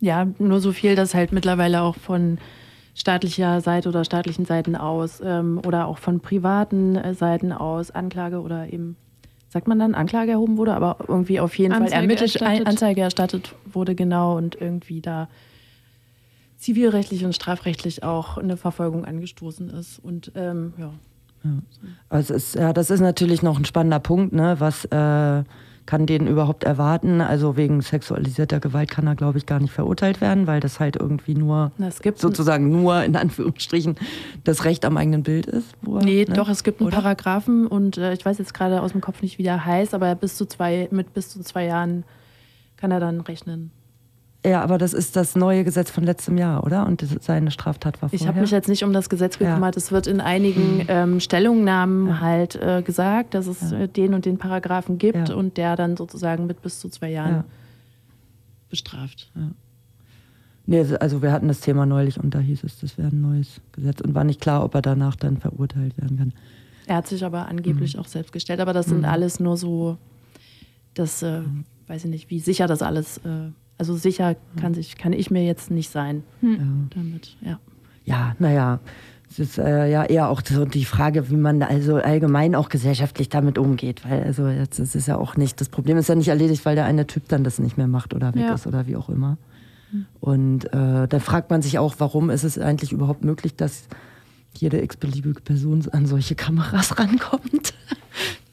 Ja, 0.00 0.26
nur 0.38 0.60
so 0.60 0.72
viel, 0.72 0.96
dass 0.96 1.14
halt 1.14 1.30
mittlerweile 1.32 1.82
auch 1.82 1.96
von 1.96 2.38
staatlicher 2.94 3.60
Seite 3.60 3.88
oder 3.88 4.04
staatlichen 4.04 4.44
Seiten 4.44 4.76
aus 4.76 5.20
ähm, 5.24 5.60
oder 5.66 5.86
auch 5.86 5.98
von 5.98 6.20
privaten 6.20 6.96
äh, 6.96 7.14
Seiten 7.14 7.52
aus 7.52 7.90
Anklage 7.90 8.40
oder 8.40 8.72
eben, 8.72 8.96
sagt 9.48 9.66
man 9.66 9.78
dann, 9.78 9.94
Anklage 9.94 10.32
erhoben 10.32 10.56
wurde, 10.56 10.74
aber 10.74 10.96
irgendwie 11.08 11.40
auf 11.40 11.56
jeden 11.58 11.72
Anzeige 11.72 11.90
Fall 11.90 12.00
ermittelt, 12.02 12.34
erstattet. 12.34 12.66
Anzeige 12.66 13.00
erstattet 13.00 13.54
wurde, 13.66 13.94
genau, 13.94 14.36
und 14.36 14.60
irgendwie 14.60 15.00
da 15.00 15.28
zivilrechtlich 16.56 17.24
und 17.24 17.34
strafrechtlich 17.34 18.02
auch 18.04 18.38
eine 18.38 18.56
Verfolgung 18.56 19.04
angestoßen 19.04 19.70
ist. 19.70 19.98
Und 19.98 20.32
ähm, 20.34 20.72
ja. 20.78 20.90
Also 22.08 22.34
es 22.34 22.54
ist, 22.54 22.54
ja, 22.54 22.72
das 22.72 22.90
ist 22.90 23.00
natürlich 23.00 23.42
noch 23.42 23.58
ein 23.58 23.66
spannender 23.66 24.00
Punkt, 24.00 24.32
ne? 24.32 24.56
Was 24.60 24.86
äh, 24.86 25.44
kann 25.86 26.06
den 26.06 26.26
überhaupt 26.26 26.64
erwarten? 26.64 27.20
Also 27.20 27.56
wegen 27.56 27.80
sexualisierter 27.82 28.60
Gewalt 28.60 28.90
kann 28.90 29.06
er, 29.06 29.14
glaube 29.14 29.38
ich, 29.38 29.46
gar 29.46 29.60
nicht 29.60 29.72
verurteilt 29.72 30.20
werden, 30.20 30.46
weil 30.46 30.60
das 30.60 30.80
halt 30.80 30.96
irgendwie 30.96 31.34
nur 31.34 31.72
sozusagen 32.14 32.70
nur 32.70 33.02
in 33.04 33.16
Anführungsstrichen 33.16 33.96
das 34.44 34.64
Recht 34.64 34.84
am 34.84 34.96
eigenen 34.96 35.22
Bild 35.22 35.46
ist. 35.46 35.74
Wo 35.82 35.96
er, 35.98 36.04
Nee, 36.04 36.24
ne? 36.28 36.34
doch, 36.34 36.48
es 36.48 36.64
gibt 36.64 36.80
einen 36.80 36.88
Oder? 36.88 36.96
Paragraphen 36.98 37.66
und 37.66 37.98
äh, 37.98 38.12
ich 38.14 38.24
weiß 38.24 38.38
jetzt 38.38 38.54
gerade 38.54 38.80
aus 38.80 38.92
dem 38.92 39.00
Kopf 39.00 39.22
nicht, 39.22 39.38
wie 39.38 39.42
der 39.42 39.64
heißt, 39.64 39.94
aber 39.94 40.14
bis 40.14 40.36
zu 40.36 40.46
zwei, 40.46 40.88
mit 40.90 41.12
bis 41.12 41.28
zu 41.28 41.40
zwei 41.40 41.66
Jahren 41.66 42.04
kann 42.76 42.90
er 42.90 43.00
dann 43.00 43.20
rechnen. 43.20 43.70
Ja, 44.46 44.62
aber 44.62 44.76
das 44.76 44.92
ist 44.92 45.16
das 45.16 45.36
neue 45.36 45.64
Gesetz 45.64 45.90
von 45.90 46.04
letztem 46.04 46.36
Jahr, 46.36 46.64
oder? 46.64 46.86
Und 46.86 47.00
das, 47.00 47.16
seine 47.20 47.50
Straftat 47.50 48.02
war 48.02 48.12
Ich 48.12 48.18
vorher. 48.18 48.28
habe 48.34 48.42
mich 48.42 48.50
jetzt 48.50 48.68
nicht 48.68 48.84
um 48.84 48.92
das 48.92 49.08
Gesetz 49.08 49.38
Ja. 49.38 49.48
gekümmert. 49.48 49.76
Es 49.78 49.90
wird 49.90 50.06
in 50.06 50.20
einigen 50.20 50.84
ähm, 50.88 51.18
Stellungnahmen 51.20 52.08
Ja. 52.08 52.20
halt 52.20 52.54
äh, 52.56 52.82
gesagt, 52.82 53.32
dass 53.32 53.46
es 53.46 53.70
Ja. 53.70 53.78
äh, 53.80 53.88
den 53.88 54.12
und 54.12 54.26
den 54.26 54.36
Paragraphen 54.36 54.98
gibt 54.98 55.30
Ja. 55.30 55.34
und 55.34 55.56
der 55.56 55.76
dann 55.76 55.96
sozusagen 55.96 56.46
mit 56.46 56.60
bis 56.60 56.78
zu 56.78 56.90
zwei 56.90 57.10
Jahren 57.10 57.30
Ja. 57.36 57.44
bestraft. 58.68 59.32
Nee, 60.66 60.84
also 61.00 61.22
wir 61.22 61.32
hatten 61.32 61.48
das 61.48 61.60
Thema 61.60 61.86
neulich 61.86 62.18
und 62.18 62.34
da 62.34 62.38
hieß 62.38 62.64
es, 62.64 62.80
das 62.80 62.96
wäre 62.98 63.08
ein 63.08 63.20
neues 63.20 63.60
Gesetz 63.72 64.00
und 64.00 64.14
war 64.14 64.24
nicht 64.24 64.40
klar, 64.40 64.62
ob 64.64 64.74
er 64.74 64.82
danach 64.82 65.16
dann 65.16 65.36
verurteilt 65.38 65.96
werden 65.98 66.18
kann. 66.18 66.32
Er 66.86 66.96
hat 66.96 67.06
sich 67.06 67.24
aber 67.24 67.48
angeblich 67.48 67.98
auch 67.98 68.06
selbst 68.06 68.32
gestellt. 68.32 68.60
Aber 68.60 68.74
das 68.74 68.86
sind 68.86 68.98
Mhm. 69.00 69.04
alles 69.06 69.40
nur 69.40 69.56
so, 69.56 69.96
das 70.92 71.22
äh, 71.22 71.40
weiß 71.86 72.04
ich 72.04 72.10
nicht, 72.10 72.28
wie 72.30 72.40
sicher 72.40 72.66
das 72.66 72.82
alles, 72.82 73.18
äh, 73.18 73.50
also 73.78 73.96
sicher 73.96 74.36
kann, 74.60 74.74
sich, 74.74 74.96
kann 74.96 75.12
ich 75.12 75.30
mir 75.30 75.44
jetzt 75.44 75.70
nicht 75.70 75.90
sein 75.90 76.22
Ja. 76.42 76.48
damit. 76.94 77.36
Ja. 77.40 77.58
Ja, 78.04 78.36
naja, 78.38 78.80
es 79.30 79.38
ist 79.38 79.58
äh, 79.58 79.90
ja 79.90 80.04
eher 80.04 80.28
auch 80.28 80.42
so 80.44 80.64
die 80.66 80.84
Frage, 80.84 81.30
wie 81.30 81.36
man 81.36 81.62
also 81.62 81.96
allgemein 81.96 82.54
auch 82.54 82.68
gesellschaftlich 82.68 83.30
damit 83.30 83.56
umgeht. 83.58 84.02
Weil 84.08 84.22
also 84.22 84.46
jetzt 84.48 84.78
ist 84.78 84.94
es 84.94 85.06
ja 85.06 85.16
auch 85.16 85.36
nicht, 85.36 85.60
das 85.60 85.68
Problem 85.70 85.96
ist 85.96 86.08
ja 86.08 86.14
nicht 86.14 86.28
erledigt, 86.28 86.64
weil 86.66 86.74
der 86.76 86.84
eine 86.84 87.06
Typ 87.06 87.28
dann 87.28 87.42
das 87.44 87.58
nicht 87.58 87.76
mehr 87.78 87.88
macht 87.88 88.12
oder 88.14 88.34
weg 88.34 88.42
Ja. 88.42 88.54
ist 88.54 88.66
oder 88.66 88.86
wie 88.86 88.96
auch 88.96 89.08
immer. 89.08 89.38
Und 90.20 90.64
äh, 90.72 91.06
da 91.08 91.18
fragt 91.20 91.50
man 91.50 91.62
sich 91.62 91.78
auch, 91.78 91.94
warum 91.98 92.28
ist 92.30 92.42
es 92.42 92.58
eigentlich 92.58 92.90
überhaupt 92.92 93.24
möglich, 93.24 93.54
dass 93.54 93.86
jede 94.56 94.82
x-beliebige 94.82 95.40
Person 95.40 95.84
an 95.92 96.06
solche 96.06 96.34
Kameras 96.34 96.98
rankommt. 96.98 97.74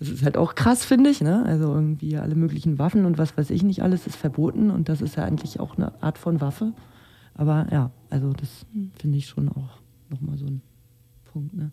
Das 0.01 0.09
ist 0.09 0.23
halt 0.23 0.35
auch 0.35 0.55
krass, 0.55 0.83
finde 0.83 1.11
ich. 1.11 1.21
Ne? 1.21 1.45
Also 1.45 1.71
irgendwie 1.75 2.17
alle 2.17 2.33
möglichen 2.33 2.79
Waffen 2.79 3.05
und 3.05 3.19
was 3.19 3.37
weiß 3.37 3.51
ich 3.51 3.61
nicht 3.61 3.83
alles 3.83 4.07
ist 4.07 4.15
verboten 4.15 4.71
und 4.71 4.89
das 4.89 4.99
ist 4.99 5.15
ja 5.15 5.23
eigentlich 5.23 5.59
auch 5.59 5.77
eine 5.77 5.93
Art 6.01 6.17
von 6.17 6.41
Waffe. 6.41 6.73
Aber 7.35 7.67
ja, 7.71 7.91
also 8.09 8.33
das 8.33 8.65
finde 8.97 9.19
ich 9.19 9.27
schon 9.27 9.47
auch 9.49 9.77
nochmal 10.09 10.39
so 10.39 10.47
ein 10.47 10.63
Punkt. 11.31 11.53
Ne? 11.53 11.69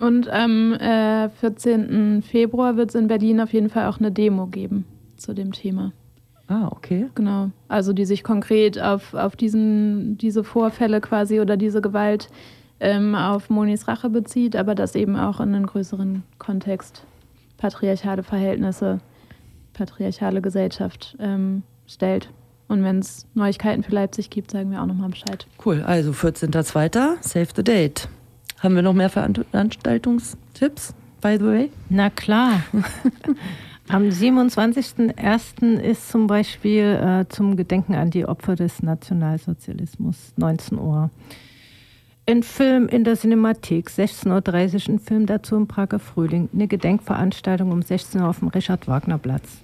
Und 0.00 0.28
am 0.28 0.72
äh, 0.72 1.28
14. 1.28 2.22
Februar 2.22 2.76
wird 2.76 2.88
es 2.88 2.96
in 2.96 3.06
Berlin 3.06 3.40
auf 3.40 3.52
jeden 3.52 3.68
Fall 3.68 3.86
auch 3.86 4.00
eine 4.00 4.10
Demo 4.10 4.48
geben 4.48 4.84
zu 5.16 5.32
dem 5.32 5.52
Thema. 5.52 5.92
Ah, 6.48 6.66
okay. 6.72 7.10
Genau. 7.14 7.50
Also 7.68 7.92
die 7.92 8.06
sich 8.06 8.24
konkret 8.24 8.82
auf, 8.82 9.14
auf 9.14 9.36
diesen, 9.36 10.18
diese 10.18 10.42
Vorfälle 10.42 11.00
quasi 11.00 11.38
oder 11.38 11.56
diese 11.56 11.80
Gewalt 11.80 12.28
ähm, 12.80 13.14
auf 13.14 13.50
Monis 13.50 13.86
Rache 13.86 14.10
bezieht, 14.10 14.56
aber 14.56 14.74
das 14.74 14.96
eben 14.96 15.14
auch 15.14 15.38
in 15.38 15.54
einen 15.54 15.66
größeren 15.66 16.24
Kontext 16.38 17.06
patriarchale 17.60 18.22
Verhältnisse, 18.22 18.98
patriarchale 19.74 20.40
Gesellschaft 20.40 21.16
ähm, 21.20 21.62
stellt. 21.86 22.30
Und 22.66 22.82
wenn 22.82 23.00
es 23.00 23.26
Neuigkeiten 23.34 23.82
für 23.82 23.92
Leipzig 23.92 24.30
gibt, 24.30 24.50
sagen 24.50 24.70
wir 24.70 24.80
auch 24.82 24.86
nochmal 24.86 25.10
Bescheid. 25.10 25.46
Cool. 25.64 25.82
Also 25.82 26.12
14.02. 26.12 27.16
Save 27.20 27.48
the 27.54 27.62
date. 27.62 28.08
Haben 28.60 28.74
wir 28.76 28.82
noch 28.82 28.92
mehr 28.92 29.10
Veranstaltungstipps, 29.10 30.94
by 31.20 31.36
the 31.38 31.44
way? 31.44 31.70
Na 31.88 32.10
klar. 32.10 32.62
Am 33.88 34.04
27.01. 34.04 35.80
ist 35.80 36.10
zum 36.10 36.28
Beispiel 36.28 36.84
äh, 36.84 37.28
zum 37.28 37.56
Gedenken 37.56 37.94
an 37.94 38.10
die 38.10 38.24
Opfer 38.24 38.54
des 38.54 38.82
Nationalsozialismus 38.82 40.32
19 40.36 40.78
Uhr. 40.78 41.10
Ein 42.30 42.44
Film 42.44 42.86
in 42.86 43.02
der 43.02 43.16
Cinemathek, 43.16 43.88
16.30 43.88 44.28
Uhr, 44.88 44.94
ein 44.94 44.98
Film 45.00 45.26
dazu 45.26 45.56
im 45.56 45.66
Prager 45.66 45.98
Frühling, 45.98 46.48
eine 46.54 46.68
Gedenkveranstaltung 46.68 47.72
um 47.72 47.82
16 47.82 48.20
Uhr 48.20 48.28
auf 48.28 48.38
dem 48.38 48.46
Richard-Wagner-Platz. 48.46 49.58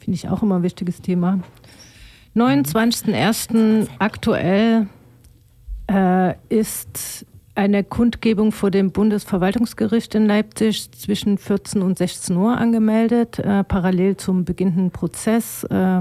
Finde 0.00 0.16
ich 0.16 0.28
auch 0.28 0.42
immer 0.42 0.56
ein 0.56 0.64
wichtiges 0.64 1.02
Thema. 1.02 1.38
29.01. 2.34 3.86
aktuell 4.00 4.88
äh, 5.88 6.34
ist 6.48 7.26
eine 7.54 7.84
Kundgebung 7.84 8.50
vor 8.50 8.72
dem 8.72 8.90
Bundesverwaltungsgericht 8.90 10.16
in 10.16 10.26
Leipzig 10.26 10.90
zwischen 10.90 11.38
14 11.38 11.80
und 11.80 11.96
16 11.96 12.36
Uhr 12.36 12.58
angemeldet, 12.58 13.38
äh, 13.38 13.62
parallel 13.62 14.16
zum 14.16 14.44
beginnenden 14.44 14.90
Prozess 14.90 15.62
äh, 15.70 16.00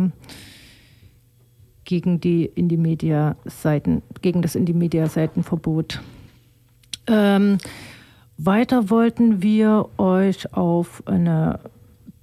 gegen 1.86 2.20
die 2.20 2.46
Indie-Media-Seiten, 2.46 4.02
gegen 4.22 4.42
das 4.42 4.56
Indie-Media-Seitenverbot. 4.56 6.02
Ähm, 7.08 7.58
weiter 8.38 8.90
wollten 8.90 9.42
wir 9.42 9.90
euch 9.98 10.54
auf 10.54 11.04
eine 11.06 11.60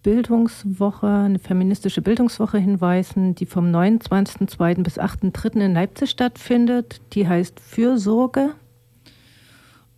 Bildungswoche, 0.03 1.07
eine 1.07 1.39
feministische 1.39 2.01
Bildungswoche 2.01 2.59
hinweisen, 2.59 3.35
die 3.35 3.47
vom 3.47 3.67
29.02. 3.67 4.83
bis 4.83 4.99
8.03. 4.99 5.61
in 5.61 5.75
Leipzig 5.75 6.11
stattfindet. 6.11 7.01
Die 7.13 7.29
heißt 7.29 7.61
Fürsorge. 7.61 8.55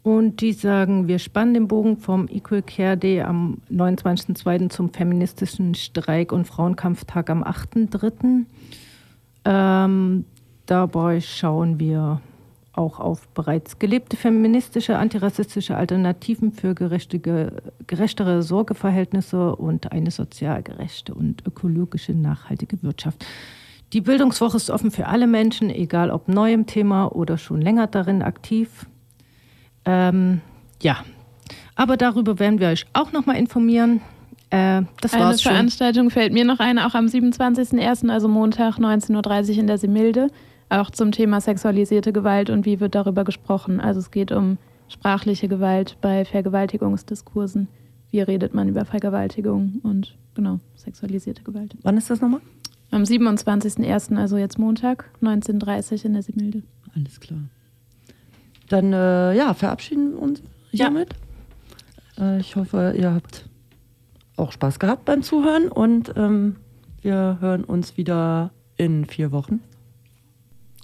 Und 0.02 0.40
die 0.40 0.52
sagen, 0.52 1.06
wir 1.06 1.20
spannen 1.20 1.54
den 1.54 1.68
Bogen 1.68 1.96
vom 1.96 2.26
Equal 2.26 2.62
Care 2.62 2.96
Day 2.96 3.22
am 3.22 3.58
29.02. 3.70 4.68
zum 4.68 4.92
feministischen 4.92 5.76
Streik- 5.76 6.32
und 6.32 6.46
Frauenkampftag 6.46 7.30
am 7.30 7.44
8.03. 7.44 8.44
Ähm, 9.44 10.24
dabei 10.66 11.20
schauen 11.20 11.78
wir 11.80 12.20
auch 12.74 13.00
auf 13.00 13.28
bereits 13.28 13.78
gelebte 13.78 14.16
feministische, 14.16 14.96
antirassistische 14.96 15.76
Alternativen 15.76 16.52
für 16.52 16.74
gerechtere 16.74 18.42
Sorgeverhältnisse 18.42 19.56
und 19.56 19.92
eine 19.92 20.10
sozial 20.10 20.62
gerechte 20.62 21.14
und 21.14 21.46
ökologische 21.46 22.14
nachhaltige 22.14 22.82
Wirtschaft. 22.82 23.26
Die 23.92 24.00
Bildungswoche 24.00 24.56
ist 24.56 24.70
offen 24.70 24.90
für 24.90 25.06
alle 25.06 25.26
Menschen, 25.26 25.68
egal 25.68 26.10
ob 26.10 26.28
neu 26.28 26.52
im 26.52 26.66
Thema 26.66 27.06
oder 27.08 27.36
schon 27.36 27.60
länger 27.60 27.86
darin 27.88 28.22
aktiv. 28.22 28.86
Ähm, 29.84 30.40
ja, 30.80 31.04
aber 31.74 31.98
darüber 31.98 32.38
werden 32.38 32.58
wir 32.58 32.68
euch 32.68 32.86
auch 32.94 33.12
nochmal 33.12 33.36
informieren. 33.36 34.00
Äh, 34.52 34.82
das 35.00 35.14
Eine 35.14 35.24
war's 35.24 35.42
schon. 35.42 35.52
Veranstaltung 35.52 36.10
fällt 36.10 36.32
mir 36.34 36.44
noch 36.44 36.58
ein, 36.60 36.78
auch 36.78 36.94
am 36.94 37.06
27.01., 37.06 38.10
also 38.10 38.28
Montag 38.28 38.76
19.30 38.78 39.52
Uhr 39.54 39.58
in 39.60 39.66
der 39.66 39.78
Similde, 39.78 40.28
auch 40.68 40.90
zum 40.90 41.10
Thema 41.10 41.40
sexualisierte 41.40 42.12
Gewalt 42.12 42.50
und 42.50 42.66
wie 42.66 42.78
wird 42.78 42.94
darüber 42.94 43.24
gesprochen. 43.24 43.80
Also 43.80 44.00
es 44.00 44.10
geht 44.10 44.30
um 44.30 44.58
sprachliche 44.88 45.48
Gewalt 45.48 45.96
bei 46.02 46.26
Vergewaltigungsdiskursen. 46.26 47.68
Wie 48.10 48.20
redet 48.20 48.52
man 48.52 48.68
über 48.68 48.84
Vergewaltigung 48.84 49.80
und 49.82 50.16
genau, 50.34 50.60
sexualisierte 50.74 51.42
Gewalt. 51.42 51.74
Wann 51.82 51.96
ist 51.96 52.10
das 52.10 52.20
nochmal? 52.20 52.40
Am 52.90 53.04
27.01., 53.04 54.18
also 54.18 54.36
jetzt 54.36 54.58
Montag, 54.58 55.06
19.30 55.22 55.92
Uhr 56.00 56.04
in 56.04 56.12
der 56.12 56.22
Similde. 56.22 56.62
Alles 56.94 57.20
klar. 57.20 57.40
Dann 58.68 58.92
äh, 58.92 59.34
ja, 59.34 59.54
verabschieden 59.54 60.12
wir 60.12 60.20
uns 60.20 60.42
Ja. 60.72 60.86
hiermit. 60.90 61.14
Äh, 62.18 62.40
ich 62.40 62.54
hoffe, 62.54 62.94
ihr 62.98 63.14
habt 63.14 63.46
auch 64.36 64.52
Spaß 64.52 64.78
gehabt 64.78 65.04
beim 65.04 65.22
Zuhören 65.22 65.68
und 65.68 66.12
ähm, 66.16 66.56
wir 67.00 67.38
hören 67.40 67.64
uns 67.64 67.96
wieder 67.96 68.52
in 68.76 69.04
vier 69.04 69.32
Wochen. 69.32 69.60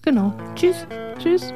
Genau. 0.02 0.32
Tschüss. 0.54 0.86
Tschüss. 1.18 1.52